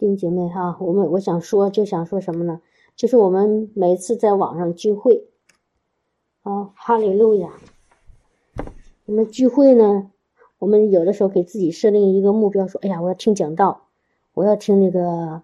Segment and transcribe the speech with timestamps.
[0.00, 2.62] 弟兄姐妹哈，我们我想说就想说什么呢？
[2.96, 5.26] 就是我们每次在网上聚会，
[6.42, 7.50] 啊，哈利路亚！
[9.04, 10.10] 我们聚会呢，
[10.58, 13.88] 我们有的时候给自己设定一个目标，说，哎呀，我要听讲道，
[14.32, 15.42] 我要听那个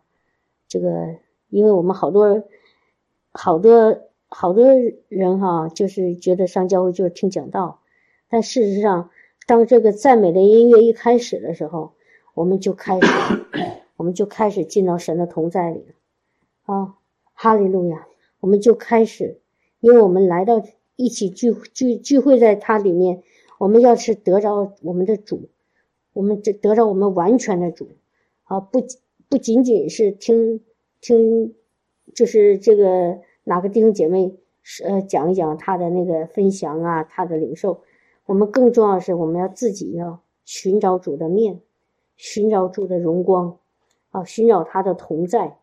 [0.68, 1.16] 这个，
[1.50, 2.44] 因为我们好多
[3.32, 3.98] 好多
[4.30, 4.64] 好多
[5.08, 7.80] 人哈，就是觉得上教会就是听讲道，
[8.30, 9.10] 但事实上，
[9.46, 11.92] 当这个赞美的音乐一开始的时候，
[12.32, 13.06] 我们就开始。
[13.96, 16.94] 我们就开始进到神的同在里了，啊，
[17.32, 18.06] 哈利路亚！
[18.40, 19.40] 我们就开始，
[19.80, 20.62] 因为我们来到
[20.96, 23.22] 一起聚聚聚会，在它里面，
[23.58, 25.48] 我们要是得着我们的主，
[26.12, 27.88] 我们这得着我们完全的主，
[28.44, 28.84] 啊，不
[29.28, 30.60] 不仅仅是听
[31.00, 31.54] 听，
[32.14, 34.36] 就是这个哪个弟兄姐妹
[34.84, 37.80] 呃讲一讲他的那个分享啊，他的领受，
[38.26, 41.60] 我们更重要的是我们要自己要寻找主的面，
[42.16, 43.58] 寻找主的荣光。
[44.16, 45.58] 啊，寻找他的同在，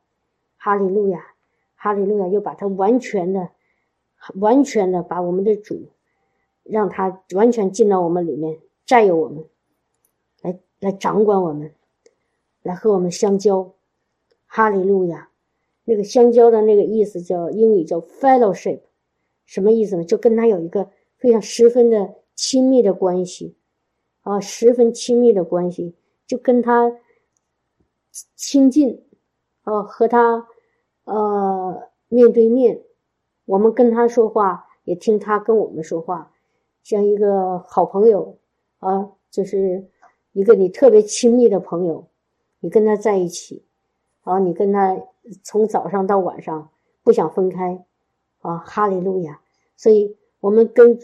[0.57, 1.25] 哈利路亚，
[1.73, 3.49] 哈利路亚，又把他完全的、
[4.35, 5.89] 完全的把我们的主，
[6.61, 9.43] 让他完全进到我们里面，占有我们，
[10.43, 11.73] 来来掌管我们，
[12.61, 13.73] 来和我们相交，
[14.45, 15.29] 哈利路亚。
[15.83, 18.81] 那个相交的那个意思叫英语叫 fellowship，
[19.47, 20.03] 什么意思呢？
[20.03, 23.55] 就跟他有一个非常十分的亲密的关系，
[24.21, 25.95] 啊，十分亲密的关系，
[26.27, 26.95] 就跟他。
[28.35, 29.03] 亲近，
[29.63, 30.47] 呃，和他，
[31.05, 32.83] 呃，面对面，
[33.45, 36.31] 我们跟他说话，也听他跟我们说话，
[36.83, 38.37] 像一个好朋友，
[38.77, 39.89] 啊，就是
[40.31, 42.07] 一个你特别亲密的朋友，
[42.59, 43.65] 你跟他在一起，
[44.21, 44.95] 啊，你跟他
[45.41, 46.69] 从早上到晚上
[47.01, 47.83] 不想分开，
[48.41, 49.41] 啊，哈利路亚！
[49.75, 50.99] 所以，我们跟，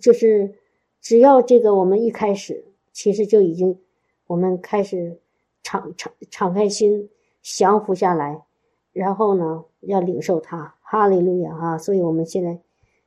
[0.00, 0.54] 就是
[1.00, 3.80] 只要这个，我们一开始，其实就已经，
[4.28, 5.20] 我们开始。
[5.66, 7.10] 敞敞敞开心，
[7.42, 8.44] 降服下来，
[8.92, 11.76] 然后呢，要领受它，哈利路亚哈！
[11.76, 12.60] 所以我们现在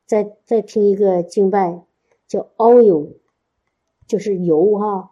[0.06, 1.86] 再再听一个敬拜，
[2.28, 3.14] 叫 oil，
[4.08, 5.12] 就是油哈。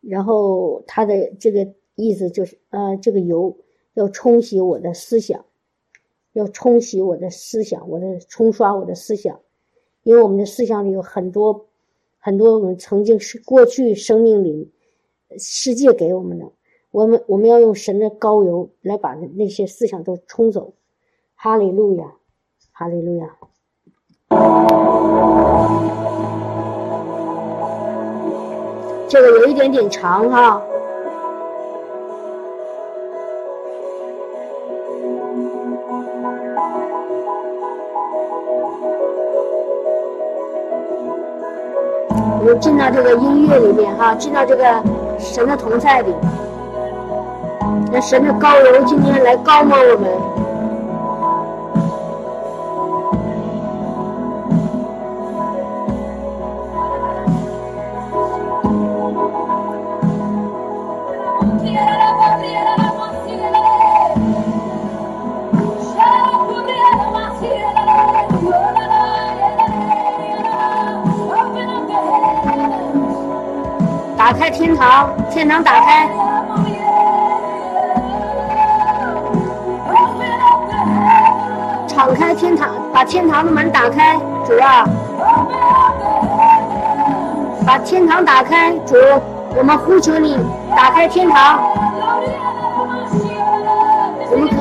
[0.00, 3.56] 然后它的这个意思就是，呃，这个油
[3.94, 5.44] 要冲洗我的思想，
[6.32, 9.40] 要冲洗我的思想，我的冲刷我的思想，
[10.02, 11.68] 因为我们的思想里有很多
[12.18, 14.72] 很多我们曾经是过去生命里。
[15.38, 16.46] 世界给我们的，
[16.90, 20.72] 我们我们要用神的高油来把那些思想都冲走。
[21.34, 22.14] 哈利路亚，
[22.72, 23.36] 哈利路亚。
[29.08, 30.62] 这个有一点点长哈。
[42.38, 45.05] 我们进到这个音乐里面哈，进到这个。
[45.18, 46.14] 神的同在里，
[47.92, 50.35] 那神的高油今天来高吗我们。
[74.46, 76.08] 开天堂，天堂打开，
[81.88, 84.84] 敞开天堂，把天堂的门打开，主啊，
[87.66, 88.94] 把天堂打开，主，
[89.56, 90.38] 我们呼求你，
[90.76, 91.58] 打开天堂，
[94.30, 94.54] 我们可，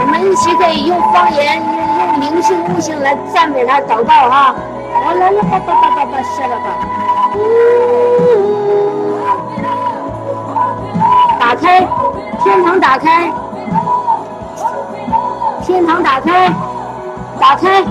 [0.00, 4.54] 我们一起可以用方言，用用灵性悟性来赞美他，祷告哈，
[5.04, 6.87] 来来来，吧吧吧吧吧，下来吧。
[11.40, 11.86] 打开，
[12.42, 13.32] 天堂打开，
[15.62, 16.52] 天堂打开，
[17.40, 17.84] 打开，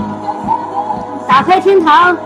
[1.26, 2.16] 打开天堂。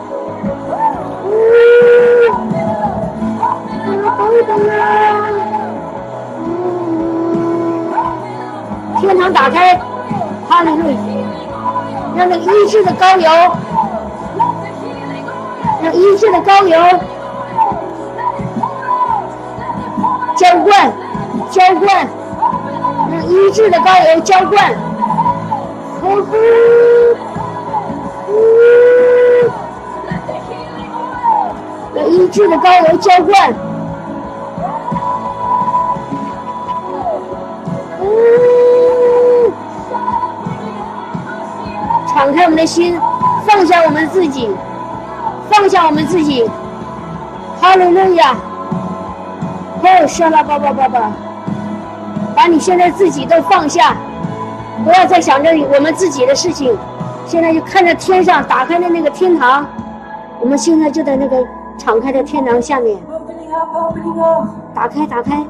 [9.00, 9.74] 天堂打开，
[10.48, 10.96] 哈利路亚，
[12.16, 13.30] 让那医治的高油。
[15.82, 16.78] 让医治的高油
[20.42, 20.92] 浇灌，
[21.52, 22.04] 浇灌，
[23.12, 24.74] 用医治的高油浇灌，
[26.00, 26.36] 呼呼，
[31.94, 33.54] 让医治的高油浇灌，
[38.00, 39.52] 呜
[42.08, 43.00] 敞开我们的心，
[43.46, 44.50] 放下我们自己。
[45.48, 46.50] 放下我们自己，
[47.60, 48.34] 哈利路亚，
[49.82, 51.12] 哦，杀了吧吧吧吧！
[52.34, 53.94] 把你现在自己都放下，
[54.84, 56.76] 不要再想着我们自己的事情。
[57.26, 59.66] 现在就看着天上打开的那个天堂，
[60.40, 61.44] 我们现在就在那个
[61.76, 62.98] 敞开的天堂下面。
[64.74, 65.44] 打开，打开！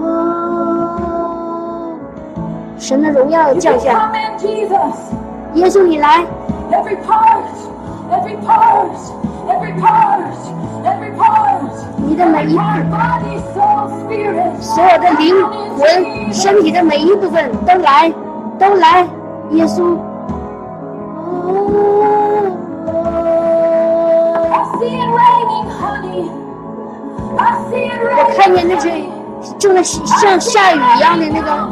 [0.00, 1.94] 哦，
[2.78, 4.10] 神的荣耀降下。
[5.54, 6.24] 耶稣，你来。
[12.16, 12.56] 你的每一
[14.58, 15.36] 所有的灵
[15.76, 18.10] 魂、身体的每一部分都来，
[18.58, 19.06] 都来，
[19.50, 19.98] 耶稣。
[28.18, 29.04] 我看见那些
[29.58, 31.68] 正在像下雨一样的那个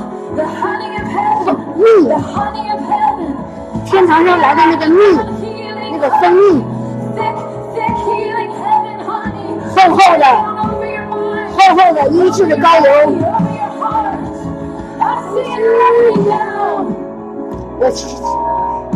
[1.75, 2.07] 蜜，
[3.87, 4.97] 天堂上来的那个蜜，
[5.91, 6.63] 那个蜂蜜，
[10.05, 10.25] 厚厚的、
[11.57, 12.85] 厚厚的医治的膏油。
[17.81, 17.91] 我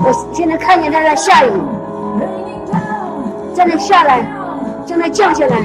[0.04, 1.50] 我现在看见它在下雨，
[3.54, 4.22] 在那下来，
[4.86, 5.56] 正在降下来。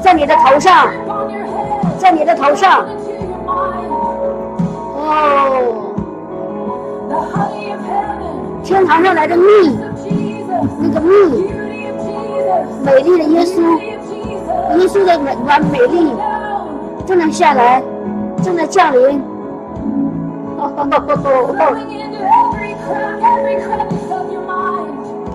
[0.00, 0.86] 在你的头上，
[1.98, 2.86] 在你的头上，
[4.94, 5.92] 哦，
[8.62, 9.76] 天堂上来的蜜，
[10.80, 11.50] 那个蜜，
[12.84, 13.60] 美丽的耶稣，
[14.78, 16.12] 耶稣的美完美丽，
[17.06, 17.82] 正在下来，
[18.42, 19.20] 正在降临，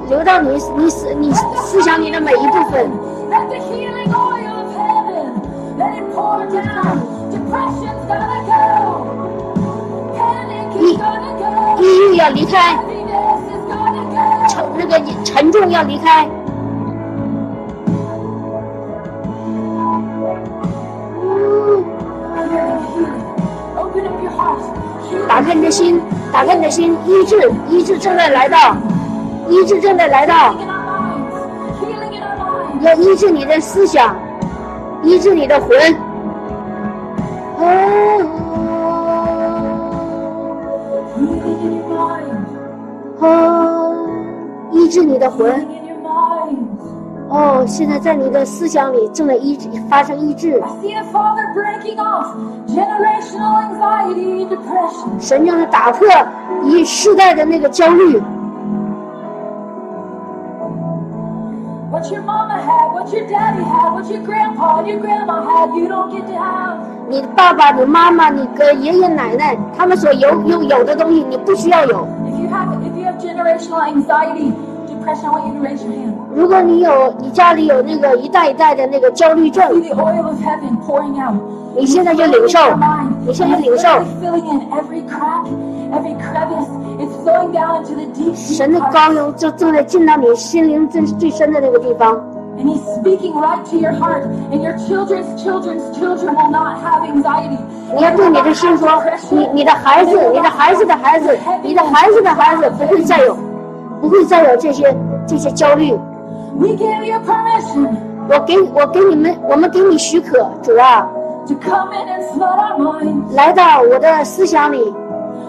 [0.08, 2.90] 流到你你思你思想里的每一部分。
[10.80, 10.98] 抑
[11.80, 12.78] 抑郁要离开，
[14.48, 16.28] 沉那个沉重要离开。
[25.28, 26.02] 打开你的心，
[26.32, 28.76] 打开你的心，医治，医治正在来到，
[29.50, 30.56] 医治正在来到，
[32.82, 34.16] 要医治你的思想，
[35.04, 35.78] 医治你的魂。
[43.20, 43.96] 哦，
[44.72, 45.83] 医治你的魂。
[47.34, 50.62] 哦，现在在你的思想里正在医治发生医治。
[55.20, 56.08] 神将是打破
[56.64, 58.22] 一世代的那个焦虑。
[67.10, 72.08] 你爸爸、你妈妈、你哥、爷爷奶奶，他们所有有有的东西，你不需要有。
[72.28, 74.54] If you have, if you have generational anxiety,
[75.03, 76.15] depression, I want you to raise your hand.
[76.35, 79.65] 如果你有，你家里有那个一代一代的那个焦虑症。
[79.73, 81.35] See the oil of heaven pouring out.
[81.77, 82.59] 你现在就领受，
[83.25, 83.89] 你现在领受。
[84.21, 85.47] Filling in every crack,
[85.93, 86.67] every crevice.
[88.35, 92.17] 神的高油就正在进到你心灵最最深的那个地方。
[92.59, 97.59] And he's speaking right to your heart, and your children's children's children will not have anxiety.
[97.95, 99.01] 你要对你的心说，
[99.31, 103.37] 你你的孩子，你的孩子的孩子，你的孩子的孩子不会再有，
[104.04, 104.94] 不会再有这些
[105.26, 105.98] 这些焦虑。
[106.60, 107.88] We give you permission.
[108.28, 111.08] 我给我给你们，我们给你许可，主啊，
[113.32, 114.94] 来到我的思想里。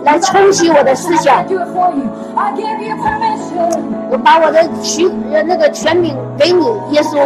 [0.04, 1.42] 来冲洗我的思想，
[4.10, 7.16] 我把我的许那个权柄给你，耶稣，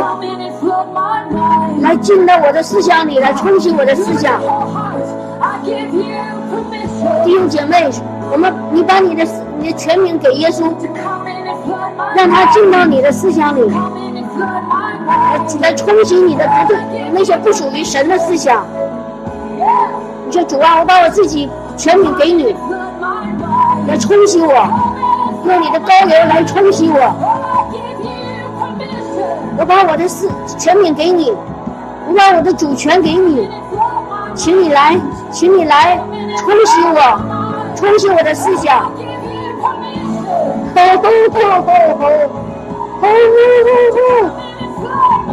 [1.81, 4.41] 来进到我的思想里，来冲洗我的思想。
[7.25, 7.91] 弟兄姐妹，
[8.31, 9.27] 我们你把你的
[9.59, 10.73] 你的权柄给耶稣，
[12.15, 13.69] 让他进到你的思想里，
[15.09, 16.79] 来来冲洗你的不对
[17.13, 18.65] 那些不属于神的思想。
[20.27, 21.51] 你说主啊，我把我自己。
[21.79, 22.57] 全名给你，
[23.87, 24.69] 来冲洗我，
[25.47, 27.15] 用你的膏油来冲洗我。
[29.57, 31.31] 我把我的事全名给你，
[32.09, 33.49] 我把我的主权给你，
[34.35, 34.97] 请你来，
[35.31, 35.97] 请你来
[36.39, 37.21] 冲洗我，
[37.77, 38.91] 冲洗我的思想。
[40.79, 42.07] 吼吼吼吼吼，
[43.01, 44.31] 吼吼吼！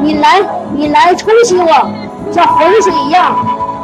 [0.01, 0.41] 你来，
[0.73, 1.67] 你来冲洗我，
[2.31, 3.35] 像洪水一样，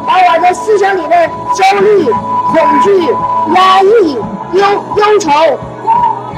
[0.07, 1.15] 把我的思想里的
[1.53, 2.11] 焦虑。
[2.51, 2.89] 恐惧、
[3.53, 4.15] 压抑、
[4.51, 4.61] 忧
[4.97, 5.31] 忧愁，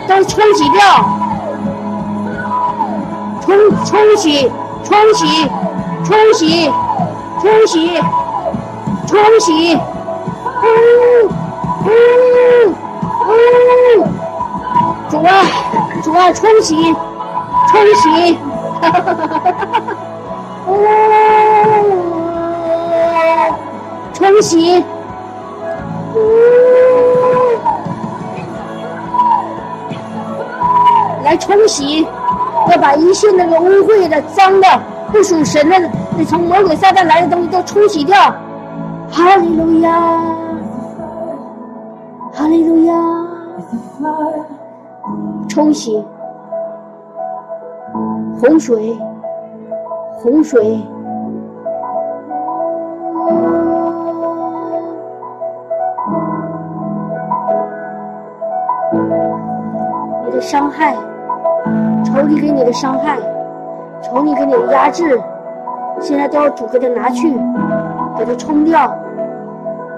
[0.07, 0.79] 都冲洗掉，
[3.41, 4.51] 冲冲洗、
[4.83, 5.49] 冲洗、
[6.03, 6.71] 冲洗、
[7.41, 7.99] 冲洗、
[9.07, 9.75] 冲洗，
[10.61, 10.65] 呜
[11.87, 11.89] 呜
[13.97, 14.05] 呜！
[15.13, 15.45] 主啊，
[16.01, 16.75] 主啊，冲洗，
[17.69, 18.33] 冲洗，
[18.81, 19.93] 哈哈哈哈哈哈！
[20.67, 20.71] 呜。
[24.11, 24.83] 冲洗，
[31.23, 32.07] 来冲洗，
[32.71, 34.67] 要把一切那个污秽的、脏的、
[35.11, 35.79] 不属神的、
[36.17, 38.17] 那从魔鬼撒旦来的东西都冲洗掉。
[39.11, 39.91] 哈利路亚，
[42.33, 42.95] 哈利路亚，
[45.53, 46.03] 冲洗，
[48.41, 48.97] 洪水，
[50.15, 50.79] 洪水。
[60.25, 60.95] 你的伤害，
[62.03, 63.19] 仇敌给你的伤害，
[64.01, 65.21] 仇敌给你的压制，
[65.99, 67.31] 现在都要主给他拿去，
[68.17, 68.91] 给他冲掉，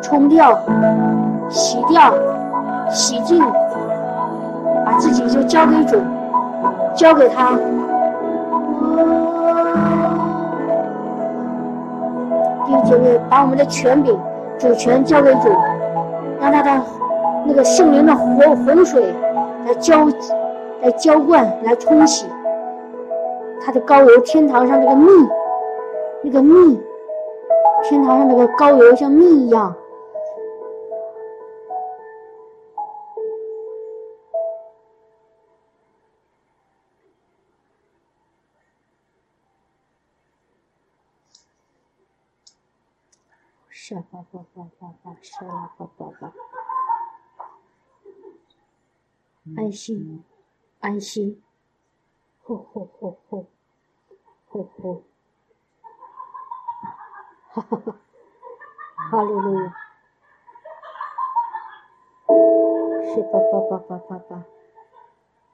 [0.02, 0.60] 冲掉，
[1.48, 2.14] 洗掉，
[2.90, 3.42] 洗净，
[4.86, 5.98] 把自己就交给主，
[6.96, 7.58] 交给他。
[12.66, 14.16] 弟兄姐妹，把我们的权柄、
[14.60, 15.50] 主权交给主，
[16.40, 16.82] 让他的
[17.46, 19.14] 那个圣灵的活洪水
[19.66, 20.06] 来浇、
[20.82, 22.28] 来浇灌、来冲洗
[23.66, 24.18] 他的膏油。
[24.20, 25.10] 天堂上那个蜜，
[26.22, 26.80] 那个蜜，
[27.84, 29.76] 天堂上那个膏油像蜜一样。
[43.88, 46.34] 是哈哈哈哈哈，是了，宝宝宝。
[49.56, 50.24] 安心，
[50.80, 51.44] 安心，
[52.42, 53.46] 呼呼呼呼，
[54.48, 55.04] 呼呼，
[57.52, 57.96] 哈哈哈，
[59.12, 59.70] 哈喽喽，
[63.14, 64.46] 是吧吧吧吧吧吧，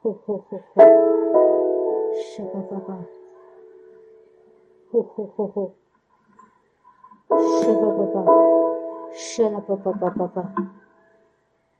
[0.01, 0.81] 呼呼呼呼，
[2.15, 2.97] 是吧吧吧，
[4.89, 5.80] 呼呼呼呼。
[7.62, 8.22] Szyba papa.
[9.13, 10.44] Szyna papa papa papa.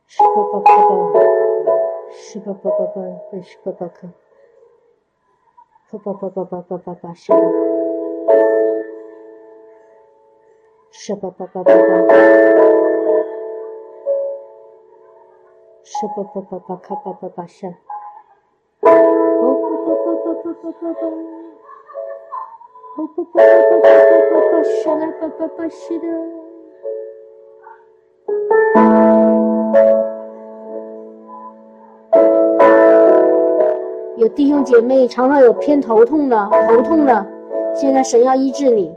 [0.08, 1.22] Szyba papa papa.
[2.12, 3.42] Szyba papa papa.
[3.42, 4.08] Szyba papa.
[5.92, 7.10] Papa papa papa papa.
[7.16, 7.50] Szyba.
[10.92, 11.98] Szyba papa papa.
[15.84, 17.44] Szyba papa papa papa papa.
[17.48, 17.78] Szyba.
[23.16, 23.44] 不不不不
[23.80, 23.84] 不
[24.30, 26.06] 不不是了不不不是的。
[34.16, 37.26] 有弟兄姐妹常常有偏头痛的、头痛的，
[37.74, 38.94] 现在神要医治你。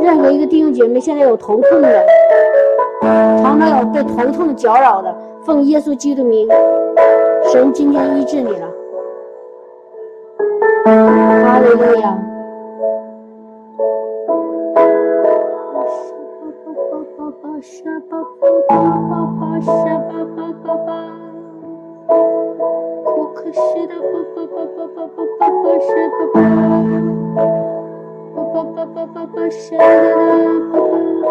[0.00, 2.06] 任何一个弟兄姐妹现在有头痛的，
[3.02, 6.48] 常常有被头痛搅扰的，奉耶稣基督名，
[7.52, 8.68] 神今天医治你了。
[11.62, 12.32] Hallelujah.
[29.90, 31.21] Hallelujah.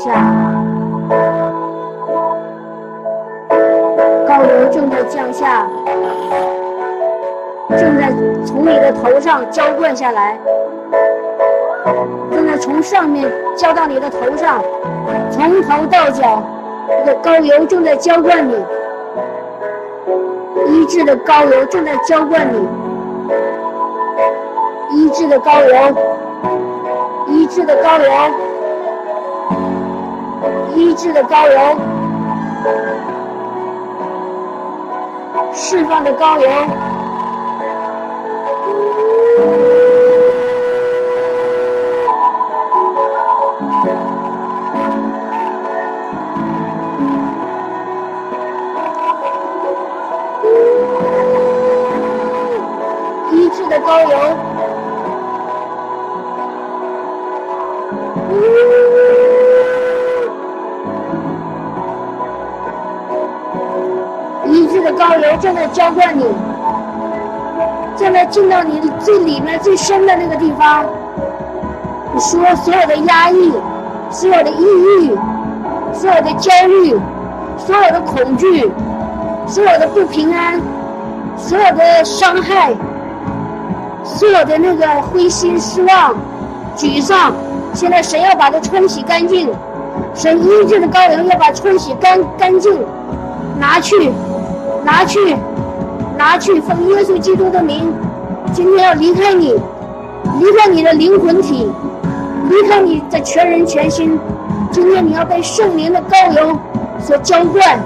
[0.00, 0.14] 下，
[4.26, 5.66] 高油正在降下，
[7.68, 8.10] 正在
[8.46, 10.38] 从你的头上浇灌下来，
[12.30, 14.64] 正在从上面浇到你的头上，
[15.30, 16.42] 从头到脚，
[17.04, 18.54] 这个高油正在浇灌你，
[20.68, 22.66] 医治的高油正在浇灌你，
[24.94, 25.74] 医治的高油，
[27.28, 28.39] 医治的高油。
[30.80, 31.58] 医治的高油，
[35.52, 36.48] 释放的高油，
[53.30, 54.49] 医治的高油。
[65.40, 66.24] 正在浇灌你，
[67.96, 70.84] 正在进到你最里面最深的那个地方。
[72.12, 73.52] 你说所有的压抑，
[74.10, 75.16] 所有的抑郁，
[75.92, 76.94] 所有的焦虑，
[77.56, 78.70] 所有的恐惧，
[79.46, 80.60] 所有的不平安，
[81.36, 82.74] 所有的伤害，
[84.04, 86.14] 所有的那个灰心失望、
[86.76, 87.32] 沮丧，
[87.72, 89.50] 现在神要把它冲洗干净。
[90.14, 92.84] 神医治的膏油要把冲洗干干净，
[93.58, 94.10] 拿去，
[94.90, 95.36] 拿去，
[96.18, 97.94] 拿去，奉耶稣基督的名，
[98.52, 99.54] 今天要离开你，
[100.40, 101.70] 离开你的灵魂体，
[102.48, 104.18] 离开你的全人全心。
[104.72, 106.58] 今天你要被圣灵的膏油
[106.98, 107.78] 所浇灌、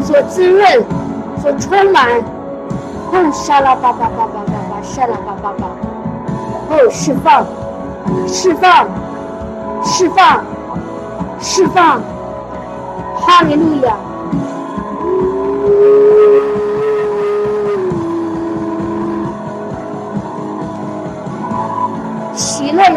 [0.00, 0.84] 所滋润、
[1.40, 2.08] 所充满。
[3.12, 5.68] 哦，沙拉巴巴巴巴巴巴，沙拉巴巴巴。
[6.70, 7.46] 哦，释放，
[8.26, 8.88] 释放，
[9.84, 10.42] 释放。
[11.40, 12.00] 释放，
[13.14, 13.94] 哈利路亚！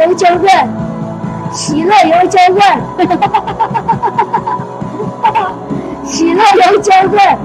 [0.02, 0.68] 喜乐油浇灌，
[1.54, 2.82] 喜乐油浇灌，
[6.04, 7.38] 喜乐油浇灌。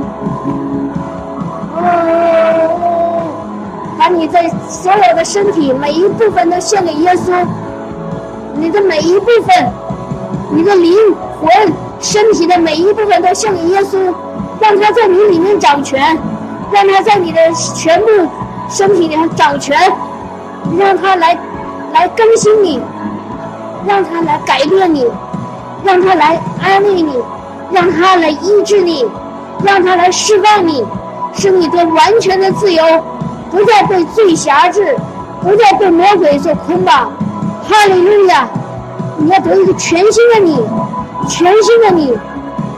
[3.99, 7.45] 把你的所有的身体每一部分都献给耶稣，
[8.55, 9.67] 你的每一部分。
[10.49, 10.95] 你的灵
[11.41, 11.51] 魂、
[12.01, 14.15] 身体的每一部分都献给耶稣，
[14.61, 16.17] 让他在你里面掌权，
[16.73, 18.07] 让他在你的全部
[18.71, 19.77] 身体里面掌权，
[20.79, 21.37] 让他来
[21.97, 22.79] 来更新你，
[23.87, 25.11] 让他来改变你，
[25.83, 27.19] 让他来安慰你，
[27.73, 29.07] 让他来医治你，
[29.65, 30.85] 让他来释放你，
[31.33, 32.85] 使你得完全的自由，
[33.51, 34.95] 不再被罪辖制，
[35.41, 37.11] 不再被魔鬼所捆绑。
[37.67, 38.47] 哈利路亚。
[39.19, 40.63] 你要得一个全新的你，
[41.27, 42.15] 全新的你，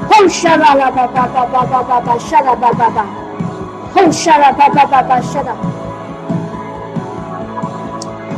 [0.09, 3.05] 后沙啦啦吧吧吧吧吧吧吧沙拉吧吧吧，
[3.93, 5.57] 吼沙拉吧吧吧吧沙啦，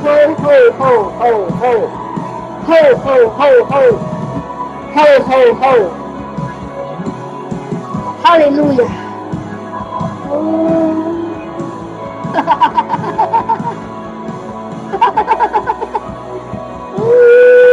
[0.02, 1.74] ho, ho, ho, ho, ho.
[2.68, 3.84] Ho, ho, ho, ho.
[4.94, 5.74] Ho, ho, ho.
[8.24, 8.90] Hallelujah.
[10.16, 11.24] Oh.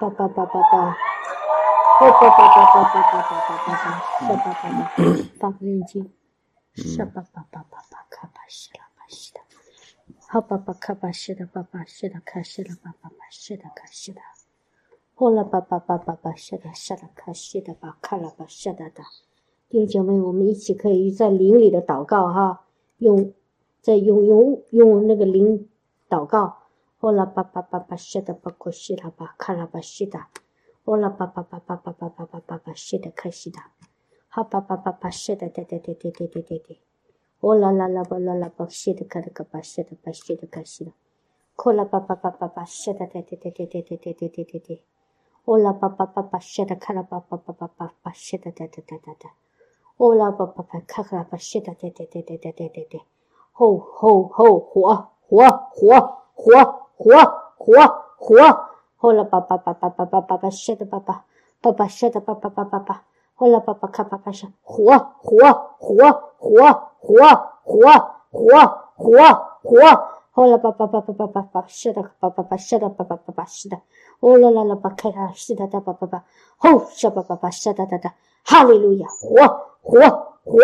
[0.00, 1.72] 亚，哦，哈哈哈哈哈哈哈哈哈哈哈哈哈哈哈，哦。
[1.98, 4.92] 叭叭叭叭叭，叭叭叭叭叭叭叭叭叭叭，叭叭叭，
[5.40, 6.04] 发个链接，
[6.74, 9.40] 沙叭叭叭叭叭，卡巴西了巴西的，
[10.28, 14.20] 好叭叭卡巴西的叭叭西的卡西了叭叭叭西的卡西的，
[15.14, 19.02] 好了叭叭叭叭叭西的西的卡西的叭卡了叭西的的，
[19.70, 22.66] 弟兄姐妹，我们一起可以在灵里的祷告哈，
[22.98, 23.32] 用，
[23.80, 25.70] 在用用用那个灵
[26.06, 26.65] 祷告。
[27.00, 30.18] 哦啦叭叭叭叭，西的巴可西啦吧，卡啦吧西的，
[30.84, 33.58] 哦啦叭叭叭叭叭叭叭叭叭叭，西的开西的，
[34.28, 36.80] 好叭叭叭叭西的，对对对对对对对对，
[37.40, 40.92] 哦啦啦啦吧啦啦吧，西的卡的个吧西的吧西的开西的，
[41.54, 44.82] 可啦叭叭叭叭叭西的，对对对对对对对对对对对，
[45.44, 49.30] 哦啦叭叭叭叭西的卡啦叭叭叭叭叭叭西的对对对对对，
[49.98, 53.02] 哦啦叭叭叭卡卡啦吧西的对对对对对对对对，
[53.52, 56.85] 吼吼吼火火火火。
[56.96, 57.12] 火
[57.56, 57.74] 火
[58.16, 58.36] 火！
[58.96, 61.24] 好了，爸爸爸爸爸爸爸爸射的爸爸，
[61.60, 63.02] 爸爸是的爸爸爸爸爸。
[63.34, 65.36] 好了，爸爸看爸爸射，火火
[65.78, 65.96] 火
[66.38, 67.28] 火火
[67.62, 67.86] 火
[68.30, 68.48] 火
[68.94, 69.18] 火
[69.62, 69.78] 火！
[70.32, 73.76] 好了，爸爸爸爸爸爸爸射的爸爸爸射的爸爸爸爸是的。
[74.20, 76.24] 哦啦啦啦，爸开他是的的爸爸爸。
[76.56, 78.10] 好，射爸爸爸射的的的。
[78.42, 79.06] 哈利路亚！
[79.08, 79.46] 火
[79.82, 80.00] 火
[80.42, 80.58] 火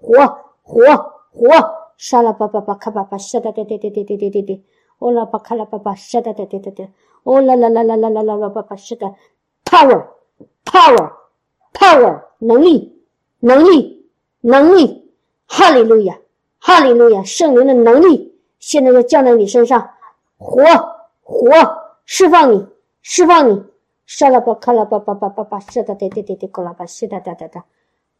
[0.00, 1.48] 火火火！
[1.96, 4.64] 杀了爸爸爸看爸爸射的对对对对对对对对。
[4.98, 6.90] 哦啦巴卡拉巴巴是的对对对对，
[7.22, 9.14] 哦啦啦啦啦啦啦啦啦巴巴是的
[9.64, 10.06] ，power
[10.64, 11.12] power
[11.72, 12.22] power.
[12.38, 13.02] 能力
[13.40, 15.10] 能力能力，
[15.46, 16.18] 哈利路亚
[16.58, 19.90] 哈利路亚，圣灵的能力现在就降在你身上，
[20.36, 20.62] 活
[21.22, 21.50] 活
[22.04, 22.66] 释放你
[23.02, 23.64] 释放你，
[24.06, 27.64] 沙拉巴卡拉巴巴巴巴巴是的对对对对，咕啦巴是的哒哒哒，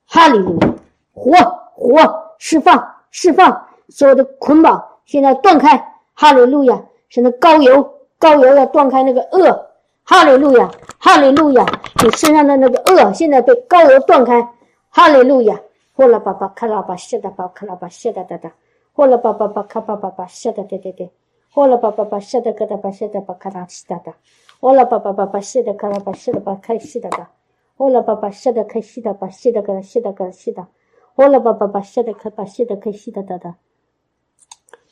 [0.07, 0.75] 哈利路亚
[1.13, 1.33] 火
[1.75, 3.67] 火释放释放。
[3.89, 5.96] 所有的捆绑现在断开。
[6.17, 6.83] 哈利路亚！
[7.11, 9.67] 神的高油，高油要断开那个恶。
[10.03, 11.67] 哈利路亚，哈利路亚！
[12.03, 14.41] 你身上的那个恶现在被高油断开，
[14.89, 15.61] 哈利路亚！
[15.93, 18.53] 呼啦巴巴卡拉巴谢哒巴卡拉巴谢哒哒哒，
[18.93, 21.07] 呼啦巴巴巴卡巴巴巴谢哒哒哒哒，
[21.53, 24.15] 呼啦巴巴巴谢哒嘎哒巴谢哒巴卡拉西哒哒，
[24.61, 27.31] 呼啦巴巴巴巴谢哒卡拉巴谢哒巴开西哒哒，
[27.77, 30.67] 呼啦巴巴谢哒开西哒巴谢哒嘎哒谢哒嘎哒西哒，
[31.15, 33.55] 呼啦巴巴巴谢哒开巴谢哒开西哒哒哒，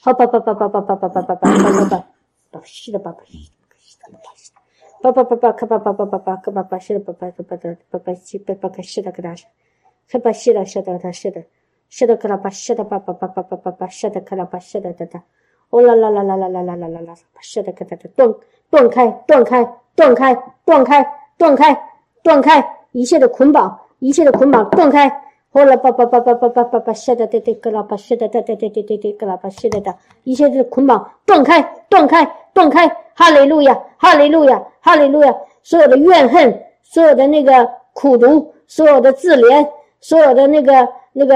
[0.05, 2.05] 好巴巴巴巴巴巴巴巴巴巴巴巴
[2.51, 3.51] 巴西哒巴巴西
[4.03, 4.61] 哒巴西哒。
[5.01, 9.47] 叭叭叭叭，咔叭叭叭叭叭，咔叭叭，是的，叭叭叭叭的，叭叭西，叭叭咔是的，咔哒是，
[10.11, 11.45] 咔叭是的，是的，他是的，
[11.89, 15.23] 是的，咔啦叭是的，叭叭叭叭叭叭叭，是的，咔啦叭是的，哒哒，
[15.71, 18.35] 哦啦啦啦啦啦啦啦啦啦啦，是的，咔哒哒，断
[18.69, 19.65] 断开，断开，
[19.97, 20.35] 断开，
[20.67, 21.03] 断开，
[21.39, 21.91] 断开，
[22.23, 25.09] 断开一切的捆绑，一切的捆绑断开，
[25.55, 34.63] 哦啦叭叭叭叭叭叭叭叭，是的，对对，咔啦叭是的，对对对对对对，咔啦叭是的的，一下子捆绑断开，断开，断开，哈利路亚，哈利路亚。
[34.85, 35.35] 哈利路亚！
[35.63, 39.67] 所有的怨恨，所有的那个苦毒，所有的自怜，
[39.99, 41.35] 所有的那个那个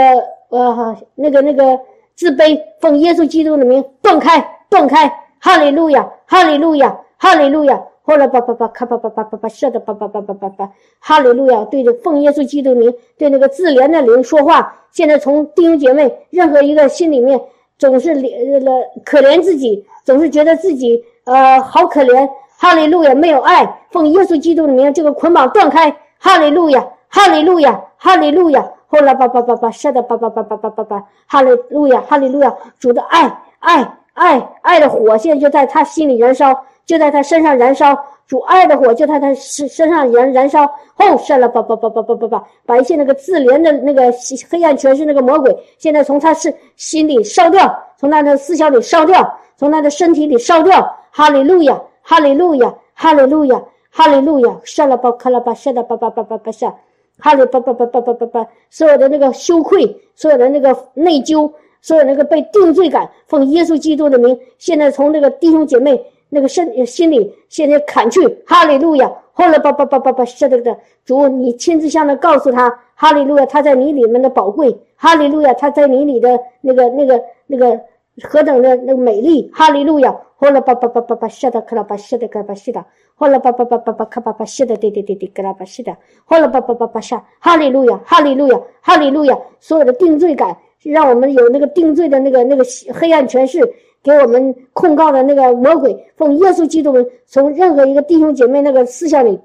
[0.51, 1.81] 呃那个那个
[2.15, 5.11] 自卑，奉耶稣基督的名断开，断开！
[5.41, 7.83] 哈利路亚，哈利路亚，哈利路亚！
[8.09, 10.71] 后来叭叭叭，咔叭叭叭叭叭，射的叭叭叭叭叭叭！
[10.99, 11.63] 哈利路亚！
[11.67, 14.75] 对着奉耶稣基督名，对那个自怜的灵说话。
[14.91, 17.39] 现在从弟兄姐妹任何一个心里面
[17.77, 18.73] 总是怜了
[19.05, 22.27] 可怜自己，总是觉得自己呃好可怜。
[22.57, 23.15] 哈利路亚！
[23.15, 25.95] 没有爱，奉耶稣基督的名，这个捆绑断开。
[26.19, 26.89] 哈利路亚！
[27.09, 27.79] 哈利路亚！
[27.99, 28.73] 哈利路亚！
[28.87, 31.05] 后来叭叭叭叭，杀的叭叭叭叭叭叭叭！
[31.27, 32.01] 哈利路亚！
[32.01, 32.57] 哈利路亚！
[32.81, 36.53] 主的爱，爱，爱，爱的火现在就在他心里燃烧，
[36.85, 37.97] 就在他身上燃烧。
[38.27, 40.67] 主爱的火就在他身身上燃燃烧。
[40.97, 44.13] 后杀了吧吧吧吧吧吧吧，把一切那个自怜的那个
[44.51, 50.95] 黑暗权势那个魔鬼，现在从他是心里烧掉，从他的思想里烧掉，从他的身体里烧掉。
[51.11, 51.81] 哈利路亚！
[52.03, 54.57] 哈利路亚，哈利路亚，哈利路亚！
[54.65, 56.75] 沙拉巴卡拉巴沙拉巴巴巴巴巴沙，
[57.19, 61.51] 哈利巴巴巴巴巴巴巴，所有的那个羞愧，所有的那个内疚，
[61.89, 65.99] 所有那个被定罪感，奉耶稣基督的名，现在从那个弟兄姐妹
[66.29, 68.21] 那个身心里现在砍去。
[68.47, 69.11] 哈利路亚！
[69.33, 77.81] 后来巴巴巴巴巴沙的的主，你亲自向他告诉他，哈利路亚，他在你里面的宝贵，哈利路亚，他在你里的那个那个那个
[78.25, 80.15] 何等的那个美丽，哈利路亚！
[80.37, 82.85] 后来叭叭叭叭叭，是的，克拉巴是的，克拉巴是的。
[83.15, 85.97] 后来叭叭叭叭叭，卡巴巴是的，对对对对，克拉巴是的。
[86.27, 89.39] 后来叭叭叭叭是，哈利路亚，哈利路亚，哈利路亚。
[89.59, 92.65] 所有的定罪感，让我们有那个定罪的那个那个
[92.95, 93.61] 黑暗权势，
[94.03, 96.95] 给我们控告的那个魔鬼，奉耶稣基督
[97.27, 99.39] 从任何一个弟兄姐妹那个思想里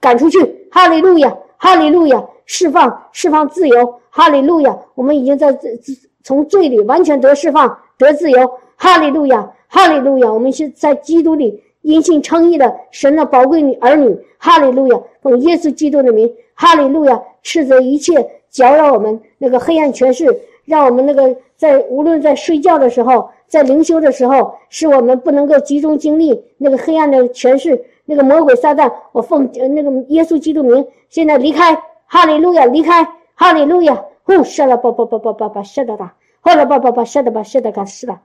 [0.00, 0.68] 赶出去。
[0.70, 4.00] 哈利路亚，哈利路亚，释放，释放自由。
[4.10, 5.56] 哈利路亚，我们已经在
[6.22, 8.50] 从罪里完全得释放，得自由。
[8.76, 9.52] 哈利路亚。
[9.74, 10.30] 哈利路亚！
[10.30, 14.14] 我们是在基督里因信称义的神的宝贵女儿女。
[14.36, 15.00] 哈利路亚！
[15.22, 17.18] 奉耶稣基督的名，哈利路亚！
[17.42, 18.12] 斥责一切
[18.50, 20.26] 搅扰我们那个黑暗权势，
[20.64, 28.92] 让我们那个在无论在睡觉的时候，在灵修的时候，使我们不能够集中精力那个黑暗的权势，那个魔鬼撒旦。
[29.12, 31.76] 我奉那个耶稣基督名，现在离开。
[32.06, 32.64] 哈利路亚！
[32.66, 33.06] 离开。
[33.34, 34.04] 哈利路亚！
[34.24, 38.20] 呼，杀了吧吧吧吧吧吧，杀的吧，后来吧吧吧，杀的吧，杀的干死了。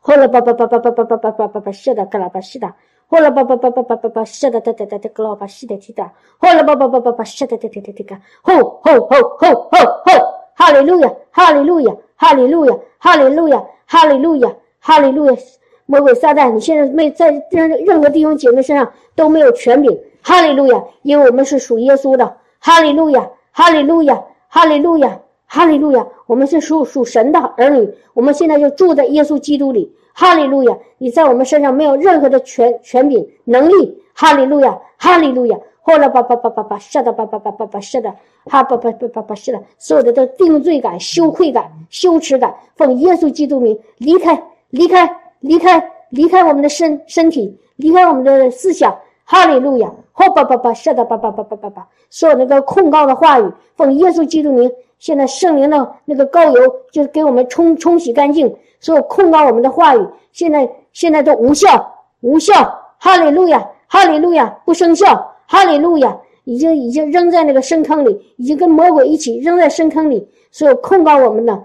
[0.00, 2.72] 后来叭叭叭叭叭叭叭叭叭叭叭，是的，格拉巴是的。
[3.08, 6.08] 后来叭叭叭叭叭叭叭，是的，哒哒哒哒，格拉巴是的，是的。
[6.38, 8.20] 后来叭叭叭叭叭，是的，哒哒哒哒哒。
[8.42, 10.35] 吼吼吼吼吼吼！
[10.56, 15.36] 哈利路亚，哈利路亚，哈利路亚，哈利路亚，哈利路亚，哈利路亚。
[15.84, 19.96] 魔鬼撒旦，你现在没在任任何弟兄姐妹身上都没有权柄。
[20.22, 22.36] 哈利路亚，因为我们是属耶稣的。
[22.58, 25.20] 哈利路亚，哈利路亚，哈利路亚。
[25.48, 26.04] 哈利路亚！
[26.26, 29.94] 我们是属属神的儿女，我们现在就住在耶稣基督里。
[30.12, 30.76] 哈利路亚！
[30.98, 34.02] 你在我们身上没有任何的权权柄能力。
[34.12, 34.76] 哈利路亚！
[34.96, 35.56] 哈利路亚！
[35.82, 38.12] 后来叭叭叭叭叭，是的，叭叭叭叭叭，是的，
[38.46, 45.08] 哈叭叭叭叭叭，是的，所有的的定罪感、羞愧感、羞耻感，奉耶稣基督名离开，离开，
[45.40, 48.96] 离开，离开我们的身身体，离开我们的思想。
[49.28, 49.90] 哈利路亚！
[50.12, 54.70] 后叭叭叭，是的，叭叭叭叭叭叭，所有那个控告的话语，奉耶稣基督名。
[55.00, 62.54] 现在圣灵的那个膏油，就是给我们冲冲洗干净，所有控告我们的话语，现在现在都无效，无效。
[62.98, 65.34] 哈利路亚，哈利路亚，不生效。
[65.46, 70.26] 哈利路亚，已经已经扔在那个深坑里，已经跟魔鬼一起扔在深坑里。
[70.52, 71.64] 所有控告我们的、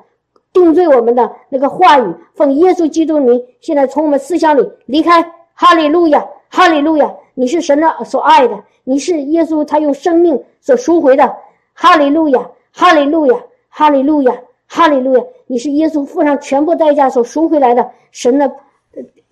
[0.52, 5.22] 定罪我们的那个话语，奉耶稣基督名，现在从我们思想里离开。
[5.54, 11.36] 哈利路亚，哈利路亚，你是神的所爱的，你是耶稣他用生命所赎回的。
[11.74, 12.50] 哈利路亚。
[12.74, 13.36] 哈利路亚，
[13.68, 14.34] 哈利路亚，
[14.66, 15.24] 哈利路亚！
[15.46, 18.50] 你是耶稣付上全部代价所赎回来的神的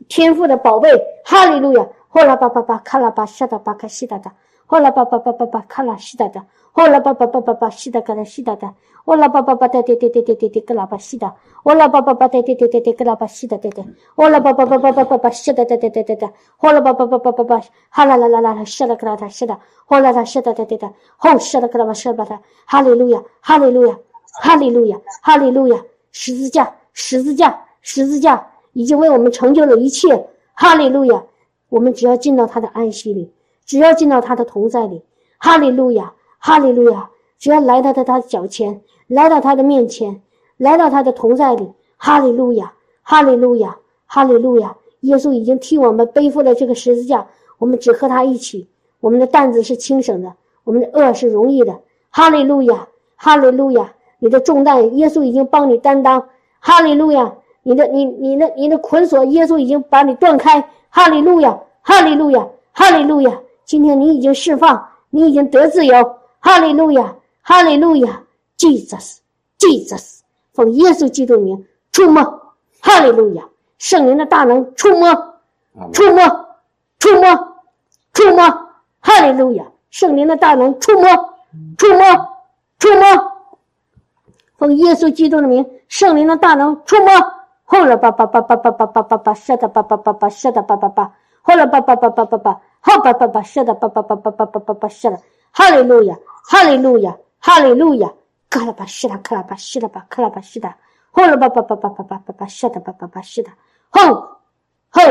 [0.10, 0.90] 天赋的宝贝。
[1.24, 1.88] 哈利路亚！
[2.10, 4.34] 呼啦吧吧吧，卡啦吧，沙哒吧卡西哒哒，
[4.70, 13.84] 呼啦吧吧吧吧吧，卡啦西哒哒，呼啦吧吧吧吧吧，西哒嘎啦西哒哒，呼啦吧吧吧哒哒哒哒哒哒哒，嘎啦叭西哒，呼啦吧吧吧哒哒哒哒哒，嘎啦吧西哒哒哒，
[14.16, 23.98] 呼啦吧吧吧吧吧吧吧，西哒哒哒哒哒哒，呼啦吧吧吧吧吧吧，哈啦啦啦啦啦，沙啦嘎啦哒沙哒，呼啦啦沙哒哒哒哒，吼沙啦嘎啦吧沙吧哒，哈利路亚，哈利路亚，
[24.40, 28.46] 哈利路亚，哈利路亚，十字架，十字架，十字架。
[28.74, 31.24] 已经为我们成就了一切，哈利路亚！
[31.70, 33.34] 我们只要进到他的安息里，
[33.70, 35.04] 只要进到他的同在里，
[35.38, 37.12] 哈利路亚，哈利路亚！
[37.38, 40.24] 只要来到他他脚前，来到他的面前，
[40.58, 43.78] 来到他的同在里，哈利路亚，哈利路亚，
[44.08, 44.76] 哈利路亚！
[45.02, 47.28] 耶稣已经替我们背负了这个十字架，
[47.60, 48.68] 我们只和他一起，
[49.02, 51.80] 我们的担子是轻省的，我们的恶是容易的，
[52.10, 53.94] 哈利路亚，哈利路亚！
[54.18, 56.28] 你的重担，耶稣已经帮你担当，
[56.60, 57.36] 哈利路亚！
[57.62, 63.40] 你的你你的你的捆锁，耶稣已经把你断开，哈利路亚，哈利路亚，哈利路亚！
[63.70, 68.24] 今天你已经释放，你已经得自由，哈利路亚，哈利路亚
[68.58, 70.22] ！Jesus，Jesus，
[70.54, 72.24] 奉耶稣基督名触摸，
[72.82, 73.44] 哈利路亚！
[73.78, 75.14] 圣灵的大能触摸，
[75.94, 76.26] 触摸，
[76.98, 77.58] 触摸，
[78.12, 78.44] 触摸，
[79.02, 79.64] 哈利路亚！
[79.92, 81.08] 圣灵的大能触摸，
[81.78, 82.02] 触摸，
[82.80, 83.32] 触摸，
[84.58, 87.08] 奉耶稣基督的名，圣灵的大能触摸。
[87.66, 91.12] 后了吧吧吧吧吧吧吧吧吧，是的吧吧吧吧，是的吧吧吧，
[91.44, 95.20] 后了吧吧吧吧吧吧，后吧吧吧，是的吧吧吧吧吧吧吧吧，是的，
[95.52, 98.12] 哈利路亚，哈利路亚，哈利路亚，
[98.50, 100.74] 克拉巴是的，克拉巴是的吧，克拉巴是的，
[101.12, 103.50] 后了吧吧吧吧吧吧吧吧，是的吧吧吧是的，
[103.90, 104.38] 吼
[104.90, 105.02] 吼，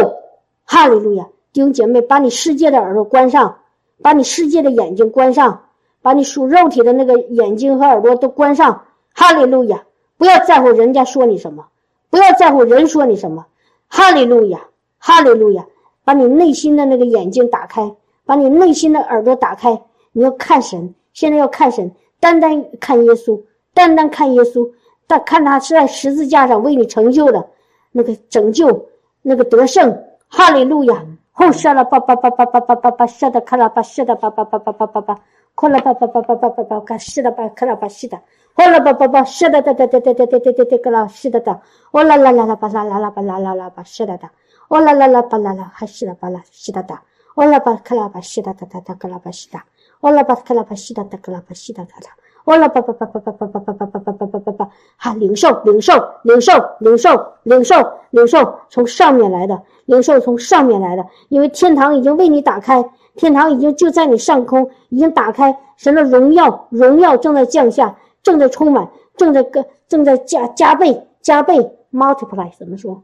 [0.64, 3.58] 哈利路亚，弟兄姐妹，把你世界的耳朵关上，
[4.02, 5.64] 把你世界的眼睛关上，
[6.02, 9.84] 把你属肉体的那个眼睛和耳朵都关上，哈利路亚，
[10.16, 11.66] 不要在乎人家说你什么。
[12.10, 13.44] 不要在乎人说你什么，
[13.86, 14.60] 哈利路亚，
[14.98, 15.66] 哈利路亚！
[16.08, 17.82] 把你内心的那个眼睛打开，
[18.24, 19.78] 把你内心的耳朵打开。
[20.12, 23.38] 你要看神，现在要看神，单单看耶稣，
[23.74, 24.66] 单单看耶稣，
[25.06, 27.46] 但看他是在十字架上为你成就的
[27.92, 28.86] 那个拯救，
[29.20, 30.02] 那个得胜。
[30.28, 31.04] 哈利路亚！
[31.32, 35.20] 后杀了叭叭叭叭叭叭叭叭，杀的看了吧，杀的叭叭叭叭叭叭叭，
[35.54, 38.18] 哭了叭叭叭叭叭叭叭，看是的吧，看了吧，是的。
[38.54, 41.60] 哦啦吧吧吧，是的的的的的的的的的的个啦，是的的。
[41.90, 44.30] 哦啦啦啦啦吧啦啦啦吧啦啦啦吧，是的哒。
[44.68, 47.02] 哦啦啦啦吧啦啦，还是啦吧啦，是哒哒。
[47.34, 49.64] 哦啦吧克啦吧，是的的的的个啦吧是哒。
[50.00, 52.10] 哦啦吧克啦吧，是的的个啦吧是哒哒哒。
[52.44, 62.82] 哦啦吧吧吧吧吧吧吧吧吧吧吧吧吧吧，哈，灵兽，灵兽，灵兽，灵兽，灵兽，灵兽，从上面来的，灵兽从上面来的，因为天堂已经为你打开，
[63.16, 67.96] 天堂已经就在你上空，已经打开，神的荣耀荣耀正在降下。
[68.20, 71.54] 正在充满，正在个正在加加倍加倍
[71.92, 73.02] multiply 怎么说？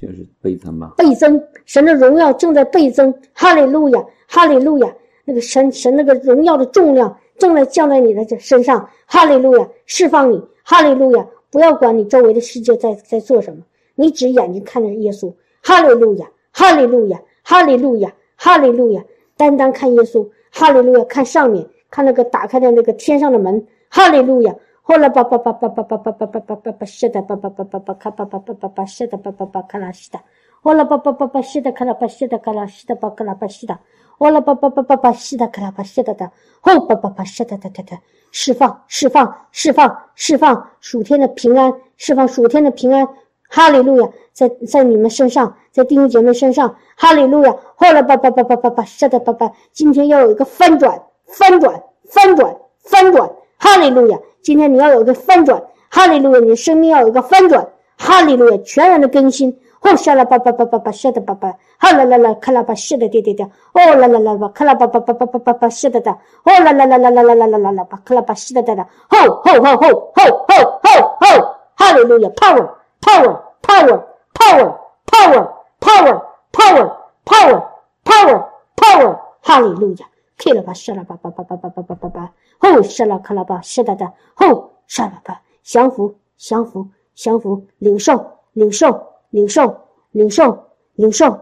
[0.00, 0.94] 就是倍增吧。
[0.96, 3.12] 倍增，神的荣耀正在倍增。
[3.32, 8.88] 哈利路亚，哈利路亚，那个神神那个荣耀的重量正在降在你的这身上。
[9.06, 10.42] 哈利路亚，释放你。
[10.62, 13.62] 哈利路亚，不要管你周围的世界在在做什么，
[13.94, 15.32] 你只眼睛看着耶稣。
[15.62, 19.02] 哈利路亚，哈利路亚，哈利路亚，哈利路亚，
[19.36, 20.28] 单单看耶稣。
[20.50, 23.66] 哈利路亚，看上面，看那个打开的那个天上的门。
[23.88, 24.54] 哈利路亚！
[24.86, 30.20] 呼啦吧吧吧吧吧吧吧吧吧吧吧吧，是的，吧吧吧吧吧卡吧吧吧吧吧，是的，吧吧吧卡拉是的，
[30.62, 33.76] 呼啦吧吧吧吧是的，卡拉吧是的，卡拉是的，吧卡拉吧是的，
[34.16, 37.98] 呼啦吧吧吧吧吧是的，卡拉吧是的的，呼吧吧吧是的的的的，
[38.30, 43.08] 释放，释放，释放，释放属天的平安，释放属天的平安，
[43.48, 53.28] 哈利路亚，在在你们身上，在弟兄姐妹身上，哈利路亚，呼啦吧吧吧吧吧吧是的，吧吧，今天要有一个翻转，翻转，翻转，翻转。
[53.58, 54.18] 哈利路亚！
[54.46, 56.38] 今天你要有一个翻转，哈利路亚！
[56.38, 57.66] 你的生命要有一个翻转，
[57.98, 58.56] 哈利路亚！
[58.58, 59.50] 全然的更新。
[59.80, 63.44] 哦，下啦吧吧吧吧吧，沙的吧吧，哈啦啦啦，卡拉吧，是的，对对对。
[63.44, 63.50] 哦
[63.96, 66.12] 啦啦啦吧，卡拉吧吧吧吧吧吧吧，是的的。
[66.12, 68.86] 哦啦啦啦啦啦啦啦啦啦啦吧，卡拉吧，是的的的。
[69.08, 71.56] 吼吼吼吼吼吼吼吼！
[71.74, 72.68] 哈利路亚！Power
[73.02, 74.00] power power
[74.32, 74.72] power
[75.10, 75.48] power
[75.80, 76.92] power power
[77.24, 77.64] power
[78.04, 78.44] power
[78.76, 79.16] power！
[79.42, 80.06] 哈利路亚！
[80.36, 82.32] 开了吧，沙啦吧吧吧吧吧吧吧吧吧。
[82.58, 89.76] 吼，是了，克拉巴，是的的，吼，是了吧，降服，降服，降服，领受，领受，领受，
[90.10, 90.58] 领受，
[90.94, 91.38] 领受，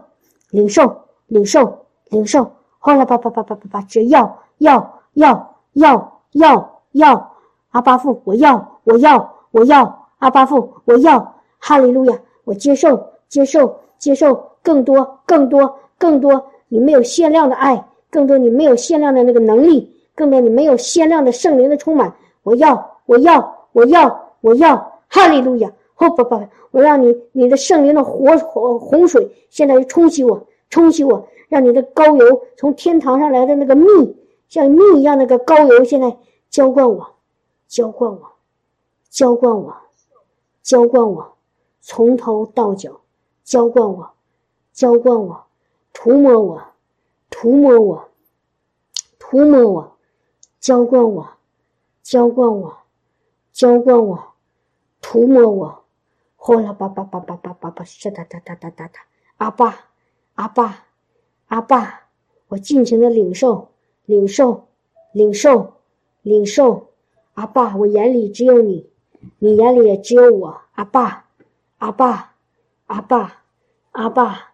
[0.49, 7.35] 领受，领受，领受，呼啦吧吧吧吧吧吧，只要，要，要，要，要，要，
[7.71, 19.91] 阿巴父，我要，我要，我要，阿巴父，我要，哈利路亚，我接受，接受，接受，更多，更多，更多，你没有限量的爱，更多你没有限量的那个能力。
[20.17, 25.69] 更多你没有限量的圣灵的充满，我要，我要，我要，我要，哈利路亚！
[25.97, 26.41] 哦不不，
[26.71, 33.87] 我让你你的圣灵的火火洪水现在冲洗我，冲洗我，让你的膏油从天堂上来的那个蜜，
[34.47, 36.15] 像蜜一样那个膏油，现在
[36.49, 37.05] 浇灌我，
[37.67, 38.21] 浇灌我，
[39.09, 39.75] 浇灌我，
[40.63, 41.33] 浇灌我，
[41.81, 43.01] 从头到脚，
[43.43, 44.09] 浇灌我，
[44.71, 45.43] 浇灌我，
[45.91, 46.61] 涂抹我，
[47.37, 48.09] 涂抹我，
[49.19, 49.97] 涂抹我，
[50.61, 51.29] 浇灌我，
[52.01, 52.77] 浇灌我，
[53.51, 54.33] 浇灌我，
[55.01, 55.83] 涂抹我。
[56.37, 59.01] 呼啦吧吧吧吧吧吧吧，是哒哒哒哒哒哒，
[59.35, 59.89] 阿爸，
[60.35, 60.85] 阿爸，
[61.47, 62.07] 阿爸，
[62.47, 63.67] 我尽情的领受，
[64.05, 64.69] 领受，
[65.11, 65.73] 领受，
[66.21, 66.87] 领受，
[67.33, 68.89] 阿爸，我眼里只有你，
[69.39, 71.25] 你眼里也只有我，阿爸，
[71.79, 72.35] 阿爸，
[72.85, 73.43] 阿爸，
[73.91, 74.53] 阿爸，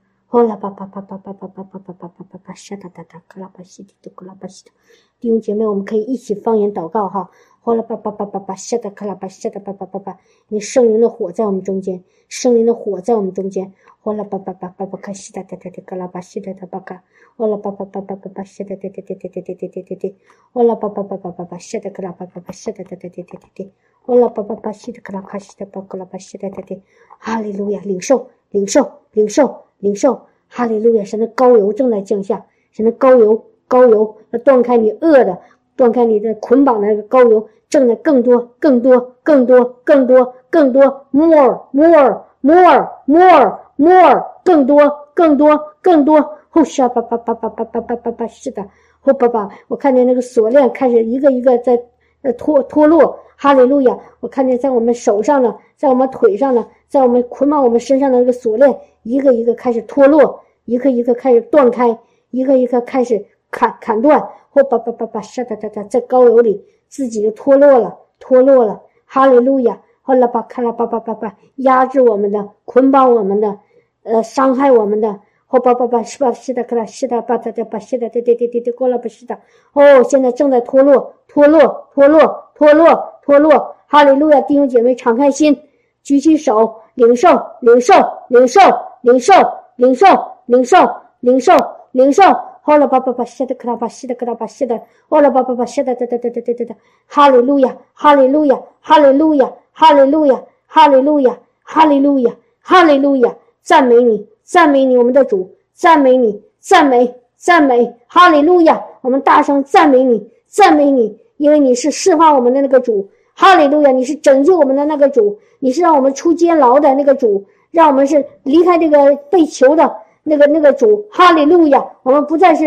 [0.31, 4.71] 呼啦叭叭叭叭叭叭叭叭叭叭叭叭，沙哒哒哒嘎啦叭西哒嘟咕啦叭西哒，
[5.19, 7.29] 弟兄姐妹，我们可以一起方言祷告哈！
[7.59, 10.17] 呼啦叭叭叭叭叭，下哒嘎啦叭下哒叭叭叭叭，
[10.47, 13.73] 那圣灵的火在我们中间，圣灵的火在我们中间！
[14.03, 17.03] 呼啦叭叭叭叭叭，西哒哒哒哒嘎啦叭西哒哒叭嘎！
[17.35, 20.15] 呼啦叭叭叭叭叭叭，沙哒哒哒哒哒哒哒哒哒哒！
[20.53, 23.69] 呼啦叭叭叭叭叭叭，下哒嘎啦叭叭西哒沙哒哒哒哒哒哒！
[24.03, 26.77] 呼啦叭叭叭西哒嘎啦咔西哒咔啦叭西哒哒哒！
[27.19, 29.65] 哈利路亚，领受，领受，领受！
[29.81, 35.37] 领受，哈利路亚，神的高油正在降下，神的高油，高油要断开你饿的。
[35.77, 44.77] 断开你的捆绑的那个高油，挣的更多、更多、更多、更多、更多，more more more more more，更多、
[45.15, 46.37] 更多、更多。
[46.49, 48.63] 呼沙叭叭叭叭叭叭叭叭叭，是的，
[48.99, 51.81] 呼叭叭，我看见那个锁链开始一个一个在
[52.21, 53.17] 呃脱脱落。
[53.37, 53.97] 哈利路亚！
[54.19, 58.69] 我看见在我们手上的，在我们腿上的，在我们捆绑我们身上的那个锁链，
[59.03, 61.97] 一个一个开始脱落，一个一个开始断开，
[62.29, 64.29] 一个一个开始砍砍断。
[64.53, 68.81] 或叭叭叭叭，沙哒哒哒，在高油里自己就脱落了，脱落了。
[69.05, 69.81] 哈利路亚！
[70.01, 73.59] 后来把看了叭叭叭叭，压制我们的，捆绑我们的，
[74.03, 75.21] 呃，伤害我们的。
[75.47, 76.33] 或叭叭叭，是吧？
[76.33, 79.37] 是的，克拉，是的，把哒哒把，是的，对对对对对，过了不是的。
[79.71, 83.75] 哦，现在正在脱落，脱落，脱落，脱落，脱落。
[83.87, 84.41] 哈利路亚！
[84.41, 85.57] 弟兄姐妹，敞开心，
[86.03, 87.29] 举起手，领受，
[87.61, 87.93] 领受，
[88.27, 88.59] 领受，
[89.01, 89.33] 领受，
[89.75, 90.07] 领受，
[90.45, 90.77] 领受，
[91.19, 91.53] 领受，
[91.91, 92.23] 领受。
[92.63, 96.75] 好了，吧吧吧，谢的克拉巴，谢的克拉巴，谢的，好了，吧吧吧，谢的，哒哒哒哒哒哒哒，
[97.07, 119.97] 哈利路亚，哈利路亚，哈利路亚，哈利路亚，哈利路亚，哈利路亚，哈利路亚，赞美你，赞美你，我们的主，赞美你，赞美，赞美，哈利路亚，我们大声赞美你，赞美你，因为你是释放我们的那个主，哈利路亚，你是拯救我们的那个主，你是让我们出监牢的那个主，让我们是离开这个被囚的。
[120.23, 121.83] 那个那个主，哈利路亚！
[122.03, 122.65] 我们不再是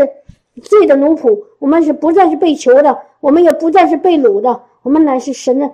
[0.61, 5.71] 罪的奴仆，我们是不再是被囚的，我们也不再是被掳的，我们乃是神的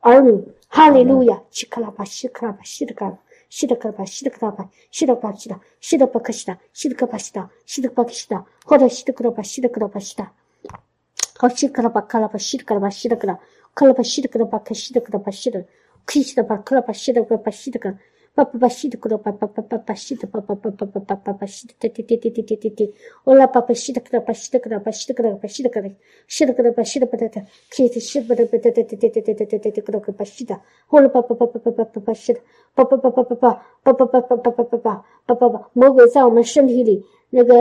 [0.00, 1.40] 儿女，哈利路亚！
[1.52, 3.16] 西克拉巴，西克拉巴，西的克，
[3.48, 10.26] 西的克巴，西的克拉巴，西的巴西的，西的巴克西的，西的克巴西的，西的巴克西的，或者西的克拉巴，西的克拉巴西的，
[11.36, 13.38] 好西克拉巴克拉巴，西的克拉巴，西的克拉，
[13.72, 15.64] 克拉巴西的克拉巴克西的克拉巴西的，
[16.04, 17.94] 克西的巴克拉巴西的克拉巴西的克。
[18.40, 25.92] 叭叭叭西的咕噜叭叭叭叭叭西的叭叭叭叭叭叭叭叭西的滴滴滴滴滴滴滴，我来叭叭西的咕噜叭西的咕噜叭西的咕噜叭西的咕噜，
[26.26, 32.40] 西的咕噜叭西的叭哒哒，西的西的叭哒哒哒哒哒哒哒哒哒哒咕噜叭西的，我来叭叭叭叭叭叭叭叭西的，
[32.74, 37.54] 叭叭叭叭叭叭叭叭叭叭叭叭叭叭叭叭叭，魔鬼在我们身体里那个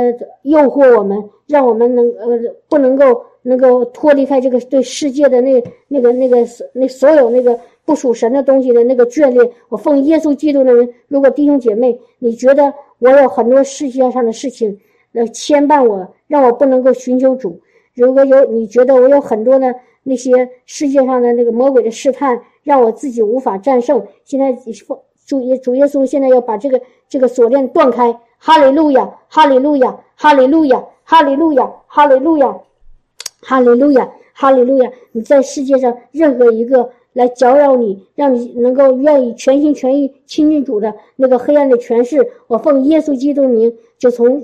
[0.44, 6.38] 诱惑我们，让我们能呃不能够能够脱离开这个对世界的那那个那个
[6.72, 7.60] 那所有那个。
[7.90, 10.94] 不属神的东西的那个眷恋，我奉耶稣基督的人。
[11.08, 14.80] 如果弟兄姐妹，你觉得我有很多世界上的事情
[15.12, 17.50] 来牵绊我，让我不能够寻求主；
[17.96, 24.06] 如果有你觉得我有很多的那些世界上的那个魔鬼的试探，让我自己无法战胜。
[24.24, 24.56] 现在
[25.26, 28.16] 主耶主耶稣现在要把这个这个锁链断开。
[28.38, 32.56] 哈利路亚，哈利路亚，哈利路亚，哈利路亚，哈利路亚，
[33.42, 34.92] 哈利路亚，哈利路亚。
[35.12, 36.92] 你在世界上任何一个。
[37.14, 44.40] 来搅扰你，让你能够愿意全心全意亲近主的那个黑暗的权势，我奉耶稣基督名，就从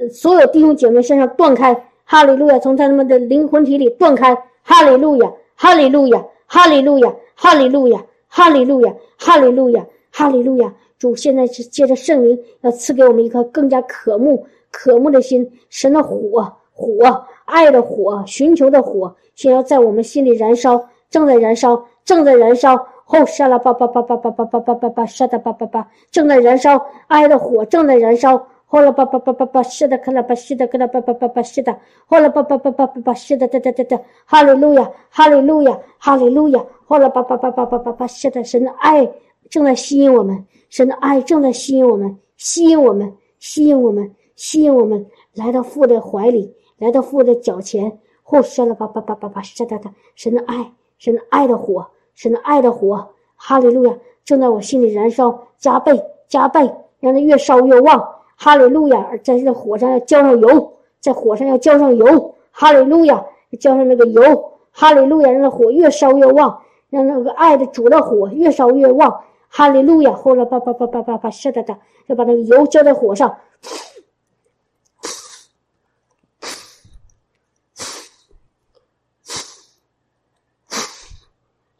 [0.00, 10.74] 呃所有弟兄姐妹身上断开，哈利路亚，从他们的灵魂体里断开，哈利路亚，哈利路亚，哈利路亚，哈利路亚，哈利路亚，哈利路亚，哈利路亚。
[10.98, 17.24] 主现在是借着圣灵要赐给我们一颗更加渴慕、渴慕的心，神的火，火。
[17.46, 22.76] 爱的火，寻求的火，先要在我们心里燃烧，正在燃烧，正在燃烧。
[23.04, 28.46] 后沙拉巴巴巴巴巴巴巴巴巴巴沙哒巴巴巴，正在燃烧，爱的火正在燃烧。
[28.66, 31.76] 后来巴巴巴巴巴是的，克拉巴是的，克拉巴巴巴巴是的。
[32.06, 36.64] 后来巴巴巴巴巴巴是的，哒哒哒哒，哈利路亚，哈利路亚，哈利路亚。
[36.86, 39.10] 后来巴巴巴巴巴巴巴是的，神的爱
[39.48, 45.04] 正在吸引我们，神的爱正在吸引我们，吸引我们，吸引我们，吸引我们
[45.34, 47.98] 来到父的怀里，来到父的脚前。
[48.22, 51.84] 后沙拉巴巴巴巴巴是的的，神的爱，神的爱的火。
[52.14, 53.94] 神的爱的火，哈利路亚，
[54.26, 55.98] 正在我心里燃烧，加倍
[56.28, 56.60] 加倍，
[56.98, 58.06] 让它越烧越旺。
[58.36, 60.70] 哈利路亚，在这火上要浇上油，
[61.00, 62.34] 在火上要浇上油。
[62.50, 63.24] 哈利路亚，
[63.58, 64.52] 浇上那个油。
[64.70, 69.18] 哈利路亚，让那火越烧越旺，让那个爱的主的火越烧越旺。
[69.48, 71.74] 哈利路亚，后来叭叭叭叭叭叭，是的的，
[72.08, 73.34] 要把那个油浇在火上。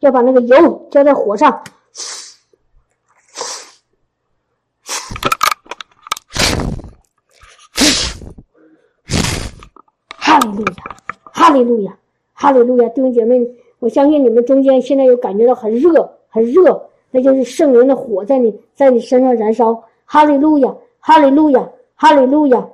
[0.01, 1.51] 要把那个油浇在火上，
[10.17, 10.73] 哈利路亚，
[11.31, 11.97] 哈利路亚，
[12.33, 12.89] 哈利路亚！
[12.89, 13.47] 弟兄姐妹，
[13.77, 19.83] 我相信你们中间现在有感觉到很热，很热，那就是圣灵的火在你在你身上燃烧。
[20.05, 22.67] 哈利路亚，哈利路亚，哈利路亚！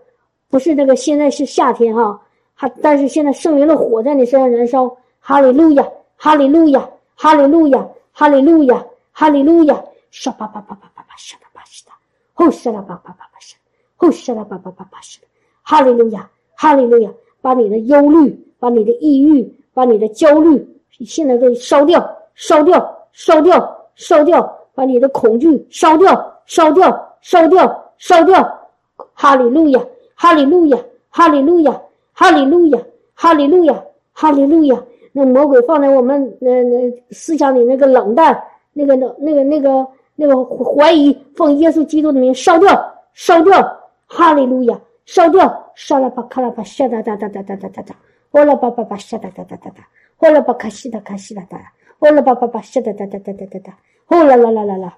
[0.49, 2.17] 不是那个现在是夏天哈，
[2.55, 4.95] 哈，但是现在圣灵的火在你身上燃烧。
[5.19, 6.89] 哈利路亚，哈利路亚。
[7.17, 9.83] 哈利路亚，哈利路亚，哈利路亚！
[10.11, 11.91] 沙巴巴巴巴巴巴沙拉巴西达，
[12.35, 13.57] 呼沙拉巴巴巴巴沙，
[13.95, 15.19] 呼沙拉巴巴巴巴沙。
[15.63, 17.11] 哈利路亚，哈利路亚！
[17.41, 20.63] 把你的忧虑，把你的抑郁，把你的焦虑，
[21.05, 21.99] 现在给烧掉，
[22.35, 24.55] 烧掉，烧掉，烧掉！
[24.75, 28.69] 把你的恐惧烧掉，烧掉，烧掉，烧掉！
[29.13, 30.77] 哈利路亚，哈利路亚，
[31.09, 31.81] 哈利路亚，
[32.13, 32.79] 哈利路亚，
[33.15, 34.83] 哈利路亚，哈利路亚！
[35.17, 38.39] 那魔鬼放在我们那那思想里那个冷淡，
[38.71, 42.69] 那个那那个那个那个怀疑，奉耶稣基督的名烧掉，
[43.15, 47.95] 烧掉，哈利路亚，烧掉，烧了吧，卡了吧，沙哒哒哒哒哒哒哒哒，
[48.29, 49.87] 呼啦吧吧吧，沙哒哒哒哒哒，
[50.17, 51.57] 呼啦吧卡西哒卡西哒哒，
[51.97, 54.97] 呼啦吧吧吧，沙哒哒哒哒哒哒哒，呼啦啦啦啦啦，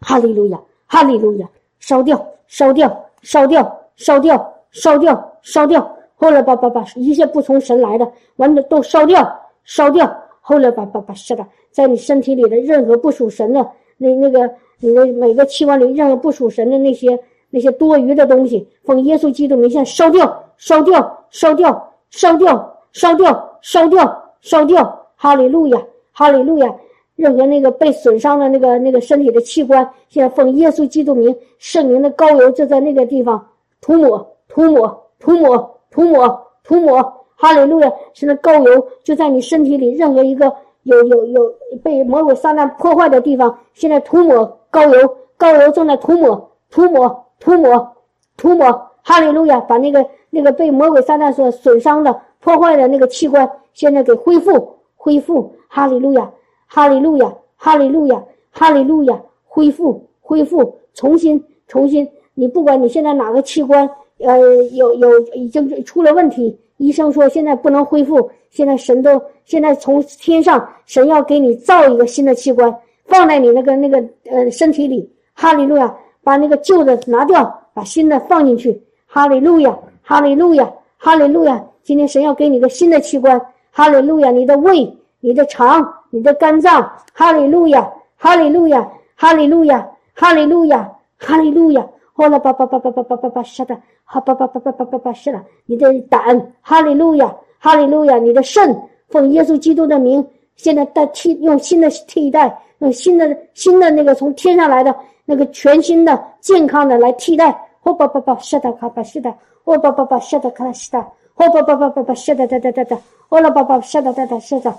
[0.00, 5.96] 哈利路亚，哈利路亚，烧掉，烧掉，烧掉，烧掉，烧掉，烧掉。
[6.20, 8.06] 后来把把把一切不从神来的，
[8.36, 10.14] 完了都烧掉，烧掉。
[10.42, 13.66] 后来把把把是的，在你身体里的任何不属神的
[13.96, 14.50] 那那个
[14.80, 17.18] 你的每个器官里任何不属神的那些
[17.48, 25.06] 那些多余的东西，奉耶稣基督名，先烧掉，烧掉，烧掉，烧掉，烧掉，烧掉，烧掉。
[25.16, 26.74] 哈利路亚，哈利路亚。
[27.16, 33.46] 任何那个被损伤的那个那个身体的器官，现在奉耶稣基督名，圣灵的膏油就在那个地方
[33.80, 35.79] 涂抹，涂抹，涂抹。
[35.90, 37.02] 涂抹，涂抹，
[37.36, 37.92] 哈利路亚！
[38.12, 40.52] 现在膏油就在你身体里，任何一个
[40.84, 47.96] 有有有被魔鬼撒旦破坏的地方，现在涂抹膏油，膏油正在涂抹，涂抹，涂抹，
[48.36, 49.58] 涂抹，哈利路亚！
[49.60, 56.30] 把那个那个被魔鬼撒旦所损伤的、破坏的那个器官，现在给恢复，恢复，哈利路亚，
[56.66, 58.22] 哈利路亚，哈利路亚，
[58.52, 63.90] 哈利路亚，恢复，恢复，重新，重新，你不管你现在哪个器官。
[64.22, 64.38] 呃，
[64.72, 68.30] 有有已经出了问题，医生说现在不能恢复。
[68.50, 72.74] 现在神都现在从天上神要给你造一个新的器官，
[73.06, 75.10] 放在你那个那个呃身体里。
[75.32, 78.82] 哈利路亚，把那个旧的拿掉，把新的放进去。
[79.06, 81.64] 哈利路亚，哈利路亚，哈利路亚。
[81.82, 83.40] 今天神要给你个新的器官。
[83.70, 86.82] 哈利路亚，你的胃、你的肠、你的肝脏。
[87.14, 91.88] 哈利路亚，哈利路亚，哈利路亚，哈利路亚，哈利路亚。
[92.12, 93.74] 哗啦吧吧吧吧吧吧吧吧，是的，
[94.12, 96.20] 哈吧吧吧吧吧吧吧，是的，你的胆，
[96.60, 98.76] 哈利路亚，哈利路亚，你的肾，
[99.08, 104.92] 奉耶稣基督的名，现在代替用新的替代，用新的新的那个从天上来的
[105.24, 109.32] 那个全新的健康的来替代，哗吧吧吧，是的，哈巴是的，
[109.62, 112.98] 哗吧吧吧，是的，卡是的，哗吧吧吧吧吧，是的，哒哒哒哒，
[113.28, 114.74] 哗啦吧吧，是的，哒哒是的，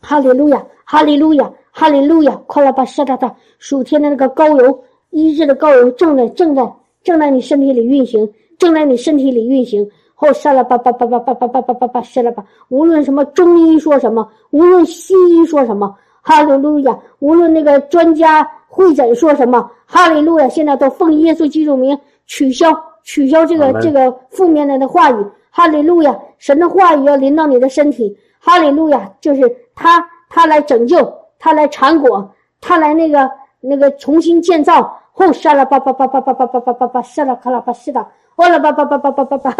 [0.00, 4.84] 哈利路亚，哈利路亚，哈利路亚，快啦吧，是的哒，属天的那个膏油。
[5.10, 6.62] 医治的膏油正在正在
[7.02, 8.28] 正在你身体里运行，
[8.58, 9.88] 正在你身体里运行。
[10.20, 12.44] 后杀了吧吧吧吧吧吧吧吧吧吧杀了吧！
[12.70, 16.98] 无论什么中医说什么，无论西医说什么，哈利路亚！
[17.20, 20.48] 无论那个专家会诊说什么，哈利路亚！
[20.48, 21.96] 现在都奉耶稣基督名
[22.26, 22.68] 取消
[23.04, 26.18] 取消这个这个负面的的话语，哈利路亚！
[26.38, 29.08] 神的话语要临到你的身体，哈利路亚！
[29.20, 29.42] 就是
[29.76, 32.28] 他他来拯救，他来产果，
[32.60, 33.30] 他来那个。
[33.60, 38.06] 那个重新建造，后杀了吧吧吧吧吧吧吧吧吧吧，杀了卡拉巴西的，
[38.36, 39.50] 完了吧吧吧吧吧吧吧，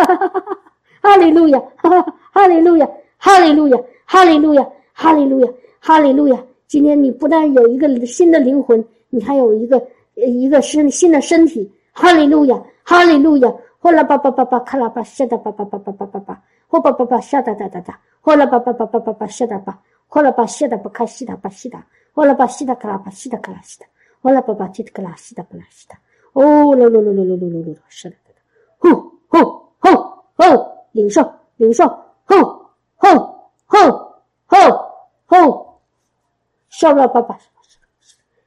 [1.02, 2.88] 哈利路亚，哈哈，哈利路亚，
[3.18, 5.48] 哈利路亚，哈利路亚，哈利路亚，
[5.80, 6.38] 哈利路亚。
[6.68, 9.82] 今天你不但有一个新的灵魂，你还有一个
[10.14, 11.70] 一个身新的身体。
[11.92, 13.52] 哈利路亚，哈利路亚。
[13.80, 19.78] 呼啦吧吧吧吧，卡拉吧，沙哒吧吧吧吧吧吧吧，呼吧吧吧，沙哒哒哒哒，呼啦吧吧吧吧吧吧，沙哒吧，
[20.08, 23.86] 呼啦吧，西哒吧卡西哒吧西哒，呼啦吧，西哒卡拉吧西哒卡拉西哒，
[24.20, 25.98] 呼啦吧吧，吉哒卡啦西哒不啦西哒。
[26.32, 26.42] 哦，
[26.76, 28.16] 噜噜噜噜噜噜噜噜，是的，
[28.78, 28.88] 呼
[29.28, 29.38] 呼
[29.78, 29.88] 呼
[30.36, 30.44] 呼，
[30.92, 31.22] 领受
[31.56, 31.84] 领受，
[32.24, 32.34] 呼
[32.96, 33.08] 呼
[33.66, 33.76] 呼
[34.46, 34.56] 呼
[35.26, 35.66] 呼，
[36.68, 37.38] 烧了爸爸，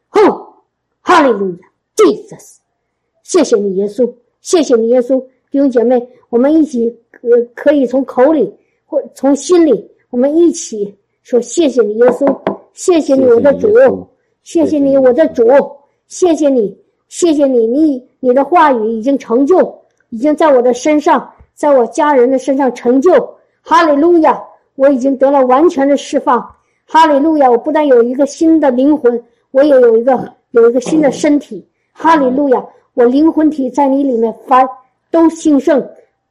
[0.09, 0.19] 呼，
[1.01, 1.57] 哈利路亚
[1.95, 2.57] ，Jesus，
[3.23, 4.13] 谢谢你耶稣。
[4.41, 5.19] 谢谢你，耶稣。
[5.51, 6.87] 弟兄姐妹，我们一起
[7.21, 8.51] 呃可以从口里
[8.85, 12.41] 或从心里，我们一起说谢谢你，耶稣，
[12.73, 13.67] 谢谢你，我的主，
[14.43, 15.45] 谢谢你，我的主，
[16.07, 16.77] 谢谢你，
[17.07, 19.73] 谢谢你，你你的话语已经成就，
[20.09, 23.11] 已经在我的身上，在我家人的身上成就。
[23.61, 24.41] 哈利路亚，
[24.75, 26.43] 我已经得了完全的释放。
[26.85, 31.65] 哈利路亚，我不但有一个新的灵魂，我也有一个有一个新的身体。
[31.91, 32.63] 哈利路亚。
[32.93, 34.67] 我灵魂体在你里面发
[35.09, 35.81] 都兴盛，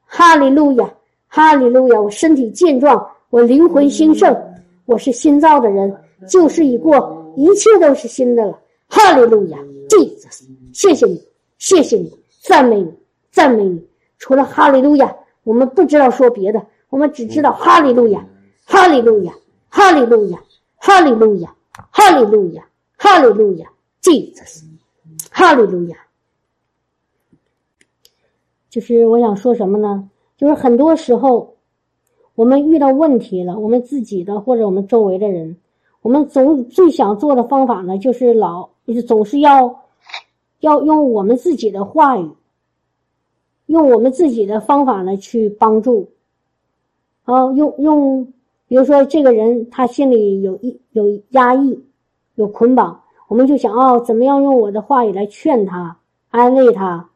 [0.04, 0.90] 哈利路亚，
[1.26, 1.98] 哈利路亚！
[1.98, 4.36] 我身体健壮，我灵魂兴盛，
[4.84, 5.90] 我是新造的人，
[6.28, 8.58] 旧事已过，一切都是新的了，
[8.88, 9.58] 哈利路亚
[9.88, 11.22] ！Jesus，谢谢你，
[11.58, 12.10] 谢谢你，
[12.42, 12.92] 赞美你，
[13.30, 13.86] 赞美你！
[14.18, 15.14] 除了哈利路亚，
[15.44, 18.26] 我们不知道说别的，我们只知道哈利路亚，
[18.64, 19.34] 哈利路亚，
[19.68, 20.42] 哈利路亚，
[20.76, 21.54] 哈利路亚，
[21.90, 23.70] 哈利路亚，哈利路亚
[24.02, 24.64] ！Jesus，
[25.30, 25.96] 哈利路亚。
[28.68, 30.08] 就是我想说什么呢？
[30.36, 31.56] 就是很多时候，
[32.34, 35.56] 我们遇到问题了，我们自己的或者我们周围的人，
[36.02, 39.82] 我们总最想做的方法呢，就是老就是总是要
[40.60, 42.30] 要用我们自己的话语，
[43.66, 46.10] 用我们自己的方法呢去帮助，
[47.24, 48.24] 啊，用用，
[48.66, 51.84] 比如说这个人他心里有一有压抑，
[52.34, 55.98] 有捆绑，我们就想哦，怎么样用我的话语来劝他，
[56.30, 57.08] 安慰他。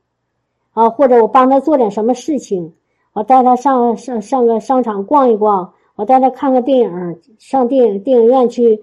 [0.72, 2.74] 啊，或者我帮他做点什么事情，
[3.12, 8.82] 我带他上上上个商场逛一逛，我带他看个电影，上电影电影院去，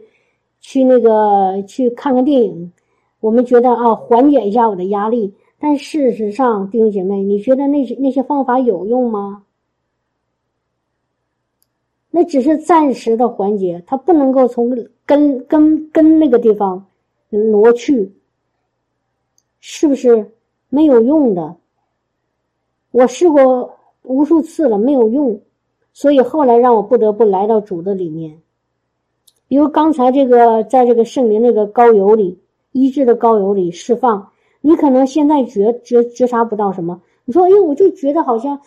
[0.59, 2.72] 去那个去看看电影，
[3.20, 5.34] 我们觉得啊，缓解一下我的压力。
[5.59, 9.43] 但事实上，弟兄姐妹，你觉得那些那些方法有用吗？
[12.09, 14.70] 那只是暂时的缓解，它不能够从
[15.05, 16.86] 根根根那个地方
[17.30, 18.12] 挪去，
[19.59, 20.32] 是不是
[20.70, 21.55] 没有用的？
[22.91, 25.39] 我试过无数次了，没有用，
[25.94, 28.39] 所以后来让我不得不来到主的里面。
[29.48, 32.39] 比如刚才这个，在这个圣灵那个高油里
[32.72, 34.30] 医治的高油里释放，
[34.62, 37.02] 你可能现在觉觉觉察不到什么。
[37.26, 38.60] 你说，哎，我就觉得好像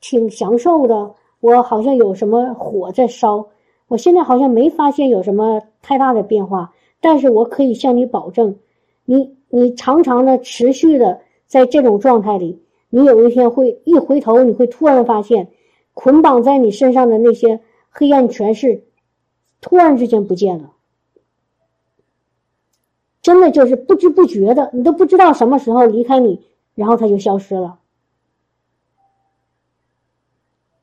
[0.00, 3.46] 挺享受的，我好像有什么火在烧，
[3.86, 6.72] 我现在好像没发现有什么太大的变化。
[7.00, 8.56] 但是我可以向你保证，
[9.04, 12.60] 你你常常的持续的在这种状态里。
[12.90, 15.48] 你有一天会一回头，你会突然发现，
[15.94, 18.84] 捆绑在你身上的那些黑暗权势，
[19.60, 20.72] 突然之间不见了。
[23.20, 27.78] 真的就是不知不觉的，你都不知道什么时候离开你，然后他就消失了，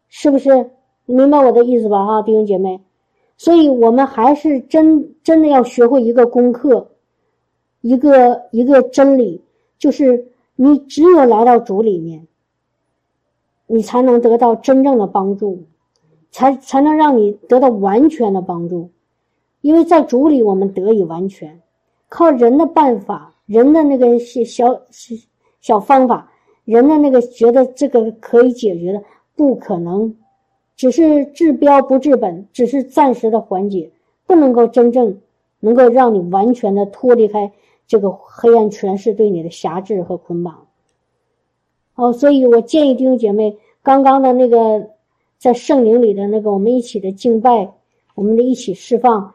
[0.08, 0.72] 是不是？
[1.06, 2.06] 你明白我的意思吧？
[2.06, 2.82] 哈，弟兄姐妹，
[3.38, 6.92] 所以我们还是真真的要学会一个功课，
[7.82, 9.44] 一个一个真理，
[9.78, 10.28] 就是。
[10.62, 12.28] 你只有来到主里面，
[13.72, 15.64] 你才能得到真正的帮助，
[16.32, 18.90] 才才能让你得到完全的帮助。
[19.62, 21.62] 因为在主里，我们得以完全。
[22.08, 24.82] 靠人的办法，人的那个小小
[25.62, 26.32] 小方法，
[26.66, 29.04] 人的那个觉得这个可以解决的，
[29.36, 30.16] 不可能。
[30.76, 33.92] 只是治标不治本，只是暂时的缓解，
[34.26, 35.16] 不能够真正
[35.60, 37.52] 能够让你完全的脱离开。
[37.86, 40.66] 这个黑暗权势对你的辖制和捆绑，
[42.00, 44.90] 哦，所以我建议弟兄姐妹，刚刚的那个
[45.38, 47.70] 在圣灵里的那个我们一起的敬拜，
[48.16, 49.34] 我们的一起释放，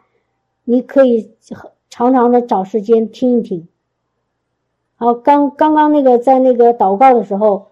[0.65, 1.31] 你可以
[1.91, 3.69] 常常的找时间听一听。
[4.97, 7.67] 好，刚刚刚那个在那个祷告的时候，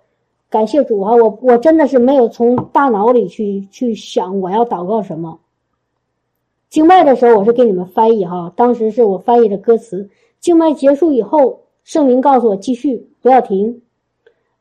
[0.50, 5.38] 感谢主哈，我我真的是没有从大脑里去去想我要祷告什么。
[6.68, 10.06] 敬拜的时候我是给你们翻译哈，当时是我翻译的歌词。
[10.38, 13.80] 静脉结束以后，圣灵告诉我继续不要停。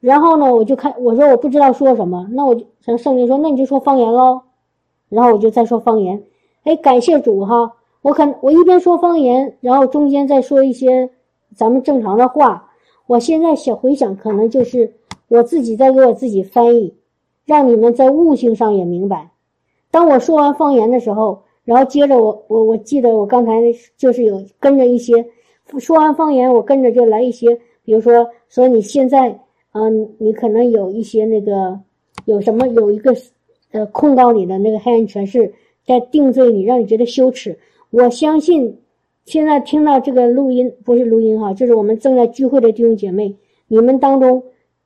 [0.01, 2.65] 然后呢，我就看我说我不知道说什么，那我就
[2.97, 4.41] 圣灵说，那你就说方言喽。
[5.07, 6.21] 然后我就再说方言。
[6.63, 7.71] 哎，感谢主哈！
[8.01, 11.09] 我可我一边说方言，然后中间再说一些
[11.55, 12.67] 咱们正常的话。
[13.07, 14.91] 我现在想回想，可能就是
[15.27, 16.95] 我自己在给我自己翻译，
[17.45, 19.29] 让你们在悟性上也明白。
[19.91, 23.51] 当我说完方言的时候，然后接着我我我记得我刚才
[23.97, 25.25] 就是有跟着一些
[25.77, 29.37] 说完方言，我跟着就来一些，比如说说你现在
[29.73, 31.79] 嗯，你可能有一些那个
[32.25, 33.15] 有什么有一个
[33.71, 35.53] 呃控告你的那个黑暗权势
[35.85, 37.57] 在定罪你，让你觉得羞耻。
[37.89, 38.79] 我相信
[39.25, 43.35] 现在听到这个录音不是录音哈，就是我们正在聚会的弟兄姐妹，
[43.67, 44.43] 你们当中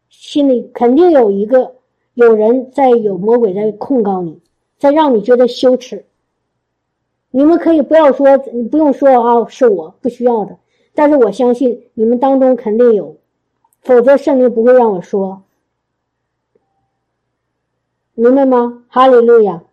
[0.09, 1.75] 心里肯定有一个
[2.13, 4.39] 有人在有魔鬼在控告你。
[4.77, 6.03] 在让你觉得羞耻，
[7.31, 10.57] 你们可以不要说，你不用说啊，是我不需要的。
[10.93, 13.15] 但是我相信你们当中肯定有，
[13.85, 15.41] 否则圣灵不会让我说，
[18.15, 18.83] 明白吗？
[18.89, 19.63] 哈利路亚。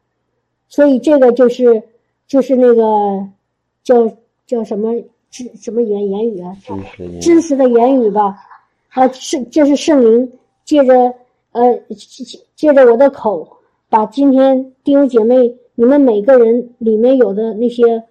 [0.69, 1.83] 所以这个就是
[2.27, 3.27] 就是那个
[3.83, 4.09] 叫
[4.47, 4.95] 叫什么
[5.31, 6.57] 知什么言言语啊，
[7.21, 8.37] 知识的言语吧。
[8.91, 10.31] 啊，是这是圣灵
[10.65, 11.15] 借着
[11.53, 11.81] 呃
[12.55, 13.59] 借着我的口。
[13.89, 18.03] 把今天弟兄姐妹，你们每个人里面有的那些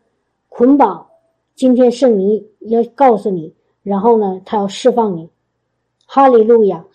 [0.49, 1.07] 捆绑，
[1.55, 5.27] 今天圣灵要告诉你，然后呢，他要释放你，
[6.13, 6.85] 哈利路亚，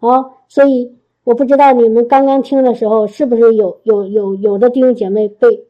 [0.00, 0.26] 啊！
[0.46, 0.94] 所以
[1.24, 5.64] 我不知道你们刚刚听的时候，是不是有有有有的弟兄姐妹被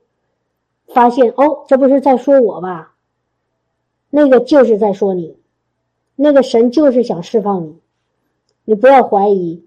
[0.89, 2.95] 发现哦，这不是在说我吧？
[4.11, 5.37] 那个就是在说你，
[6.17, 7.77] 那个神就是想释放你，
[8.65, 9.63] 你不要怀疑。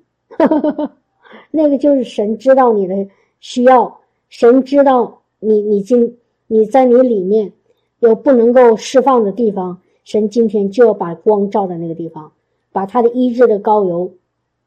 [1.52, 3.08] 那个就是神知道你的
[3.40, 6.18] 需要，神知道你你今
[6.48, 7.54] 你在你里面
[8.00, 12.34] 有不能够释放的地方，神今天就要把光照在那个地方，
[12.72, 14.14] 把他的医治的膏油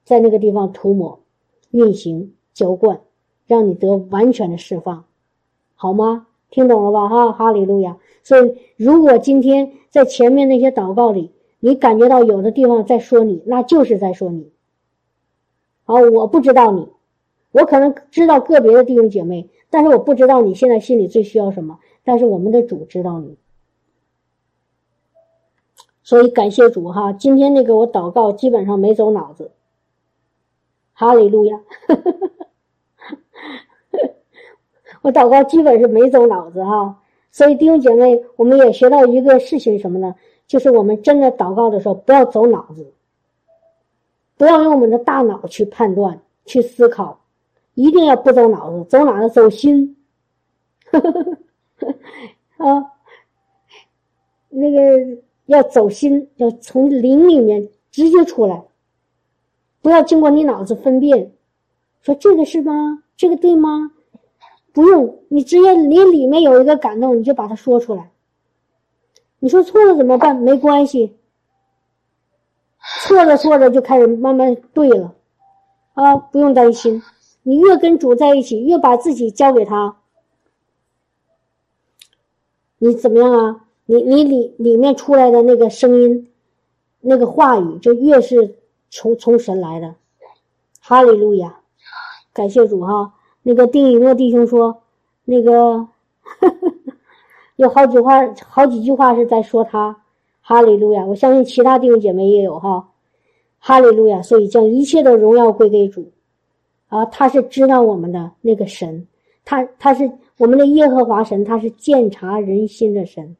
[0.04, 1.20] 在那个地方涂抹、
[1.70, 3.00] 运行、浇灌，
[3.46, 5.04] 让你得完全的释放，
[5.74, 6.26] 好吗？
[6.50, 7.08] 听懂了吧？
[7.08, 7.96] 哈，哈利路亚！
[8.22, 14.50] 所以，如果今天在前面那些祷告里，你感觉到有的地方在说你，那就是在说你。
[15.84, 16.88] 好，我不知道你，
[17.50, 21.80] 我可能知道个别的弟兄姐妹，但是我不知道你现在心里最需要什么。
[22.04, 23.36] 但是我们的主知道你，
[26.04, 27.12] 所以感谢主哈。
[27.12, 29.50] 今天那个我祷告基本上没走脑子，
[30.92, 31.60] 哈利路亚，
[35.02, 37.00] 我祷告基本是没走脑子哈。
[37.32, 40.14] 所以弟兄姐妹，我们也学到一个事情什么呢？
[40.46, 42.92] 就是我们真的祷告的时候不要走脑子。
[44.36, 47.20] 不要用我们的大脑去判断、去思考，
[47.74, 49.30] 一定要不走脑子，走哪子？
[49.30, 49.96] 走心。
[52.58, 52.92] 啊，
[54.50, 58.64] 那个要走心，要从灵里面直接出来，
[59.82, 61.32] 不要经过你脑子分辨，
[62.02, 63.02] 说这个是吗？
[63.16, 63.92] 这个对吗？
[64.72, 68.10] 不用，你直接你里面有一个感动，你就把它说出来。
[69.38, 70.34] 你说错了怎么办？
[70.34, 71.16] 没关系。
[73.02, 75.14] 错着错着就开始慢慢对了，
[75.94, 77.02] 啊，不用担心。
[77.42, 79.96] 你越跟主在一起，越把自己交给他，
[82.78, 83.64] 你怎么样啊？
[83.86, 86.28] 你你里里面出来的那个声音，
[87.00, 88.56] 那个话语就越是
[88.90, 89.94] 从从神来的。
[90.80, 91.60] 哈利路亚，
[92.32, 93.14] 感谢主哈。
[93.42, 94.82] 那个丁一诺弟兄说，
[95.24, 95.86] 那个
[97.56, 100.00] 有好几话，好几句话是在说他。
[100.46, 101.06] 哈利路亚！
[101.06, 102.86] 我相信其他弟兄姐妹也有哈，
[103.58, 104.20] 哈利路亚！
[104.20, 106.10] 所以将一切的荣耀归给主，
[106.88, 109.06] 啊，他是知道我们的那个神，
[109.42, 113.34] 他他是我们的耶和华神，他是鉴察人心的神，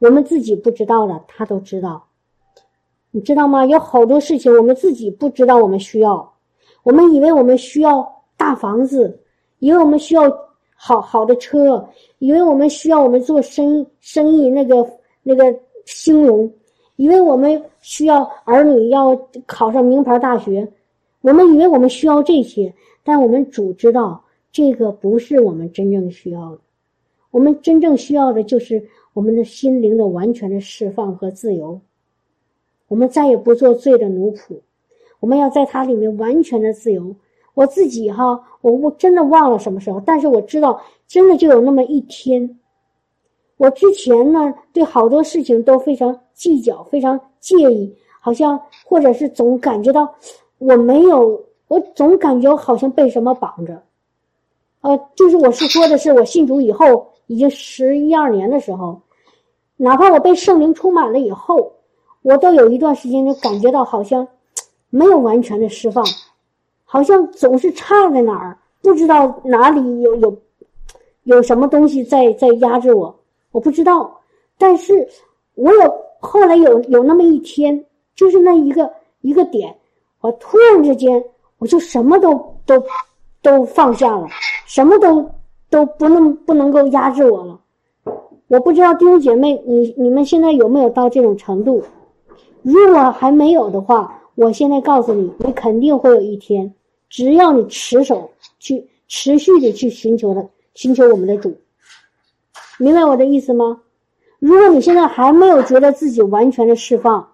[0.00, 2.04] 我们自己不知道的，他都知道，
[3.12, 3.64] 你知道吗？
[3.64, 6.32] 有好多事情我们自己不知道，我们需要，
[6.82, 9.20] 我们以为我们需要大房子，
[9.60, 10.22] 以为我们需要
[10.74, 11.88] 好好的车，
[12.18, 14.84] 以为我们需要我们做生生意那个
[15.22, 15.56] 那个。
[15.86, 16.48] 兴隆，
[16.96, 20.70] 以为我们需要儿女要考上名牌大学，
[21.22, 22.72] 我们以为我们需要这些，
[23.02, 24.22] 但我们主知道
[24.52, 26.58] 这个不是我们真正需要的。
[27.32, 31.80] 我们真正需要的就是我们的心灵的完全的释放和自由。
[32.88, 34.60] 我们再也不做罪的奴仆，
[35.20, 37.14] 我们要在它里面完全的自由。
[37.54, 42.58] 我自己哈，我我真的忘了什么时候，但是我知道，真的就有那么一天。
[43.56, 50.14] 我之前呢，对好多事情都非常计较，非常介意，好像或者是总感觉到
[50.58, 53.82] 我没有，我总感觉我好像被什么绑着，
[54.80, 59.00] 呃，就是我是说的是我信主以后，已经十一二年的时候，
[59.76, 61.72] 哪怕我被圣灵充满了以后，
[62.22, 64.26] 我都有一段时间就感觉到好像
[64.90, 66.04] 没有完全的释放，
[66.84, 70.36] 好像总是差在哪儿，不知道哪里有有
[71.22, 73.16] 有什么东西在在压制我。
[73.52, 74.20] 我不知道，
[74.58, 75.08] 但是
[75.54, 77.84] 我有后来有有那么一天，
[78.16, 79.72] 就是那一个一个点，
[80.20, 81.24] 我突然之间
[81.58, 82.34] 我就什么都
[82.66, 82.84] 都
[83.40, 84.26] 都放下了，
[84.66, 85.30] 什么都
[85.70, 87.60] 都不能不能够压制我了。
[88.48, 91.82] 我不知道弟兄姐妹，你你们现在有没有到这种程度？
[92.62, 96.74] 如果还没有的话，我现在告诉你，你肯定会有一天，
[97.08, 101.56] 只要你持守去持续的去寻求的，寻求我们的主，
[102.78, 103.80] 明白我的意思吗？
[104.40, 107.28] 如果你现在还没有觉得自己完全的释放，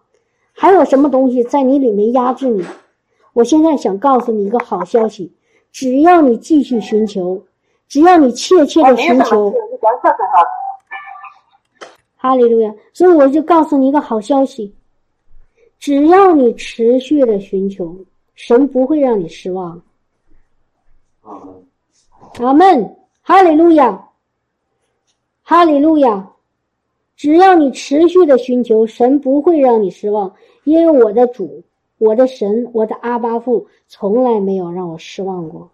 [0.53, 2.63] 还有什么东西在你里面压制你？
[3.33, 5.33] 我现在想告诉你一个好消息：
[5.73, 7.43] 只要你继续寻求，
[7.89, 9.53] 只要你切切的寻求，
[12.17, 12.75] 哈利路亚！
[12.93, 14.75] 所以我就告诉你一个好消息。
[15.79, 17.97] 只要你持续的寻求，
[18.35, 19.81] 神不会让你失望。
[22.41, 24.09] 阿门，哈利路亚，
[25.43, 26.33] 哈利路亚。
[27.15, 30.35] 只要你持续的寻求，神不会让你失望，
[30.65, 31.63] 因为我的主，
[31.99, 35.71] 我的神，我的阿巴父从来没有让我失望过，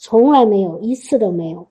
[0.00, 1.66] 从来没有一次都没有。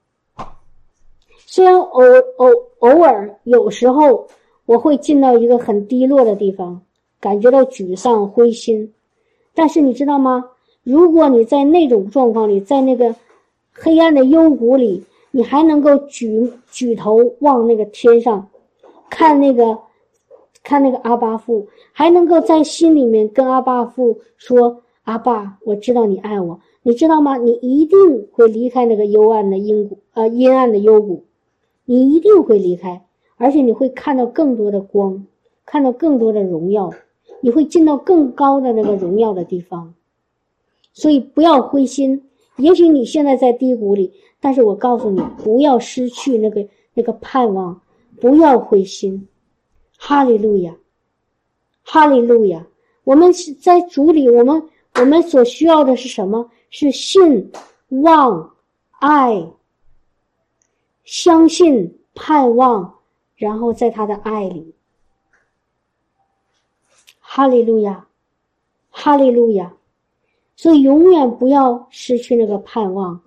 [1.46, 2.04] 虽然偶
[2.38, 2.48] 偶
[2.80, 4.28] 偶尔有时候
[4.66, 6.80] 我会进到一个很低落的地方。
[7.20, 8.94] 感觉到沮丧、灰心，
[9.56, 10.52] 但是你知道吗？
[10.84, 13.14] 如果你在那种状况里，在那个
[13.74, 18.48] 黑暗的幽谷里，你还能够举举头望那个天上，
[19.10, 19.76] 看那个
[20.64, 27.36] 看那个阿巴父，还能够在心里面跟阿巴父说：“阿爸，我知道你爱我。”你知道吗？
[27.36, 31.26] 你一定会离开那个幽暗的阴谷，呃，阴暗的幽谷，
[31.84, 35.28] 你一定会离开，而且你会看到更多的光，
[35.66, 36.90] 看到更多的荣耀。
[37.42, 39.96] 你会进到更高的那个荣耀的地方，
[40.94, 42.24] 所以不要灰心。
[42.56, 47.82] 也许你现在在低谷里，但是我告诉你，不要失去那个那个盼望，
[48.22, 49.28] 不要灰心。
[49.98, 50.78] 哈利路亚，
[51.84, 52.66] 哈利路亚。
[53.04, 54.64] 我们是在主里，我们
[55.02, 56.50] 我们所需要的是什么？
[56.70, 57.52] 是信、
[57.90, 58.54] 望、
[59.00, 59.46] 爱、
[61.06, 62.96] 相信、盼望，
[63.36, 64.74] 然后在他的爱里。
[67.20, 68.08] 哈利路亚，
[68.90, 69.74] 哈利路亚！
[70.56, 73.22] 所以永远不要失去那个盼望，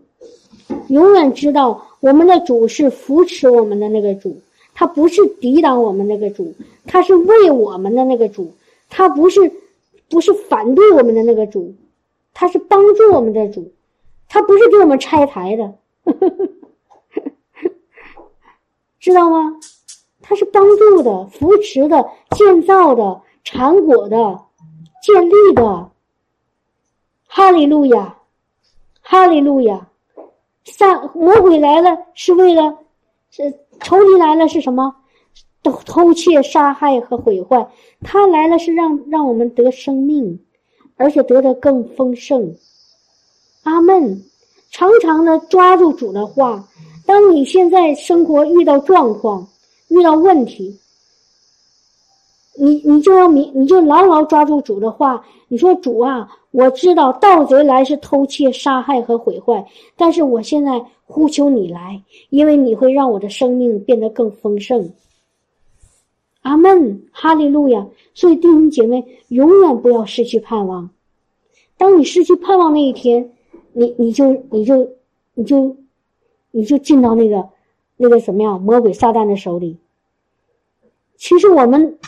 [0.89, 4.41] 永远知道我们的主是扶持我们的那个主，
[4.75, 6.53] 他不是抵挡我们那个主，
[6.87, 8.53] 他是为我们的那个主，
[8.89, 9.53] 他不是
[10.09, 11.73] 不是反对我们的那个主，
[12.33, 13.73] 他是帮助我们的主，
[14.29, 15.75] 他不是给我们拆台的，
[18.99, 19.57] 知道吗？
[20.23, 23.23] 他是帮助的、扶持的、建造的。
[23.43, 24.45] 产果的，
[25.03, 25.91] 建立的，
[27.27, 28.19] 哈利路亚，
[29.01, 29.89] 哈利路亚。
[30.65, 32.79] 撒魔鬼来了是为了，
[33.31, 34.95] 是仇敌来了是什么？
[35.63, 37.71] 偷偷窃、杀害和毁坏。
[38.03, 40.45] 他来了是让让我们得生命，
[41.01, 42.55] 而且得的更丰盛。
[43.63, 44.23] 阿门。
[44.71, 46.63] 常常的抓住主的话。
[47.07, 49.49] 当你现在生活遇到状况、
[49.89, 50.79] 遇到问题。
[52.55, 55.25] 你你就要明，你就牢牢抓住主的话。
[55.49, 59.65] 你说主啊，我知道盗贼来是偷窃、杀害和毁坏，
[59.97, 64.93] 但是我现在呼求你来，因为你会让我的生命变得更丰盛。
[66.51, 67.87] 阿门，哈利路亚。
[68.15, 70.91] 所以弟兄姐妹，永远不要失去盼望。
[71.77, 73.31] 当你失去盼望那一天，
[73.73, 74.91] 你你就你就
[75.35, 75.77] 你就
[76.51, 77.49] 你就进到那个
[77.97, 79.79] 那个什么呀，魔鬼撒旦的手里。
[81.17, 81.99] 其实我们。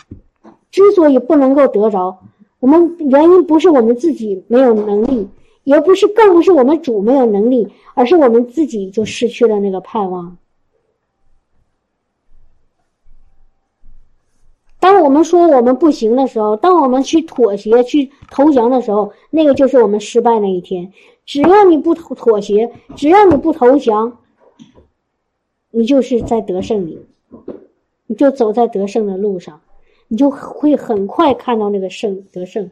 [0.72, 2.18] 之所以不能够得着，
[2.58, 5.28] 我们原因不是我们自己没有能力，
[5.64, 10.38] 也不是更不是我们主没有能力，而是我们自己就失去了那个盼望。
[14.80, 20.92] 当我们说我们不行的时候，当我们去妥协、去投降的时候，那个就是我们失败那一天。
[21.26, 24.18] 只要你不妥妥协，只要你不投降，
[25.70, 27.04] 你就是在得胜里，
[28.06, 29.60] 你就走在得胜的路上。
[30.08, 32.70] 你就会很快看到那个胜得胜，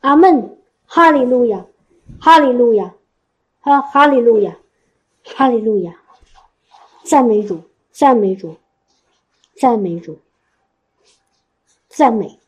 [0.00, 1.64] 阿门，哈利路亚，
[2.18, 2.92] 哈利路亚，
[3.60, 4.58] 哈哈利路亚，
[5.22, 5.94] 哈利路亚，
[7.04, 7.60] 赞美主，
[7.92, 8.56] 赞美主，
[9.54, 10.18] 赞美主，
[11.94, 12.38] 赞美。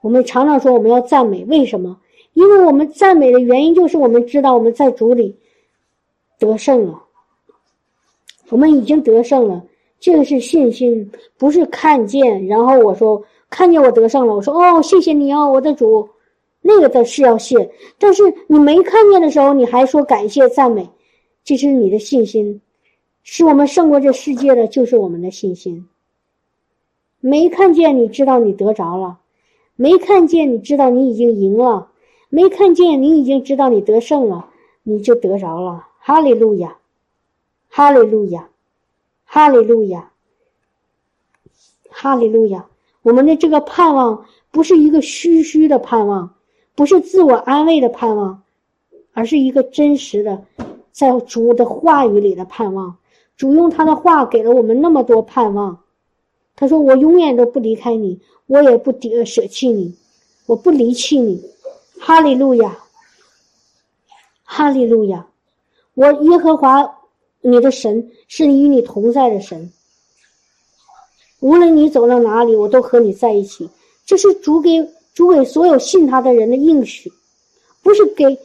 [0.00, 1.98] 我们常常说我们要赞美，为什么？
[2.34, 5.36] 因为我们赞美的原因就是我们知道我们在主里
[6.38, 7.02] 得胜了，
[8.48, 9.62] 我们已经得胜了。
[9.98, 12.46] 这个是信心，不是看见。
[12.46, 16.08] 然后我说看见我得胜了，我说哦，谢谢你哦，我的主，
[16.62, 17.70] 那个的是要谢。
[17.98, 20.88] 但是你没看见的时候，你还说感谢赞美，
[21.44, 22.62] 这是你的信心，
[23.22, 25.86] 是我们胜过这世界的，就是我们的信心。
[27.20, 29.18] 没看见，你知道你得着了；
[29.76, 31.88] 没看见，你知道你已经赢了；
[32.28, 34.46] 没看见，你已经知道你得胜了。
[34.82, 35.86] 你就得着了。
[35.98, 36.78] 哈利路亚，
[37.68, 38.48] 哈利路亚，
[39.24, 40.10] 哈利路亚，
[41.90, 42.66] 哈利路亚。
[43.02, 46.34] 我们的这个盼望不是一个虚虚的盼望，
[46.74, 48.42] 不是自我安慰的盼望，
[49.12, 50.42] 而是一个真实的，
[50.92, 52.96] 在主的话语里的盼望。
[53.36, 55.78] 主用他的话给了我们那么多盼望。
[56.60, 59.94] 他说：“我永远都不离开你，我也不舍舍弃你，
[60.44, 61.42] 我不离弃你。”
[61.98, 62.78] 哈利路亚，
[64.44, 65.26] 哈利路亚！
[65.94, 66.98] 我耶和华，
[67.40, 69.72] 你的神是与你同在的神。
[71.40, 73.70] 无论你走到哪里，我都和你在一起。
[74.04, 77.10] 这是主给主给所有信他的人的应许，
[77.82, 78.38] 不是给，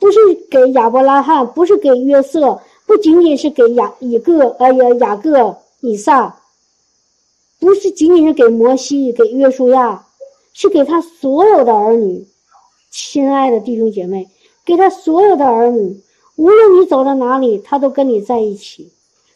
[0.00, 0.18] 不是
[0.50, 6.36] 给亚伯拉罕，不是给约瑟，不仅仅是给雅一个，呃呀雅各、以撒。
[7.60, 10.06] 不是仅仅是给摩西、给约书亚，
[10.54, 12.26] 是给他所有的儿女，
[12.90, 14.28] 亲爱的弟兄姐妹，
[14.64, 16.02] 给他所有的儿女，
[16.36, 18.90] 无论你走到哪里，他都跟你在一起，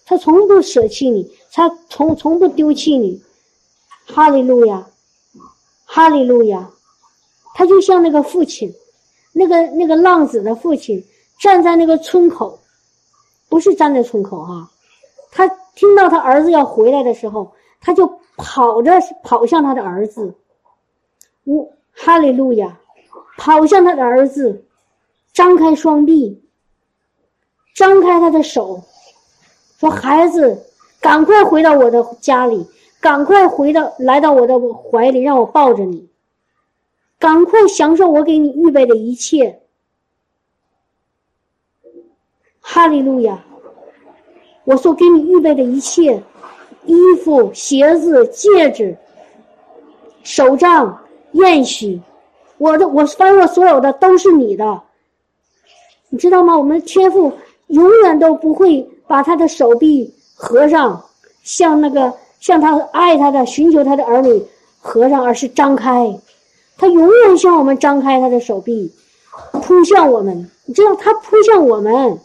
[0.07, 3.22] 他从不舍弃你，他从从不丢弃你。
[4.07, 4.87] 哈利路亚，
[5.85, 6.70] 哈利路亚，
[7.55, 8.72] 他就像那个父亲，
[9.35, 11.05] 那个那个浪子的父亲，
[11.39, 12.59] 站在那个村口，
[13.51, 14.70] 不是站在村口哈，
[15.31, 17.53] 他听到他儿子要回来的时候。
[17.85, 18.07] 他就
[18.39, 20.35] 跑着跑向他的儿子，
[21.45, 22.80] 我，哈利路亚，
[23.37, 24.64] 跑向他的儿子，
[25.35, 26.43] 张开双臂，
[27.74, 28.82] 张开他的手，
[29.78, 30.64] 说：“孩子，
[30.99, 32.66] 赶快回到我的家里，
[33.01, 36.09] 赶快回到来到我的怀里，让我抱着你，
[37.18, 39.61] 赶快享受我给你预备的一切。”
[42.66, 43.45] 哈利路亚，
[44.64, 46.22] 我所给你预备的一切。
[46.87, 48.97] 衣服、鞋子、戒指、
[50.22, 52.01] 手杖、宴席，
[52.59, 54.82] 我的我翻我所有的都是你的，
[56.09, 56.57] 你知道吗？
[56.57, 57.32] 我们天父
[57.68, 61.05] 永远都不会把他的手臂合上，
[61.43, 64.43] 像那个像他爱他的、寻求他的儿女
[64.78, 66.18] 合上，而是张开。
[66.76, 68.93] 他永远向我们张开他的手臂，
[69.53, 70.51] 扑向我们。
[70.66, 72.18] 你知道他扑向我们，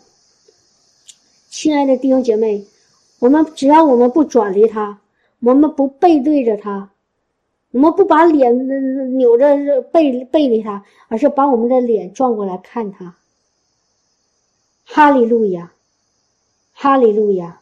[1.49, 2.65] 亲爱的弟兄姐妹。
[3.19, 5.01] 我们只要我们不转离他，
[5.41, 6.91] 我们不背对着他，
[7.71, 13.15] 我们不把脸扭着背背离他，而是把我们的脸转过来看他。
[14.85, 15.73] 哈利路亚，
[16.73, 17.61] 哈利路亚，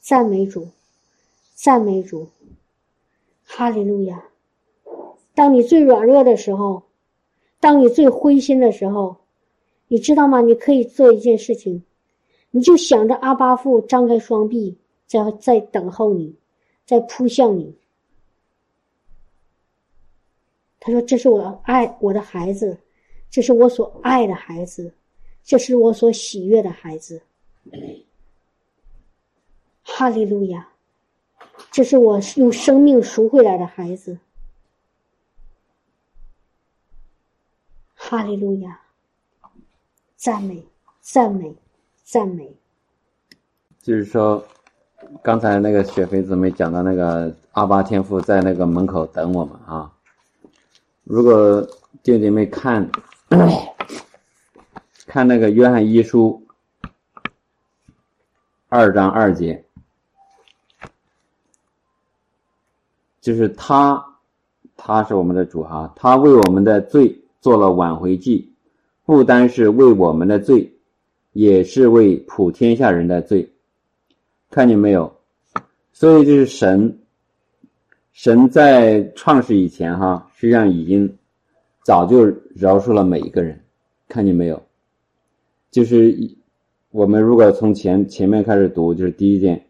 [0.00, 0.68] 赞美主，
[1.54, 2.28] 赞美主，
[3.44, 4.24] 哈利路亚。
[5.34, 6.82] 当你最软弱的时候，
[7.60, 9.18] 当你最灰心的时候，
[9.88, 10.40] 你知道吗？
[10.40, 11.84] 你可以做一件事情。
[12.54, 16.36] 你就想着阿巴父张开双臂，在在等候你，
[16.84, 17.74] 在扑向你。
[20.78, 22.78] 他说：“这是我爱我的孩子，
[23.30, 24.92] 这是我所爱的孩子，
[25.42, 27.22] 这是我所喜悦的孩子。”
[29.82, 30.68] 哈利路亚！
[31.70, 34.18] 这是我用生命赎回来的孩子。
[37.94, 38.80] 哈利路亚！
[40.16, 40.62] 赞美，
[41.00, 41.54] 赞美。
[42.12, 42.54] 赞美，
[43.80, 44.44] 就是说，
[45.22, 49.90] 刚才那个雪飞姊妹讲的那个阿巴天父在那个门口等我们啊。
[51.04, 51.62] 如果
[52.02, 52.86] 弟兄姐妹看
[55.08, 56.46] 看那个约翰一书
[58.68, 59.64] 二章二节，
[63.22, 64.18] 就是他，
[64.76, 68.52] 他是我们的主哈，他为我们的罪做了挽回祭，
[69.06, 70.71] 不单是为我们的罪。
[71.32, 73.48] 也是为普天下人的罪，
[74.50, 75.12] 看见没有？
[75.92, 76.98] 所以就是神，
[78.12, 81.16] 神在创世以前，哈，实际上已经
[81.82, 83.60] 早就饶恕了每一个人，
[84.08, 84.62] 看见没有？
[85.70, 86.16] 就是
[86.90, 89.64] 我们如果从前前面开始读，就是第一件，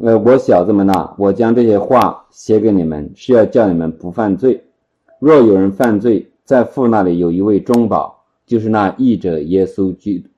[0.00, 4.62] 呃，我小这么大，我将这些话写给你们，是要叫你们不犯罪。
[5.18, 10.29] 若有人犯罪，在父那里有一位中保，就是那义者耶稣基督。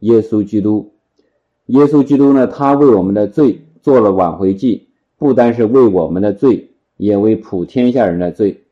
[0.00, 0.92] 耶稣基督，
[1.66, 2.46] 耶稣基督呢？
[2.46, 4.86] 他为我们的罪做了挽回祭，
[5.16, 8.62] 不单是为我们的罪，也为普天下人的罪。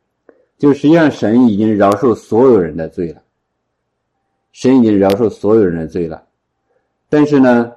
[0.58, 3.22] 就实际上，神已经饶恕所有人的罪了。
[4.52, 6.22] 神已经饶恕所有人的罪了。
[7.08, 7.72] 但是呢，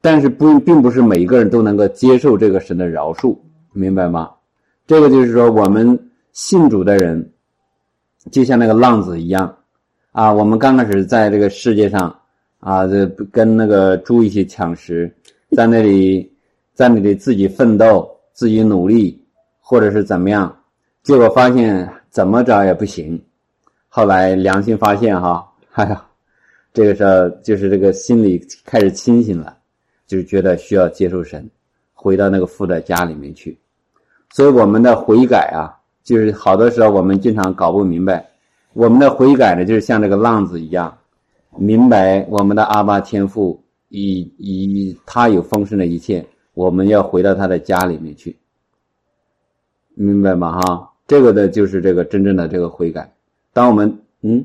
[0.00, 3.36] 但是不，并不是每一个人都能够接受这个神的饶恕，
[3.72, 4.30] 明白吗？
[4.86, 7.32] 这个就是说，我们信主的人，
[8.30, 9.56] 就像那个浪子一样。
[10.12, 12.14] 啊，我们刚开始在这个世界上，
[12.60, 15.10] 啊，这跟那个猪一起抢食，
[15.56, 16.30] 在那里，
[16.74, 19.18] 在那里自己奋斗，自己努力，
[19.58, 20.54] 或者是怎么样，
[21.02, 23.18] 结果发现怎么着也不行。
[23.88, 26.04] 后来良心发现，哈，哎呀，
[26.74, 29.56] 这个时候就是这个心里开始清醒了，
[30.06, 31.48] 就是觉得需要接受神，
[31.94, 33.58] 回到那个父的家里面去。
[34.28, 35.72] 所以我们的悔改啊，
[36.04, 38.26] 就是好多时候我们经常搞不明白，
[38.74, 40.96] 我们的悔改呢，就是像这个浪子一样，
[41.56, 48.36] 明白我们的阿巴天父以以他有丰盛的一切，我们要回到他的家里面去，
[49.94, 50.60] 明白吗？
[50.60, 53.12] 哈，这个的就是这个真正的这个悔改。
[53.52, 54.44] 当我们嗯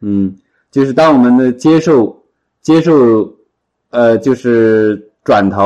[0.00, 0.36] 嗯，
[0.70, 2.20] 就是当我们的接受
[2.60, 3.32] 接受，
[3.90, 5.64] 呃，就是转头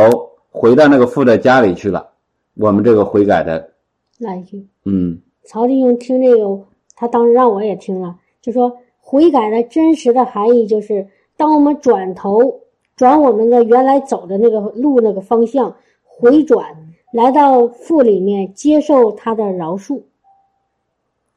[0.51, 2.07] 回到那个父的家里去了。
[2.55, 3.71] 我们这个悔改的
[4.19, 6.63] 来一句，嗯，曹弟兄听这个，
[7.01, 12.61] 他当时让我也听了，就说悔改的真实的含义就是，当我们转头
[12.95, 15.75] 转我们的原来走的那个路那个方向，
[16.05, 20.03] 回转来到父里面接受他的饶恕，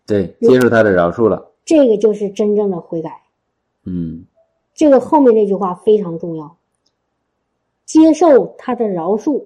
[0.05, 3.22] 对，接受他的饶恕了，这个就是真正的悔改。
[3.86, 4.26] 嗯，
[4.76, 6.57] 这个后面那句话非常重要，
[7.86, 9.45] 接受他的饶恕，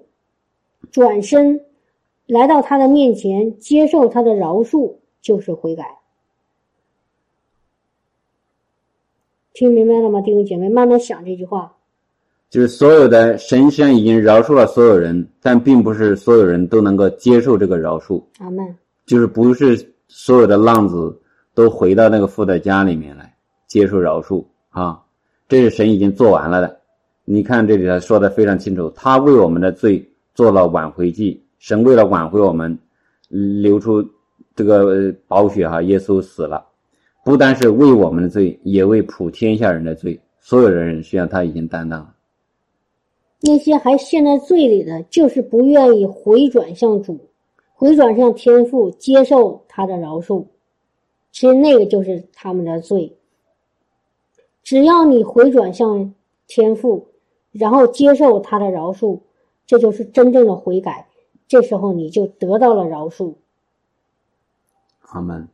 [0.90, 1.60] 转身。
[2.26, 5.97] 来到他的面前，接受他的饶恕，就是悔改。
[9.58, 10.68] 听明白了吗，弟兄姐妹？
[10.68, 11.74] 慢慢想这句话。
[12.48, 18.22] 就是所有的神仙已经饶恕了所有人，但并不是所有人都能够接受这个饶恕。
[18.38, 18.64] 阿门。
[19.04, 21.20] 就是不是所有的浪子
[21.56, 23.34] 都回到那个富的家里面来
[23.66, 25.02] 接受饶恕啊？
[25.48, 26.78] 这是神已经做完了的。
[27.24, 31.42] 你看这里头说的非常清楚，他为我们的罪做了挽回祭。
[31.58, 32.78] 神为了挽回我们，
[33.28, 34.08] 流出
[34.54, 36.64] 这个宝血哈，耶稣死了，
[37.28, 42.14] 不单是为我们的罪，也为普天下人的罪，所有的人实际上他已经担当了。
[43.42, 47.20] 那些还陷在罪里的，就是不愿意回转向主，
[47.74, 50.46] 回转向天父，接受他的饶恕。
[51.30, 53.14] 其实那个就是他们的罪。
[54.62, 56.14] 只要你回转向
[56.46, 57.08] 天父，
[57.52, 59.20] 然后接受他的饶恕，
[59.66, 61.06] 这就是真正的悔改。
[61.46, 63.34] 这时候你就得到了饶恕。
[65.02, 65.46] 阿门，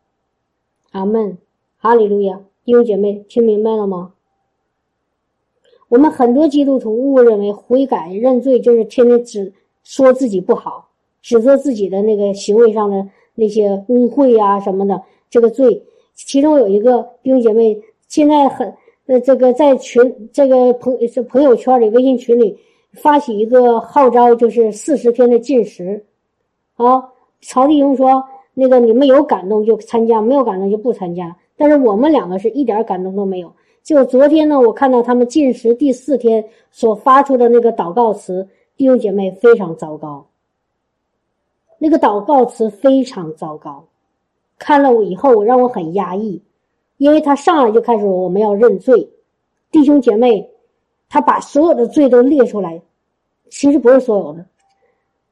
[0.92, 1.36] 阿门，
[1.84, 2.40] 哈利路亚！
[2.64, 4.14] 弟兄姐妹，听明白了吗？
[5.90, 10.88] 我们很多基督徒误认为悔改认罪就是天天只说自己不好，
[11.20, 15.84] 指责自己的那个行为上的那些污秽呀什么的这个罪。
[16.14, 17.78] 其中有一个弟兄姐妹，
[18.08, 18.74] 现在很
[19.04, 22.58] 呃这个在群这个朋是朋友圈里微信群里。
[22.94, 26.02] 发起一个号召，就是四十天的禁食。
[26.76, 27.10] 啊，
[27.42, 28.24] 曹弟兄说
[28.54, 33.52] ：“那个你们有感动就参加，没有感动就不参加。”但是我们两个是一点感动都没有。
[33.82, 40.26] 就昨天呢，我看到他们进食第四天所发出的那个祷告词，弟兄姐妹非常糟糕。
[41.78, 43.84] 那个祷告词非常糟糕，
[44.58, 46.42] 看了我以后让我很压抑，
[46.96, 49.08] 因为他上来就开始我们要认罪，
[49.70, 50.50] 弟兄姐妹。
[51.06, 52.80] 他把所有的罪都列出来，
[53.48, 54.44] 其实不是所有的，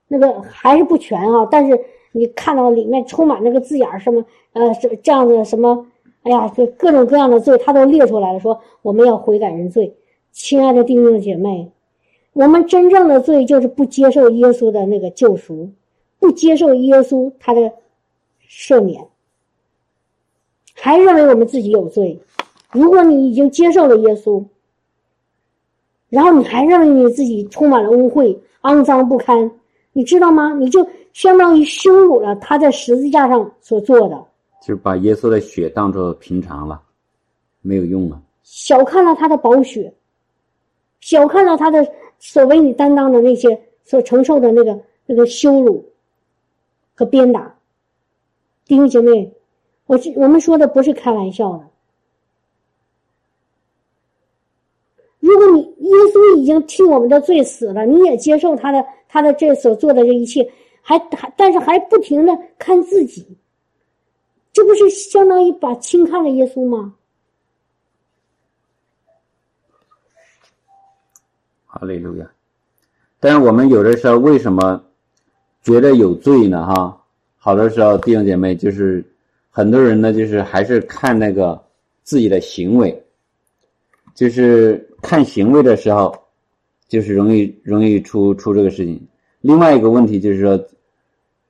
[0.06, 1.44] 那个还是不全啊。
[1.50, 1.76] 但是
[2.12, 5.84] 你看到里面充满那个字眼什么呃，这这样的什么，
[6.22, 8.40] 哎呀，这各种各样的罪，他都列出来了。
[8.40, 9.94] 说我们要悔改认罪，
[10.30, 11.70] 亲爱的弟兄姐妹，
[12.32, 15.70] 我们真正的罪就是不接受耶稣的那个救赎，
[16.18, 17.72] 不接受耶稣他的
[18.48, 19.06] 赦免，
[20.74, 22.20] 还认为我们自己有罪。
[22.70, 24.44] 如果你已经接受了耶稣。
[26.08, 29.50] 然后你还认为你自己充满了污秽、肮脏不堪，
[29.94, 30.52] 你知道吗？
[30.52, 34.22] 你就相当于羞辱了他在十字架上所做的，
[34.62, 36.80] 就把耶稣的血当作平常了，
[37.60, 38.22] 没有用了。
[38.44, 39.92] 小看了他的宝血，
[41.00, 41.86] 小看了他的
[42.20, 45.84] 所为你担当的那些所承受的那个那个羞辱
[46.94, 47.58] 和鞭打，
[48.64, 49.32] 弟兄姐妹，
[49.86, 51.68] 我我们说的不是开玩笑的。
[55.18, 60.48] 如果你耶稣已经替我们的罪死了，你也接受他的他的这所做的这一切，
[60.82, 63.26] 还还但是还不停的看自己，
[64.52, 66.94] 这不是相当于把轻看了耶稣吗？
[71.64, 72.30] 好嘞，路亚。
[73.18, 74.84] 但是我们有的时候为什么
[75.62, 76.66] 觉得有罪呢？
[76.66, 77.02] 哈，
[77.38, 79.02] 好多时候弟兄姐妹就是
[79.50, 81.64] 很多人呢，就是还是看那个
[82.02, 83.02] 自己的行为。
[84.14, 86.14] 就是看行为的时候，
[86.88, 89.00] 就是容易容易出出这个事情。
[89.40, 90.62] 另外一个问题就是说，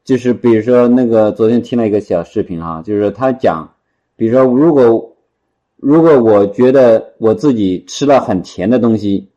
[0.05, 3.73] 就是比如说那个昨天听了一个小视频哈，就是他讲，
[4.17, 5.17] 比如说如果
[5.77, 9.29] 如果我觉得我自己吃了很甜的东西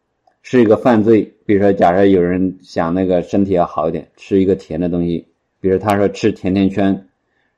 [0.41, 5.25] 是一个犯罪，比如说假设有人想那个身体要好一点，吃一个甜的东西，
[5.59, 7.07] 比如他说吃甜甜圈，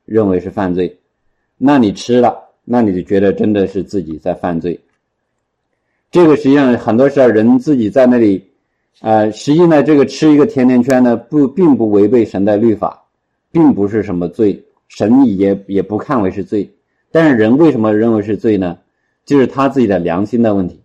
[0.06, 0.98] 认为是犯罪，
[1.58, 4.80] 那你吃了，那你就觉得真的是自己在犯罪。
[6.12, 8.46] 这个实际上很多时候人自己在那里，
[9.02, 13.04] 呃，实际呢，这个吃一个甜甜圈呢，不并不违背神的律法，
[13.52, 16.70] 并不是什么罪，神也也不看为是罪。
[17.12, 18.78] 但是人为什么认为是罪呢？
[19.24, 20.82] 就是他自己的良心的问题，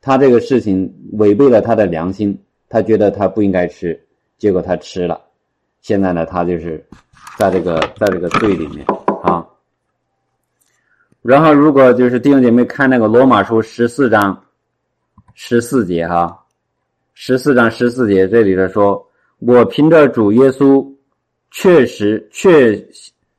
[0.00, 2.38] 他这个事情违背了他的良心，
[2.68, 3.98] 他觉得他不应该吃，
[4.36, 5.20] 结果他吃了，
[5.80, 6.84] 现在呢，他就是
[7.38, 8.84] 在这个在这个罪里面
[9.22, 9.46] 啊。
[11.22, 14.44] 然后，如果就是弟兄姐妹看那个罗马书十四章
[15.34, 16.44] 十四节哈，
[17.20, 19.04] 十四章十四节这里头说
[19.42, 20.88] ：“我凭着主耶稣，
[21.50, 22.80] 确实确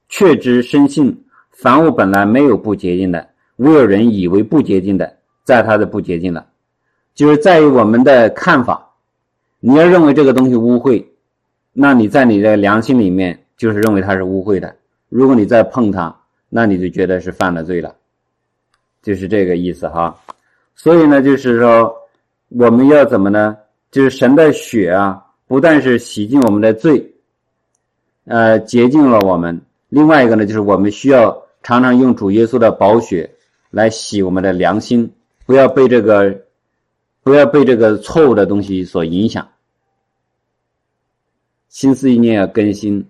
[0.09, 1.17] 确知深信，
[1.51, 3.25] 凡物本来没有不洁净的，
[3.55, 6.45] 唯有人以为不洁净的，在他的不洁净了。”
[7.15, 8.85] 就是在于我们的看法，
[9.61, 11.01] 你要认为这个东西污秽，
[11.71, 14.75] 那你在你的良心里面就是认为它是污秽的。
[15.07, 16.13] 如果你再碰它，
[16.49, 17.95] 那你就觉得是犯了罪了，
[19.01, 20.13] 就是这个意思哈。
[20.75, 21.95] 所以呢，就是说
[22.49, 23.55] 我们要怎么呢？
[23.91, 27.13] 就是神的血啊，不但是洗净我们的罪，
[28.25, 29.59] 呃，洁净了我们。
[29.89, 33.29] 另外一个呢，就是我们需要常常用主耶稣的宝血
[33.69, 35.11] 来洗我们的良心，
[35.45, 36.45] 不要被这个
[37.23, 39.47] 不要被这个错误的东西所影响，
[41.67, 43.05] 心思意念要更新，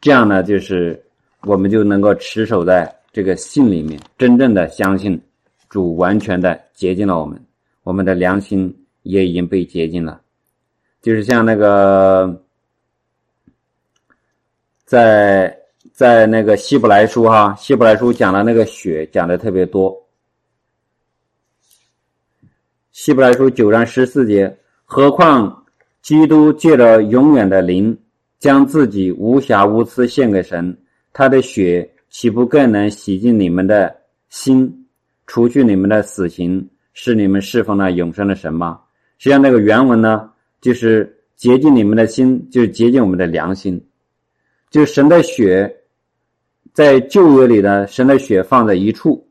[0.00, 1.02] 这样呢，就是。
[1.44, 5.20] 我们就能够持守在这个信里面，真正的相信
[5.68, 7.44] 主，完全的洁净了我们，
[7.82, 8.72] 我们的良心
[9.02, 10.20] 也已经被洁净了。
[11.00, 12.42] 就是像那个，
[14.84, 15.58] 在
[15.92, 19.96] 在那个希伯来书哈，希伯来书讲的那个血讲的特别多。
[22.92, 25.64] 希伯来书九章十四节，何况
[26.02, 27.98] 基督借着永远的灵，
[28.38, 30.76] 将自己无瑕无疵献给神。
[31.12, 33.94] 他的血岂不更能洗净你们的
[34.28, 34.86] 心，
[35.26, 38.80] 除去你们的死刑，使你们侍奉了永生的神吗？
[39.22, 40.28] 实际上，那个原文呢，
[40.60, 43.80] 就是洁净你们的心，就是洁净我们的良心。
[44.68, 45.72] 就神的血，
[46.72, 49.24] 在旧约里呢，神的血放在一处，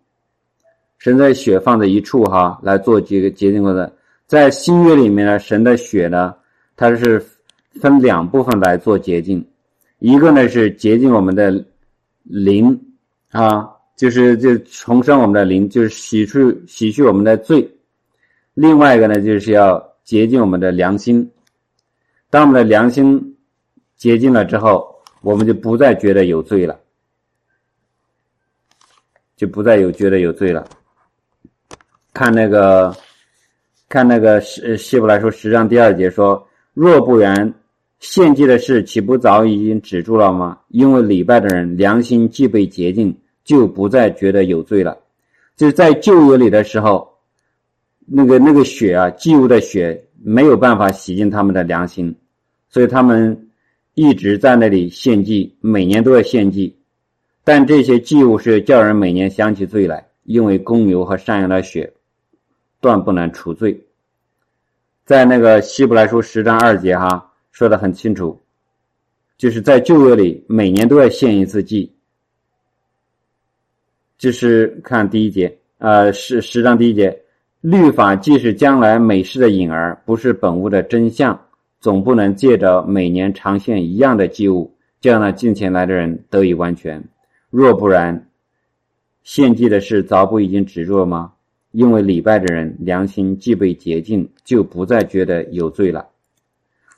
[0.98, 3.94] 神的血放在一处哈，来做这个洁净过的。
[4.28, 6.34] 在新约里面呢，神的血呢，
[6.78, 7.22] 它是
[7.82, 9.46] 分两部分来做洁净，
[10.00, 11.66] 一个呢是洁净我们的。
[12.24, 12.80] 灵
[13.32, 13.68] 啊，
[13.98, 17.68] 就是就重生我们的灵，就是洗去洗去我们的罪。
[18.62, 21.32] 另外一个呢，就是要洁净我们的良心。
[22.30, 23.36] 当我们的良心
[23.98, 26.80] 洁净了之后，我们就不再觉得有罪了，
[29.36, 30.64] 就不再有觉得有罪了。
[32.14, 32.96] 看那个，
[33.90, 37.52] 看那个希希伯来书十章第二节说：“若不然。”
[38.00, 40.60] 献祭的事岂不早已经止住了吗？
[40.68, 44.98] 因为礼拜的人良心既被洁净，就不再觉得有罪了。
[45.56, 47.11] 就是在旧约里的时候，
[48.14, 52.14] 那个那个血啊，祭物的血没有办法洗净他们的良心，
[52.68, 53.50] 所以他们
[53.94, 56.76] 一直在那里献祭，每年都要献祭。
[57.44, 61.94] 但这些祭物是叫人每年想起罪来，因为公牛和山羊的血
[62.80, 63.86] 断不能除罪。
[65.06, 67.30] 在那个希伯来书十章二节哈。
[67.52, 68.42] 说的很清楚，
[69.38, 71.94] 就是在旧约里每年都要献一次祭。
[74.18, 77.21] 就是看第一节，呃，十十章第一节，
[77.62, 81.40] 律法既是将来美事的影儿，不是本物的真相，
[81.80, 87.04] 总不能借着每年常献一样的祭物，这样呢近前来的人得以完全。
[87.52, 88.28] 若不然，
[89.24, 91.34] 献祭的事早不已经止住了吗？
[91.72, 96.08] 因为礼拜的人良心既被洁净，就不再觉得有罪了。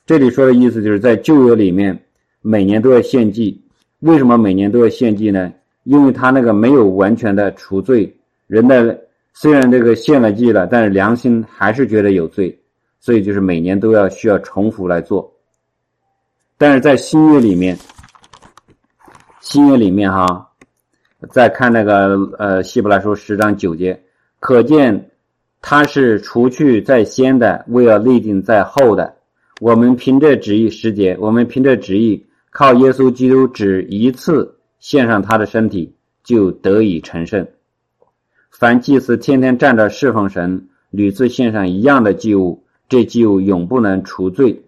[0.06, 1.98] 这里说的意思就是在旧约里面，
[2.40, 3.60] 每年都要献祭。
[4.00, 5.52] 为什么每年都要献祭呢？
[5.82, 8.16] 因为他那个没有完全的除罪，
[8.46, 8.98] 人的
[9.36, 12.56] 虽然这个献了祭了，但是良心还是觉得有罪，
[13.00, 15.30] 所以就是每年都要需要重复来做。
[16.56, 17.76] 但是在新约里面，
[19.40, 20.50] 新约里面哈，
[21.30, 24.00] 再看那个呃希伯来书十章九节，
[24.38, 25.10] 可见
[25.60, 29.16] 他是除去在先的，为了立定在后的。
[29.60, 35.92] 我们凭着旨意时节，我们凭着旨意，靠耶稣基督只一次献上他的身体，
[36.22, 37.46] 就得以成圣。
[38.56, 44.62] 凡祭司天天站着侍奉神，屡次献上一样的祭物，这祭物永不能除罪。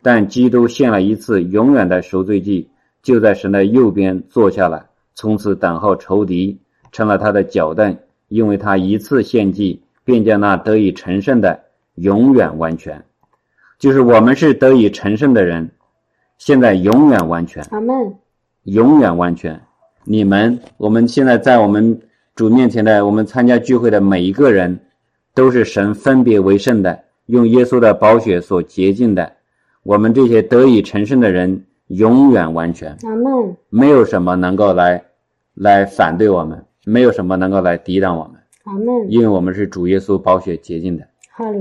[0.00, 2.70] 但基督献了一次永远的赎罪祭，
[3.02, 4.86] 就在神的右边坐下了，
[5.16, 6.60] 从此等候仇敌，
[6.92, 7.98] 成了他的脚凳，
[8.28, 11.64] 因为他一次献祭，便将那得以成圣的
[11.96, 13.04] 永远完全。
[13.80, 15.68] 就是我们是得以成圣的人，
[16.38, 17.64] 现在永远完全。
[17.72, 18.14] 阿门。
[18.62, 19.60] 永远完全。
[20.04, 22.00] 你们，我们现在在我们
[22.34, 24.80] 主面前的，我们参加聚会的每一个人，
[25.34, 29.32] 都是神分别为圣的，用耶稣的宝血所洁净的。
[29.82, 32.96] 我们这些得以成圣的人，永远完全，
[33.68, 35.02] 没有什么能够来
[35.54, 38.40] 来反对我们，没有什么能够来抵挡我们，
[39.08, 41.04] 因为我们是主耶稣宝血洁净的。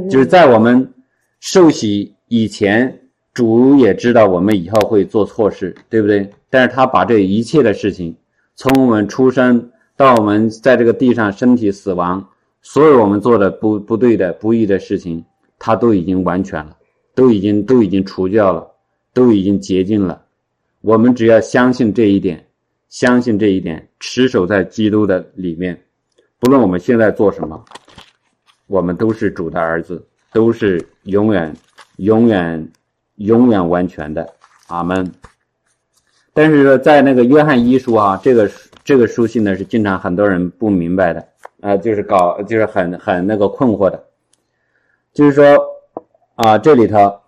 [0.10, 0.94] 就是在我们
[1.40, 3.02] 受洗以前，
[3.34, 6.30] 主也知道我们以后会做错事，对不对？
[6.50, 8.16] 但是他把这一切的事情，
[8.56, 9.71] 从我们出生
[10.02, 12.28] 到我们在这个地上身体死亡，
[12.64, 15.24] 所有我们做的不不对的、不义的事情，
[15.60, 16.76] 他都已经完全了，
[17.14, 18.68] 都已经都已经除掉了，
[19.14, 20.20] 都已经洁净了。
[20.82, 22.44] 我们只要相信这一点，
[22.90, 25.80] 相信这一点，持守在基督的里面，
[26.40, 27.64] 不论我们现在做什么。
[28.66, 30.04] 我们都是主的儿子，
[30.34, 31.56] 都是永远、
[31.98, 32.68] 永远、
[33.18, 34.28] 永远完全的，
[34.66, 35.12] 阿门。
[36.34, 38.50] 但是说，在那个约翰一书啊，这个
[38.84, 41.28] 这个书信呢，是经常很多人不明白的
[41.62, 44.04] 啊，就是搞就是很很那个困惑的，
[45.14, 45.58] 就是说
[46.36, 47.20] 啊，这里头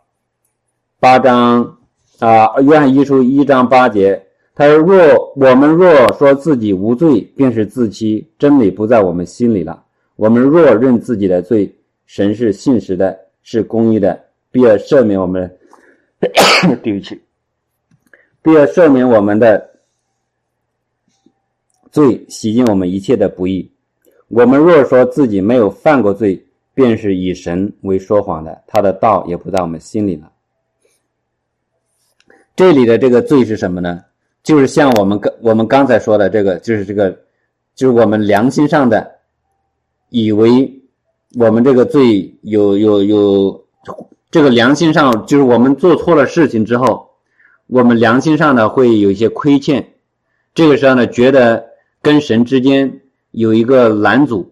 [0.99, 1.77] 八章
[2.19, 4.25] 啊，约翰一书一章八节，
[4.55, 9.83] 他说：若我们若说自己无罪，便是自欺，真理不在我们心里了。
[10.15, 11.75] 我们若认自己的罪，
[12.05, 14.19] 神是信实的，是公义的，
[14.51, 15.51] 必要赦免我们。
[16.81, 17.19] 对不起，
[18.41, 19.69] 必要赦免我们的
[21.93, 23.69] 罪，洗净我们一切的不义。
[24.27, 26.43] 我们若说自己没有犯过罪，
[26.73, 30.31] 便是以神为说谎的，他的道也不在我们心里了。
[32.55, 34.03] 这里的这个罪是什么呢？
[34.41, 37.11] 就是像我们刚我们刚才说的这个，就是这个，
[37.75, 39.11] 就是我们良心上的。
[40.09, 40.81] 以为
[41.37, 43.65] 我们这个罪有有有
[44.31, 47.07] 这个良心上，就是我们做错了事情之后，
[47.67, 49.93] 我们良心上呢会有一些亏欠，
[50.55, 51.63] 这个时候呢觉得
[52.03, 53.01] 跟神之间
[53.31, 54.51] 有一个拦阻，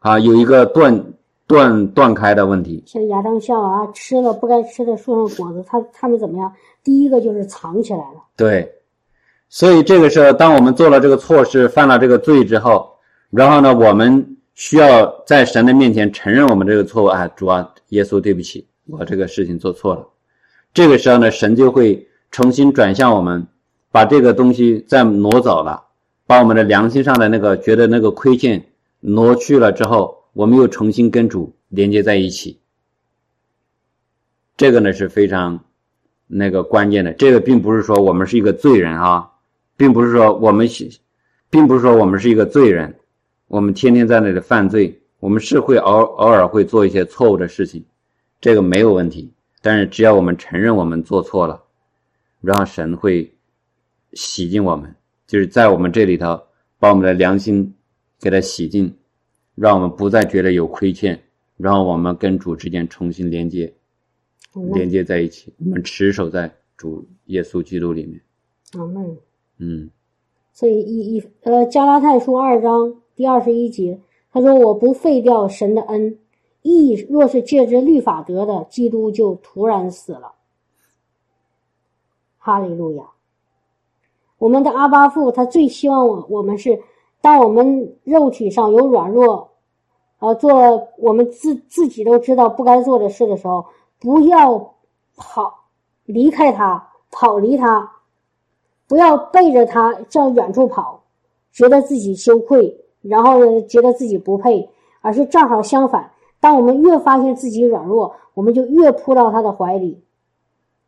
[0.00, 1.14] 啊，有一个断
[1.46, 2.82] 断断开的问题。
[2.86, 6.52] 像亚当夏娃吃了不该吃的树上果子，他他们怎么样？
[6.84, 8.22] 第一个就是藏起来了。
[8.36, 8.70] 对，
[9.48, 12.90] 所以这个时候，当我们做了这个错事，犯了这个罪之后，
[13.30, 14.34] 然后呢，我们。
[14.58, 20.04] 需要在神的面前承认我们这个错误啊，主啊，耶稣，对不起，我这个事情做错了。
[20.74, 23.46] 这个时候呢，神就会重新转向我们，
[23.92, 25.80] 把这个东西再挪走了，
[26.28, 28.66] 把我们的良心上的那个觉得那个亏欠
[29.00, 32.60] 挪去了之后，我们又重新跟主连接在一起。
[34.54, 35.64] 这个呢是非常
[36.26, 37.14] 那个关键的。
[37.14, 39.30] 这个并不是说我们是一个罪人啊，
[39.74, 40.68] 并不是说我们，
[41.48, 42.94] 并不是说我们是一个罪人。
[43.46, 47.82] 我们天天在那里犯罪，我们是会偶偶尔会做一些错误的事情，
[48.38, 49.32] 这个没有问题。
[49.62, 51.62] 但是只要我们承认我们做错了，
[52.42, 53.34] 然后神会
[54.12, 54.94] 洗净我们，
[55.28, 56.42] 就是在我们这里头
[56.80, 57.72] 把我们的良心
[58.18, 58.92] 给它洗净，
[59.54, 61.22] 让我们不再觉得有亏欠，
[61.56, 63.72] 然后我们跟主之间重新连接，
[64.72, 68.20] 连接在一起，我们持守在主耶稣基督里面。
[68.72, 69.16] 阿门。
[69.58, 69.88] 嗯。
[70.52, 72.96] 所以一一呃加拉太书二章。
[73.14, 74.00] 第二十一节，
[74.30, 76.16] 他说：“我不废掉神的恩，
[76.62, 80.34] 义若是借着律法得的，基督就突然死了。”
[82.38, 83.02] 哈利路亚！
[84.38, 86.80] 我们的阿巴父，他最希望我我们是，
[87.20, 89.50] 当我们肉体上有软弱，
[90.18, 93.66] 啊，做我们自自己都知道不该做的事的时候，
[93.98, 94.74] 不要
[95.16, 95.52] 跑
[96.04, 97.90] 离开他，跑离他，
[98.86, 101.02] 不要背着他向远处跑，
[101.52, 102.84] 觉得自己羞愧。
[103.00, 104.68] 然后呢，觉得自己不配，
[105.00, 106.10] 而是正好相反。
[106.40, 110.02] 当我们越发现自己软弱，我们就越扑到他的怀里，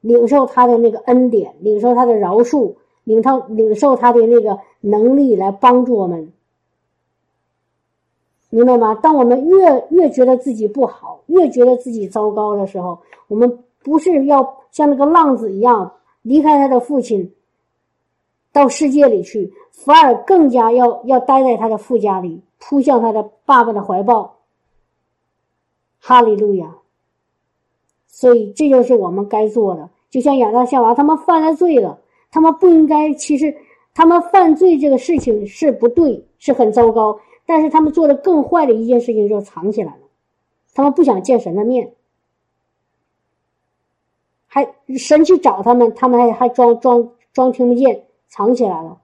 [0.01, 2.75] 领受他的那个恩典，领受他的饶恕，
[3.05, 6.33] 领受领受他的那个能力来帮助我们，
[8.51, 8.95] 明白吗？
[8.95, 12.99] 当我们越越觉得自己不好，越觉得自己糟糕的时候，
[13.29, 17.33] 我们不是要像那个浪子一样离开他的父亲。
[18.53, 24.39] 到世界里去，反而更加要要待在他的父家里，扑向他的爸爸的怀抱。
[26.01, 26.75] 哈利路亚！
[28.09, 29.89] 所以这就是我们该做的。
[30.11, 33.13] 就像亚当夏娃，他们犯了罪了，他们不应该。
[33.15, 33.55] 其实
[33.95, 37.19] 他们犯罪这个事情是不对，是很糟糕。
[37.47, 40.03] 但是他们做的更坏的一件事情就是藏起来了，
[40.75, 41.93] 他们不想见神的面，
[44.47, 48.05] 还神去找他们，他们还还装装装听不见。
[48.33, 48.97] 藏起来了，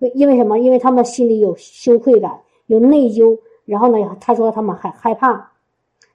[0.00, 0.58] 为因为什么？
[0.58, 3.38] 因为他们心里有羞愧感，有内疚。
[3.64, 5.50] 然后呢，他说他们害害怕。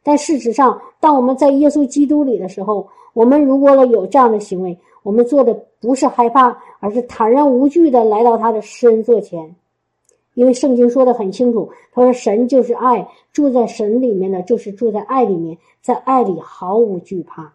[0.03, 9.56] 但事实上，当我们在耶稣基督里的时候，我们如果有这样的行为，我们做的不是害怕，而是坦然无惧的来到他的施恩座前，
[10.34, 17.54] 因为圣经说的很清楚，他说神就是爱，住在神里面的就是住在爱里面，在爱里毫无惧怕。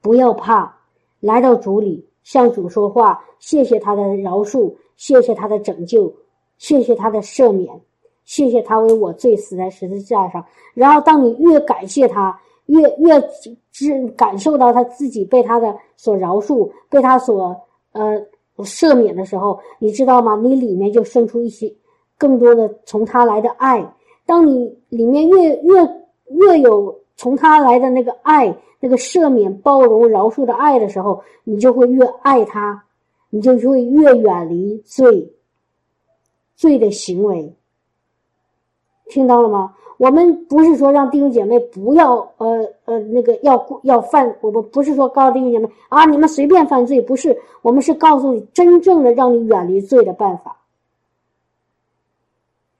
[0.00, 0.76] 不要怕，
[1.18, 6.12] 来到主里向主说话，谢谢他的饶恕，谢谢他的拯救，
[6.58, 7.80] 谢谢他的赦免，
[8.24, 10.44] 谢谢他为我罪死在十字架上。
[10.74, 13.20] 然后，当你越感谢他，越越
[13.72, 17.56] 知感受到他自己被他的所饶恕，被他所
[17.92, 18.20] 呃
[18.58, 20.36] 赦免的时候，你知道吗？
[20.36, 21.74] 你里面就生出一些
[22.16, 23.94] 更多的从他来的爱。
[24.24, 25.74] 当你里面越越
[26.30, 28.56] 越有从他来的那个爱。
[28.78, 32.84] 那个赦免、包容、饶恕的爱的时候，你就会越爱他，
[33.30, 35.32] 你就会越远离罪、
[36.54, 37.55] 罪的行为。
[39.08, 39.74] 听到了吗？
[39.98, 50.56] 我们不是说让弟兄姐妹不要呃呃那个要要犯，我们不是说告诉弟兄姐妹啊，你们随便犯罪，不是，我们是告诉你真正的让你远离罪的办法，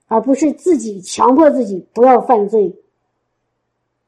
[0.07, 2.75] 而不是自己强迫自己不要犯罪。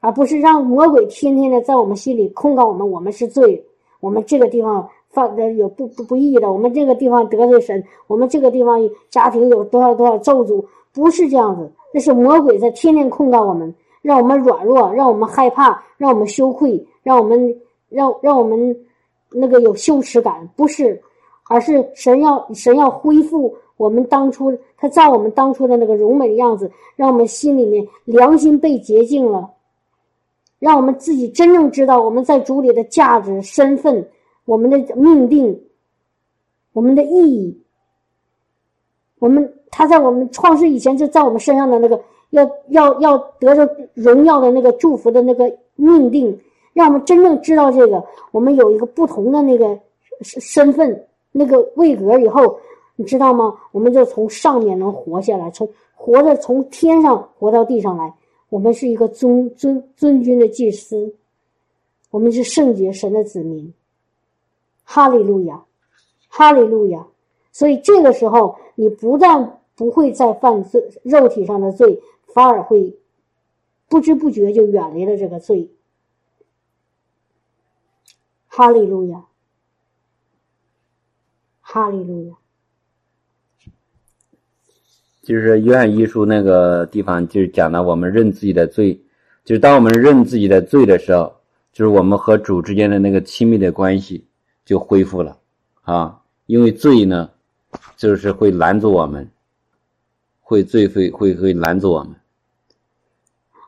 [0.02, 3.62] 而不是让魔鬼天天的在我们心里控告我们，我们是罪，
[4.00, 8.80] 我们这个地方犯的有不不不义的，我们这个地方得罪神，我们这个地方
[9.10, 10.64] 家庭有多少多少咒诅，
[10.94, 17.56] 不是这样子，那是魔鬼在天天控告我们，让我们软弱，让我们害怕，让我们羞愧，让我们
[17.90, 18.76] 让让我们
[19.32, 21.02] 那个有羞耻感，不是，
[21.48, 29.50] 而是神要神要恢复我们当初他造我们当初的那个荣美的样子，让我们心里面良心被洁净了。
[30.60, 34.06] 让我们自己真正知道我们在主里的价值、身份、
[34.44, 35.58] 我们的命定、
[36.74, 37.58] 我们的意义。
[39.20, 42.02] 我们他在我们创世以前就在我们身上的那个
[42.32, 46.38] 要要要得着荣耀的那个祝福的那个命定，
[46.74, 49.78] 让我们真正知道这个，我们有一个不同的那个
[50.22, 52.60] 身身份、那个位格以后，
[52.96, 53.56] 你知道吗？
[53.72, 58.14] 我们就从上面能活下来，从活着从天上活到地上来。
[58.50, 61.14] 我们是一个尊尊尊君的祭司，
[62.10, 63.72] 我们是圣洁神的子民。
[64.84, 65.64] 哈利路亚，
[66.30, 67.06] 哈利路亚。
[67.52, 72.00] 所以这个时候，你不但不会再犯罪，肉体上的罪，
[72.34, 72.96] 反而会
[73.88, 75.70] 不知不觉就远离了这个罪。
[78.48, 79.26] 哈利路亚，
[81.62, 82.36] 哈利路亚。
[85.22, 89.00] 就是约翰一书那个地方，就是讲的我们认自己的罪，
[89.46, 91.36] 就是当我们认自己的罪的时候，
[91.72, 94.26] 就是我们和主之间的那个亲密的关系
[94.66, 95.38] 就恢复了
[95.84, 96.22] 啊。
[96.48, 97.30] 因为罪呢，
[97.98, 99.30] 就是会拦住我们，
[100.42, 102.16] 会罪会会会拦住我们。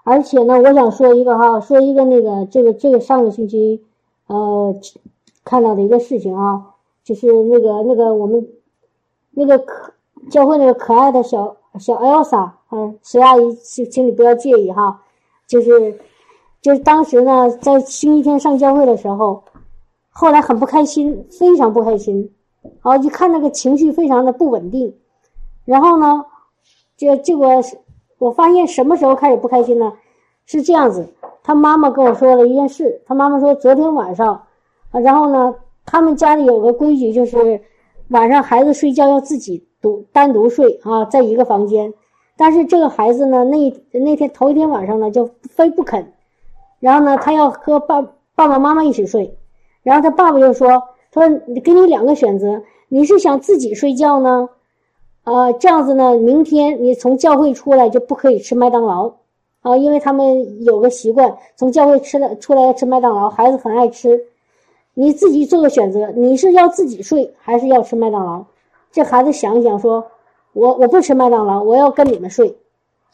[0.03, 3.83] 而且呢，我想说一个哈，说一个那个这个这个上个星期
[4.27, 4.75] 呃
[5.43, 6.73] 看到的一个事情啊，
[7.03, 8.47] 就是那个那个我们
[9.31, 9.93] 那个可。
[10.29, 15.01] 教会那个可爱的小小 Elsa，嗯，隋阿姨，请请你不要介意哈，
[15.47, 15.97] 就是，
[16.61, 19.43] 就是当时呢，在星期天上教会的时候，
[20.11, 22.31] 后来很不开心，非常不开心，
[22.79, 24.95] 好，一看那个情绪非常的不稳定，
[25.65, 26.25] 然后呢，
[26.97, 27.61] 这结果
[28.17, 29.93] 我发现什么时候开始不开心呢？
[30.45, 31.07] 是这样子，
[31.43, 34.43] 他妈妈跟我说了一件事，他妈妈说昨天晚上，
[34.91, 35.55] 啊，然后呢，
[35.85, 37.61] 他们家里有个规矩，就是
[38.09, 39.67] 晚上孩子睡觉要自己。
[39.81, 41.91] 独单独睡啊，在一个房间，
[42.37, 46.13] 但是这个孩子呢，那那天头一天晚上呢，就非不肯，
[46.79, 47.99] 然后呢，他要和爸
[48.35, 49.35] 爸爸妈妈一起睡，
[49.81, 54.49] 然后他爸爸就说：“他说给你两个选择，你是想自己睡觉呢，
[55.25, 59.11] 呃，这样子呢，明天你从教会出来就不可以吃麦当劳
[59.61, 64.23] 啊，因为他们有个习惯，从教会吃了出来吃麦当劳，孩子很爱吃，
[64.93, 68.45] 你自己做个选择，你是要自己睡还是要吃麦当劳？”
[68.91, 70.05] 这孩子想一想，说
[70.53, 72.57] ：“我我不吃麦当劳，我要跟你们睡。”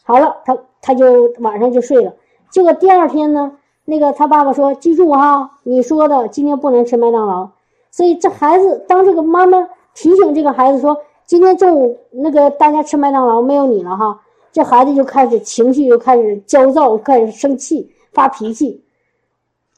[0.04, 2.14] 好了，他他就晚上就睡了。
[2.50, 7.50] 结果第二天呢，那个他爸爸说：“记住哈，你说的今天不能吃麦当劳。”
[7.98, 9.58] 所以这孩子当这个妈妈
[9.92, 10.96] 提醒这个孩子说
[11.26, 14.16] ：“今天中午那个大家吃麦当劳，没有你了哈。”
[14.52, 18.80] 这孩子就开始情绪就开始焦躁，开始生气发脾气。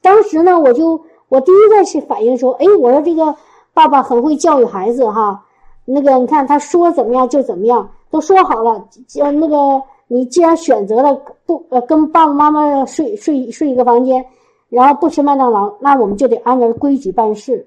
[0.03, 3.35] 当时呢，我就我第一个是反应说：“哎，我说这个
[3.73, 5.43] 爸爸很会教育孩子哈。”
[5.87, 8.87] 那个，你看他说怎么样就怎么样，都说好了。
[9.19, 14.23] 呃，那个你既然选择了不呃跟爸爸妈妈睡睡睡一个房间，
[14.69, 17.67] 然后不吃麦当劳，那我们就得按照规矩办事。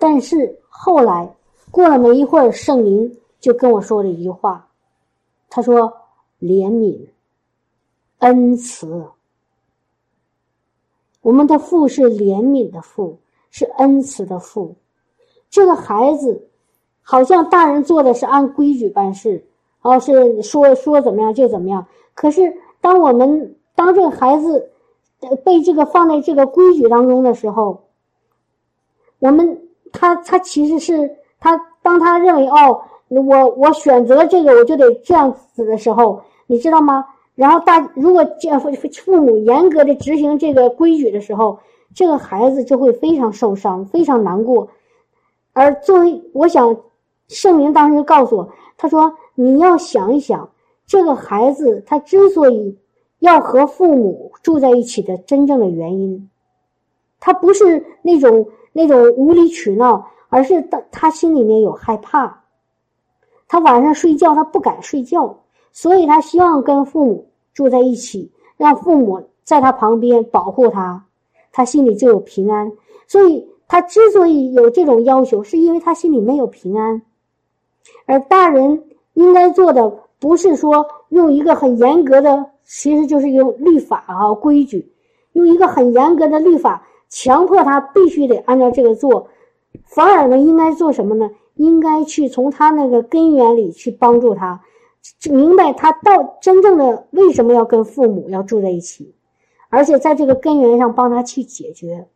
[0.00, 1.36] 但是后来
[1.70, 4.66] 过了没一会儿，圣灵就跟我说了一句话，
[5.50, 5.92] 他说
[6.40, 7.06] ：“怜悯、
[8.18, 9.06] 恩慈，
[11.20, 13.18] 我们的父是怜悯的父，
[13.50, 14.74] 是恩慈的父。”
[15.50, 16.48] 这个孩子，
[17.02, 19.44] 好像大人做的是按规矩办事，
[19.82, 21.86] 哦，是说说怎么样就怎么样。
[22.14, 24.70] 可是当我们当这个孩子
[25.44, 27.84] 被这个放在这个规矩当中的时候，
[29.18, 37.04] 我们他他其实是他当他认为哦，我我选择这个我就得这样子的时候，你知道吗？
[37.34, 41.58] 然后大如果这父母严格的执行这个规矩的时候，
[41.94, 44.68] 这个孩子就会非常受伤，非常难过。
[45.52, 46.76] 而作为我想。
[47.32, 50.50] 圣灵当时告诉我，他说：“你要想一想，
[50.84, 52.76] 这个孩子他之所以
[53.20, 56.28] 要和父母住在一起的真正的原因，
[57.20, 62.42] 他不是那种那种无理取闹，而是他他心里面有害怕。
[63.48, 65.36] 他晚上睡觉他不敢睡觉，
[65.72, 71.04] 所以他希望跟父母住在一起，让父母在他旁边保护他，
[71.50, 72.70] 他心里就有平安。
[73.08, 77.02] 所以他之所以有这种要求，是因为他心里没有平安。”
[78.06, 78.84] 而大人
[79.14, 79.90] 应该做的，
[80.20, 84.92] 不是说用一个很严格的，其实就是用律法啊规矩，
[85.32, 89.28] 用一个很严格的律法强迫他必须得按照这个做，
[89.84, 91.30] 反而呢，应该做什么呢？
[91.56, 94.62] 应该去从他那个根源里去帮助他，
[95.30, 99.14] 明白他到真正的为什么要跟父母要住在一起，
[99.68, 102.08] 而且在这个根源上帮他去解决，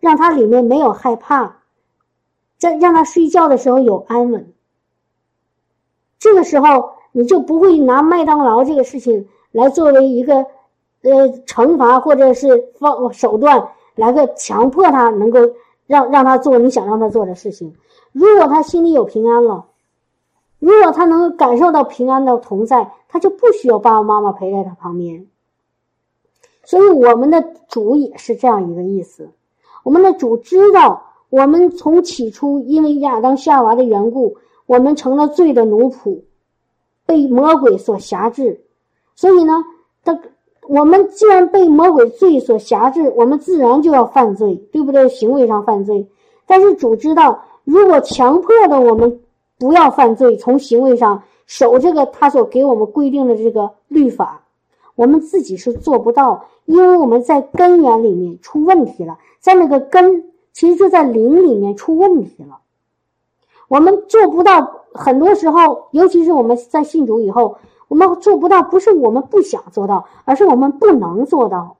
[0.00, 1.62] 让他里面没有害怕，
[2.58, 4.52] 在让他睡觉的时候有安稳。
[6.18, 10.44] 这个时候，你就不会拿麦当劳这个事情来作为一个，
[11.02, 13.68] 呃，惩罚或者是方手段
[13.98, 15.40] 来个强迫他能够
[15.86, 17.74] 让让他做你想让他做的事情。
[18.12, 19.66] 如果他心里有平安了，
[20.58, 25.26] 如果他能够感受到平安的同在，他就不需要爸爸妈妈陪在他旁边。
[26.64, 29.30] 所以，我们的主也是这样一个意思。
[29.82, 34.38] 我们的主知道，我们从起初因为亚当夏娃的缘故。
[34.66, 36.20] 我们成了罪的奴仆，
[37.06, 38.60] 被魔鬼所辖制，
[39.14, 39.64] 所以呢，
[40.04, 40.20] 他
[40.68, 45.08] 我们既然被魔鬼罪所辖制，我们自然就要犯罪，对不对？
[45.08, 46.06] 行为上犯罪，
[46.46, 49.20] 但是主知道，如果强迫的我们
[49.58, 54.42] 不要犯罪，从行为上守这个他所给我们规定的这个律法，
[54.94, 62.58] 我们自己是做不到，因为我们在根源里面出问题了，在那个根，其实就在灵里面出问题了。
[63.68, 67.56] 我们做不到，很多时候，尤其是我们在信主以后，
[67.88, 71.76] 我们做不到，不是我们不想做到，而是我们不能做到。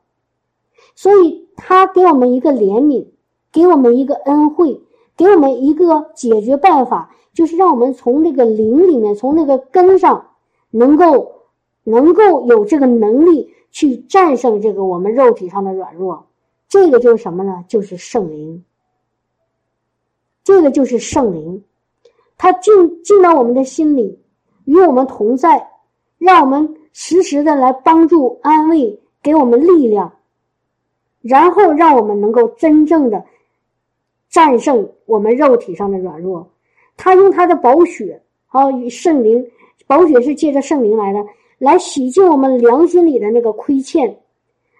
[0.95, 3.07] 所以，他给我们一个怜悯，
[3.53, 4.81] 给我们一个恩惠，
[5.17, 10.31] 给我们一个解决办法，就是让我们从那个灵里面，从那个根上，
[10.71, 11.33] 能够
[11.85, 16.27] 能够有这个能力去战胜这个我们肉体上的软弱。
[16.69, 17.65] 这个就是什么呢？
[17.69, 18.65] 就是圣灵。
[20.43, 21.63] 这个就是圣灵。
[22.37, 24.21] 他进进到我们的心里，
[24.65, 25.69] 与我们同在，
[26.19, 30.13] 让我们时时的来帮助、安慰，给我们力量，
[31.23, 33.25] 然后让我们能够真正的
[34.29, 36.51] 战胜我们肉体上的软弱。
[36.97, 39.49] 他用他的宝血，好与圣灵，
[39.87, 41.25] 宝血是借着圣灵来的，
[41.59, 44.19] 来洗净我们良心里的那个亏欠，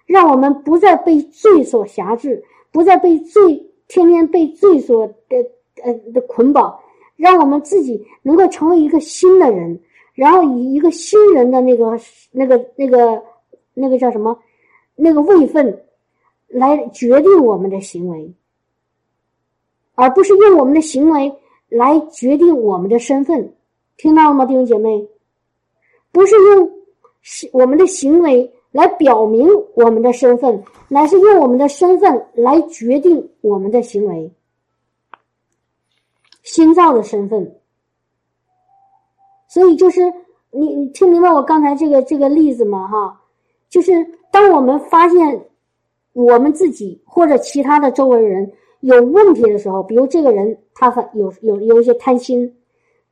[0.05, 5.37] 让我们不再被罪所辖制，不再被罪天天被罪所的
[5.83, 6.77] 呃的捆绑。
[7.15, 9.77] 让我们自己能够成为一个新的人，
[10.19, 11.97] 然后以一个新人的那个、
[12.31, 13.23] 那个、那个、
[13.73, 14.37] 那个叫什么，
[14.93, 15.81] 那个位分，
[16.49, 18.29] 来决定我们的行为，
[19.95, 21.33] 而不是用我们的行为
[21.69, 23.53] 来决定我们的身份。
[23.95, 25.07] 听到了吗，弟兄姐妹？
[26.11, 26.69] 不是用
[27.53, 34.29] 我们的行为来表明我们的身份，乃是用我们的身份来决定我们的行为。
[36.43, 37.58] 新造的身份，
[39.49, 40.01] 所以就是
[40.51, 42.87] 你你听明白我刚才这个这个例子吗？
[42.87, 43.19] 哈，
[43.67, 43.91] 就是
[44.31, 45.45] 当我们发现
[46.13, 48.49] 我们自己或者其他的周围人
[48.79, 52.55] 有问题的时候，比如这个人他很有有有一些贪心，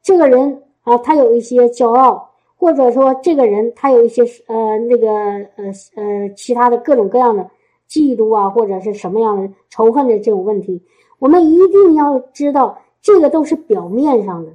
[0.01, 5.65] 这个人啊他有一些骄傲，或者说这个人他有一些呃那个呃
[5.95, 7.49] 呃其他的各种各样的
[7.89, 10.81] 嫉妒啊或者是什么样的仇恨的这种问题，
[11.19, 12.77] 我们一定要知道。
[12.99, 14.51] 这个都是表面上的，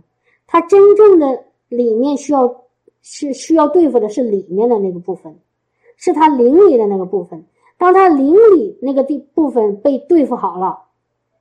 [0.46, 2.64] 他真正的里面需要
[3.00, 5.36] 是需要对付的是里面的那个部分，
[5.96, 7.44] 是他灵里的那个部分。
[7.78, 10.78] 当他灵里那个地部分被对付好了，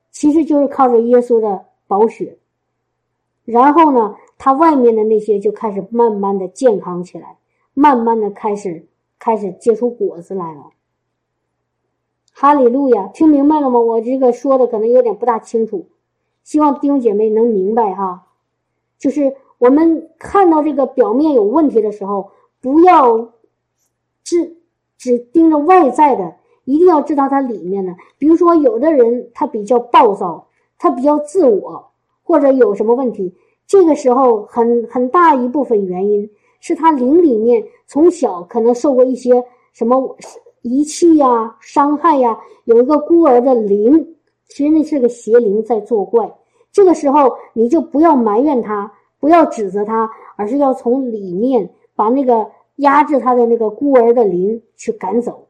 [0.09, 2.37] 其实就是靠着耶稣的宝血，
[3.45, 7.37] 然后呢，他外面的那些就开始慢慢的健康起来，
[7.75, 8.87] 慢慢的开始
[9.19, 10.71] 开始结出果子来了。
[12.33, 13.79] 哈利路亚，听明白了吗？
[13.79, 15.89] 我这个说的可能有点不大清楚。
[16.43, 18.27] 希望弟兄姐妹能明白哈。
[18.97, 23.29] 就是我们看到这个表面有问题的时候，不要
[24.23, 24.57] 只
[24.97, 26.33] 只盯着外在的，
[26.65, 27.95] 一定要知道它里面的。
[28.17, 30.47] 比如说，有的人他比较暴躁，
[30.79, 31.91] 他比较自我，
[32.23, 33.31] 或者有什么问题，
[33.67, 36.27] 这个时候很很大一部分原因
[36.59, 39.43] 是他灵里面从小可能受过一些
[39.73, 40.17] 什么
[40.63, 42.35] 遗弃呀、伤害呀，
[42.65, 44.15] 有一个孤儿的灵，
[44.47, 46.27] 其实那是个邪灵在作怪。
[46.71, 55.47] 这个时候，你就不要埋怨他，不要指责他，而是要从里面把那个压制他的那个孤儿的灵去赶走，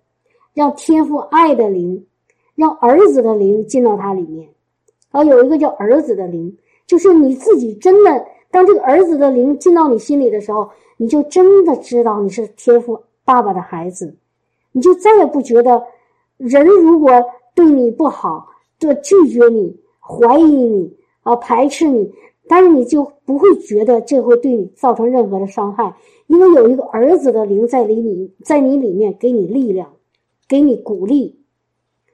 [0.54, 2.06] 让天赋爱的灵，
[2.54, 4.50] 让儿子的灵进到他里面。
[5.10, 14.14] 然后有一个叫儿子的灵，就是你自己真的，当这个儿子的灵进到你心里的时候，你就真的知道你是天赋爸爸的孩子，
[14.74, 15.82] 你就再也不觉得
[16.36, 17.10] 人如果
[17.56, 20.98] 对你不好，就拒绝你，怀疑你。
[21.24, 22.12] 啊，排斥你，
[22.52, 25.96] 但是你就不会觉得这会对你造成任何的伤害，
[26.28, 29.94] 因为有一个儿子的灵在里你，在你里面给你力量，
[30.50, 31.40] 给你鼓励。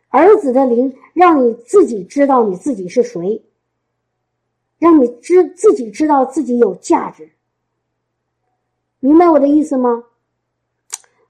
[0.09, 3.43] 儿子的灵让你自己知道你自己是谁，
[4.77, 7.31] 让你知自己知道自己有价值。
[8.99, 10.03] 明白我的意思吗？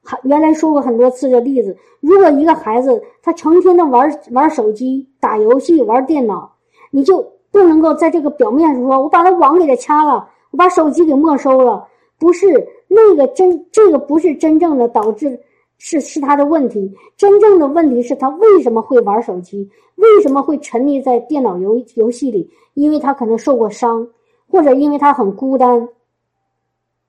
[0.03, 6.57] 还原来说过很多次的例子，如果一个孩子他成天的玩玩手机、打游戏、玩电脑，
[6.91, 7.36] 你就。
[7.51, 11.87] 不能够在这个表面上说，我把他网给他掐了，我把手机给没收了，
[12.19, 12.45] 不是
[12.87, 15.39] 那个真，这个不是真正的导致，
[15.77, 16.93] 是是他的问题。
[17.15, 22.49] 真正的问题是他为什么会玩手机，为什么会沉溺在电脑游游戏里？
[22.73, 24.07] 因为他可能受过伤，
[24.49, 25.89] 或者因为他很孤单，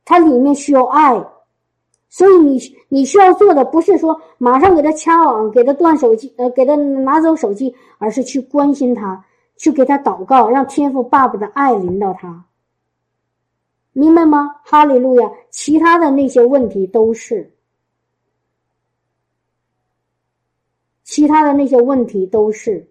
[0.04, 1.22] 他里面需要爱，
[2.08, 2.58] 所以你
[2.88, 9.22] 你需要做的不是说马上给他掐网，给他断手机，呃，给他拿走手机，而是去关心他。
[9.58, 12.46] 去给他祷告，让天父爸爸的爱临到他，
[13.92, 14.60] 明白吗？
[14.64, 15.30] 哈利路亚！
[15.50, 17.52] 其他的那些问题都是，
[21.02, 22.88] 其他的那些问题都是，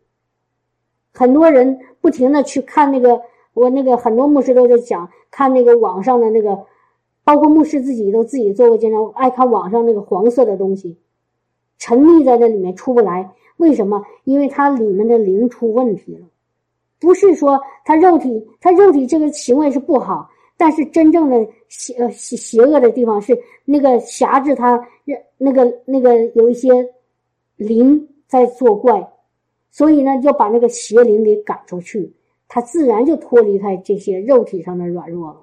[1.14, 3.22] 很多人不停的去看那个，
[3.54, 6.66] 我那个很多牧师都在讲，看那个网上的那个，
[7.24, 10.98] 包括牧师自己都自己做过经常爱看网上那个黄色的东西，
[11.78, 13.34] 沉溺在那里面出不来。
[13.56, 14.06] 为什么？
[14.26, 16.28] 因为它里面的灵出问题了。
[17.00, 24.80] 不是说他肉体，他肉体这个行为是不好，但是真正的邪邪邪恶的地方是那个辖制他，
[25.38, 26.70] 那个那个有一些
[27.56, 29.08] 灵在作怪，
[29.70, 32.12] 所以呢，要把那个邪灵给赶出去，
[32.48, 35.38] 他自然就脱离开这些肉体上的软弱了。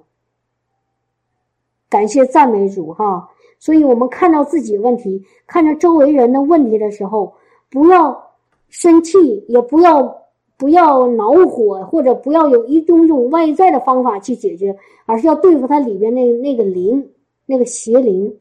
[1.87, 3.29] 感谢赞美主哈！
[3.59, 7.33] 所以我们看到自己问题，看着周围人的问题的时候，
[7.69, 8.33] 不要
[8.67, 10.24] 生气，也不要。
[10.57, 14.75] 不要恼火，或者不要有一种种外在的方法去解决，
[15.05, 17.11] 而是要对付它里边那那个灵，
[17.45, 18.37] 那个邪灵。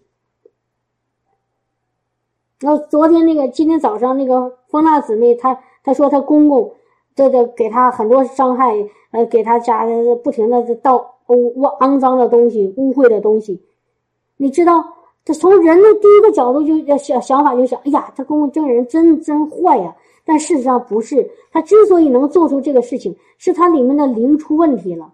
[2.60, 6.72] 那昨天那个，今天早上那个风娜姊妹，她她说她公公
[7.14, 8.74] 这这给她很多伤害，
[9.10, 13.60] 呃，给她家的不停的倒污肮脏的东西、污秽的东西。
[14.36, 14.84] 你知道，
[15.24, 19.94] 这从人的第一个角度就想想法就想，哎呀，他公公这个人真真坏呀。
[20.24, 25.12] 但事实上不是，他之所以能做出这个事情，是他里面的灵出问题了，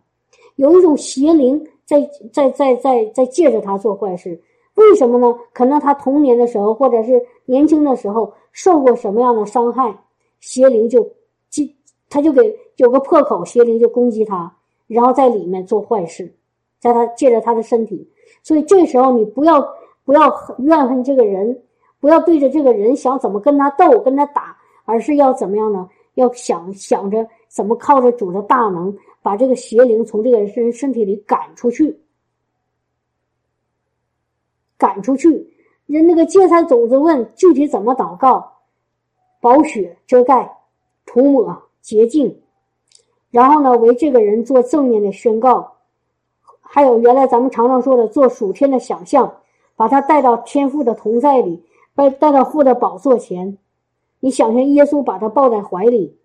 [0.57, 2.01] 有一种邪灵在
[2.33, 4.41] 在在在在借着他做坏事。
[4.75, 5.35] 为什么呢？
[5.53, 9.95] 可能他童年的时候，或者是年轻的时候受过什么样的伤害，
[10.41, 11.07] 邪灵就
[11.51, 11.75] 击，
[12.09, 14.51] 他就给有个破口，邪灵就攻击他，
[14.87, 16.33] 然后在里面做坏事，
[16.79, 18.09] 在他借着他的身体。
[18.43, 19.61] 所以这时候你不要
[20.05, 21.61] 不要怨恨这个人，
[22.01, 24.57] 不要对着这个人想怎么跟他斗，跟他打。
[24.85, 25.89] 而是要怎么样呢？
[26.15, 31.99] 要想想着怎么靠着主的大能，把这个邪灵从这个人身体里赶出去，
[34.77, 35.55] 赶出去。
[35.87, 38.53] 人那个芥菜种子问具体怎么祷告，
[39.41, 40.53] 保血遮盖，
[41.07, 42.41] 涂抹洁净，
[43.31, 45.73] 然后呢为这个人做正面的宣告，
[46.61, 49.33] 还有原来咱们常常说的做属天的想象，
[49.77, 53.57] 把他带到天父的同在里，带带到父的宝座前。
[54.21, 56.17] 你想象耶稣把他抱在怀里，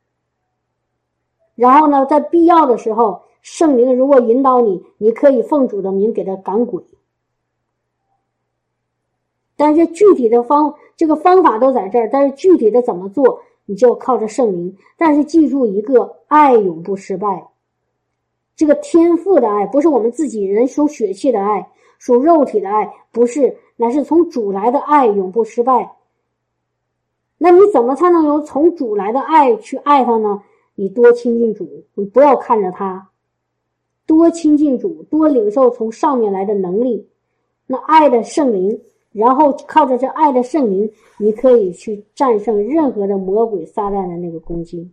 [1.56, 6.84] 然后呢，在必要的时候，圣灵如果引导你，你可以奉主的名给他赶鬼。
[9.56, 14.76] 但是具体的方，这个方法都在这儿，但是具体的怎么做，你就靠着圣灵。
[14.98, 17.48] 但是记住一个，爱永不失败。
[18.58, 21.70] 这个天赋的爱，不是我们自己人属血气的爱，
[22.00, 25.96] 属肉体的爱，不是，乃是从主来的爱，永不失败。
[27.38, 30.42] 那你怎么才能有从主来的爱去爱他呢？
[30.76, 33.10] 你多亲近主，你不要看着他，
[34.06, 37.10] 多亲近主，多领受从上面来的能力，
[37.66, 38.82] 那爱的圣灵，
[39.12, 44.92] 然后靠着这爱的圣灵，你可以去战胜任何的魔鬼撒旦的那个攻击。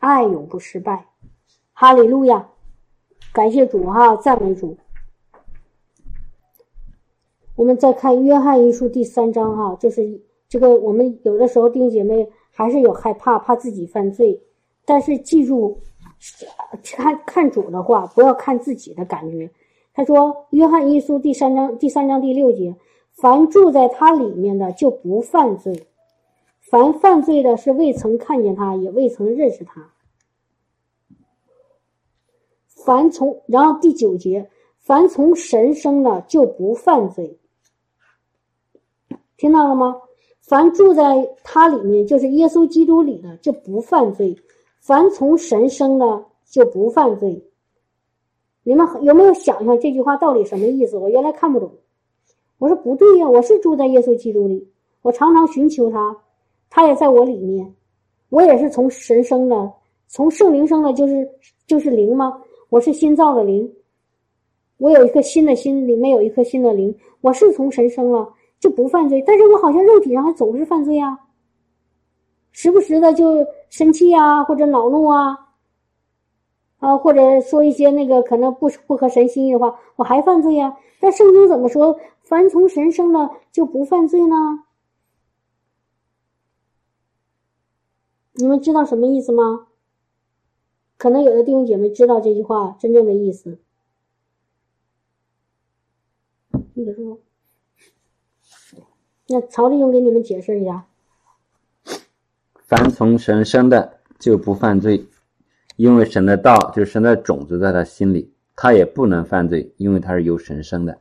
[0.00, 1.06] 爱永不失败，
[1.72, 2.48] 哈利路亚，
[3.32, 4.76] 感谢主哈，赞美主。
[7.54, 14.40] 我们再看约翰一书第三章哈，就是这个我们有的时候弟兄姐妹还是有害怕，怕自己犯罪，
[14.84, 15.78] 但是记住。
[16.82, 19.48] 看看主的话，不要看自己的感觉。
[19.94, 22.74] 他说：“约翰一书第三章第三章第六节，
[23.12, 25.72] 凡住在他里面的就不犯罪；
[26.58, 29.92] 凡犯罪的是未曾看见他，也未曾认识他。
[32.84, 34.50] 凡从然后第九节，
[34.80, 37.38] 凡从神生的就不犯罪。
[39.36, 39.94] 听到了吗？
[40.48, 41.02] 凡住在
[41.44, 44.34] 他里面，就是耶稣基督里的，就不犯罪。”
[44.80, 47.44] 凡从神生的就不犯罪。
[48.62, 50.96] 你们有没有想想这句话到底什么意思？
[50.96, 51.70] 我原来看不懂。
[52.56, 54.66] 我说不对呀，我是住在耶稣基督里，
[55.02, 56.16] 我常常寻求他，
[56.70, 57.74] 他也在我里面，
[58.30, 59.70] 我也是从神生的，
[60.06, 61.28] 从圣灵生的，就是
[61.66, 62.40] 就是灵吗？
[62.70, 63.70] 我是新造的灵，
[64.78, 68.26] 我有一颗新的心，里面有一颗新的灵，我是从神生了，
[68.58, 69.22] 就不犯罪。
[69.26, 71.18] 但是我好像肉体上还总是犯罪啊。
[72.50, 75.48] 时不时的就生气啊，或者恼怒啊，
[76.78, 80.76] 啊，或者说一些那个可能不不合神心意的话，我还犯罪呀？
[81.00, 81.98] 但圣经怎么说？
[82.22, 84.64] 凡从神生的就不犯罪呢？
[88.32, 89.68] 你们知道什么意思吗？
[90.96, 93.60] 可能有的弟兄姐妹知道这句话真正的意思。
[96.74, 97.20] 你个说，
[99.30, 100.86] 那曹弟兄给你们解释一下。
[102.66, 105.04] 凡从神生的就不犯罪，
[105.76, 110.98] 因为神的道就是神的种子在他心里，他也不能犯罪，因为他是由神生的。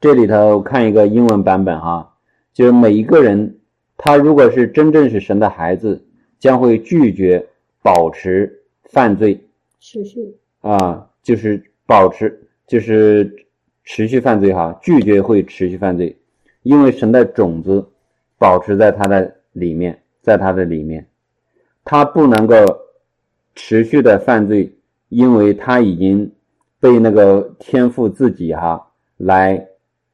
[0.00, 2.16] 这里头看一个英文版本哈，
[2.52, 3.58] 就是每一个人，
[3.96, 6.04] 他如果是真正是神的孩子，
[6.40, 7.48] 将会拒绝
[7.82, 9.48] 保持犯罪，
[9.78, 13.46] 持续啊，就是保持，就是
[13.84, 16.16] 持续犯罪哈，拒绝会持续犯罪，
[16.62, 17.86] 因为神的种子
[18.36, 20.02] 保持在他的里面。
[20.20, 21.08] 在他的里面，
[21.84, 22.54] 他不能够
[23.54, 24.70] 持续的犯罪，
[25.08, 26.30] 因为他已经
[26.78, 29.66] 被那个天父自己哈来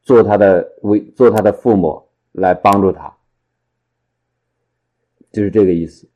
[0.03, 2.01] 做他的为做他的父母
[2.31, 3.13] 来帮助他，
[5.33, 6.07] 就是这个意思，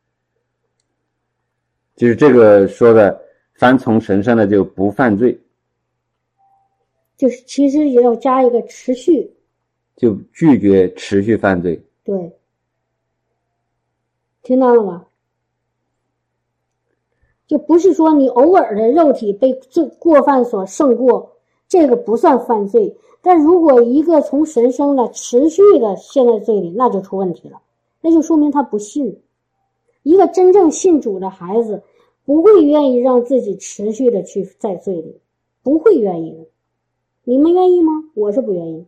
[1.96, 3.20] 就是这个说的，
[3.54, 5.36] 凡从神生的就不犯罪，
[7.16, 9.28] 就是其实也要加一个持续，
[9.98, 12.32] 就拒绝持续犯罪，对。
[14.42, 15.04] 听到了吗？
[17.48, 21.32] 就不是说你偶尔的肉体被罪过犯所胜过，
[21.66, 22.96] 这个不算犯罪。
[23.20, 27.60] 但如果一个从神生的持续的陷在罪里，那就出问题了，
[28.00, 29.20] 那就说明他不信。
[30.04, 31.82] 一个真正信主的孩子，
[32.24, 35.20] 不会愿意让自己持续的去在罪里，
[35.64, 36.46] 不会愿意的。
[37.24, 38.04] 你们愿意吗？
[38.14, 38.86] 我是不愿意。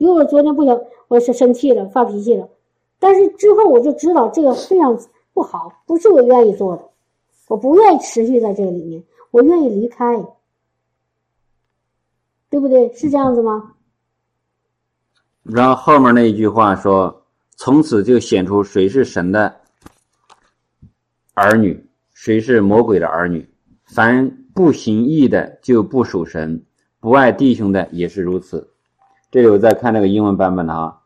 [0.00, 2.48] 因为我昨天不想，我是生气了，发脾气了。
[2.98, 4.98] 但是之后我就知道这个非常
[5.34, 6.88] 不好，不是我愿意做的，
[7.48, 10.24] 我不愿意持续在这里面，我愿意离开，
[12.48, 12.90] 对不对？
[12.94, 13.74] 是这样子吗？
[15.42, 19.54] 然后后面那一句话说：“从此就显出谁是神的
[21.34, 23.46] 儿女，谁是魔鬼的儿女。
[23.84, 26.64] 凡不行义的就不属神，
[27.00, 28.66] 不爱弟兄的也是如此。”
[29.30, 30.96] 这里我在看那个英文版本的啊。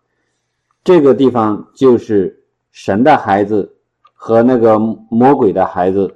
[0.82, 3.76] 这个地方就是神的孩子
[4.12, 6.14] 和那个魔鬼的孩子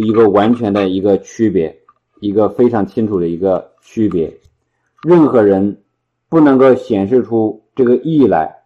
[0.00, 1.74] 一个完全的一个区别，
[2.20, 4.32] 一个非常清楚的一个区别。
[5.02, 5.82] 任何人
[6.28, 8.62] 不能够显示出这个义来，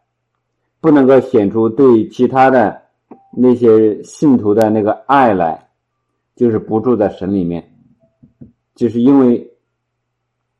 [0.80, 2.82] 不能够显出对其他的
[3.36, 5.68] 那些信徒的那个爱来，
[6.34, 7.72] 就是不住在神里面，
[8.74, 9.55] 就是因为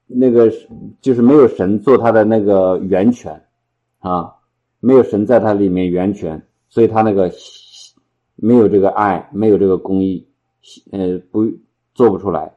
[0.06, 0.52] 那个
[1.00, 3.44] 就是没有神做他的那个源泉
[3.98, 4.32] 啊。
[4.78, 7.32] 没有神在他里面源泉，所以他那个
[8.36, 10.28] 没有这个爱，没有这个公义，
[10.92, 11.50] 呃，不
[11.92, 12.54] 做不出来。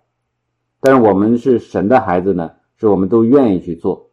[0.79, 4.11] 但是我们是神的孩子呢，是我们都愿意去做，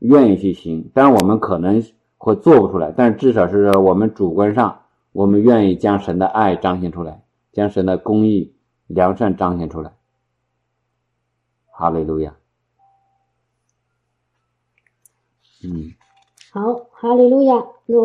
[0.00, 0.90] 愿意去行。
[0.92, 1.80] 但是我们可能
[2.16, 4.80] 会做不出来，但是至少是我们主观上，
[5.12, 7.22] 我们愿意将神的爱彰显出来，
[7.52, 8.56] 将神的公义、
[8.88, 9.92] 良善彰显出来。
[11.70, 12.34] 哈利路亚。
[15.66, 15.92] 嗯。
[16.52, 17.66] 好，哈利路亚。
[17.86, 17.96] 那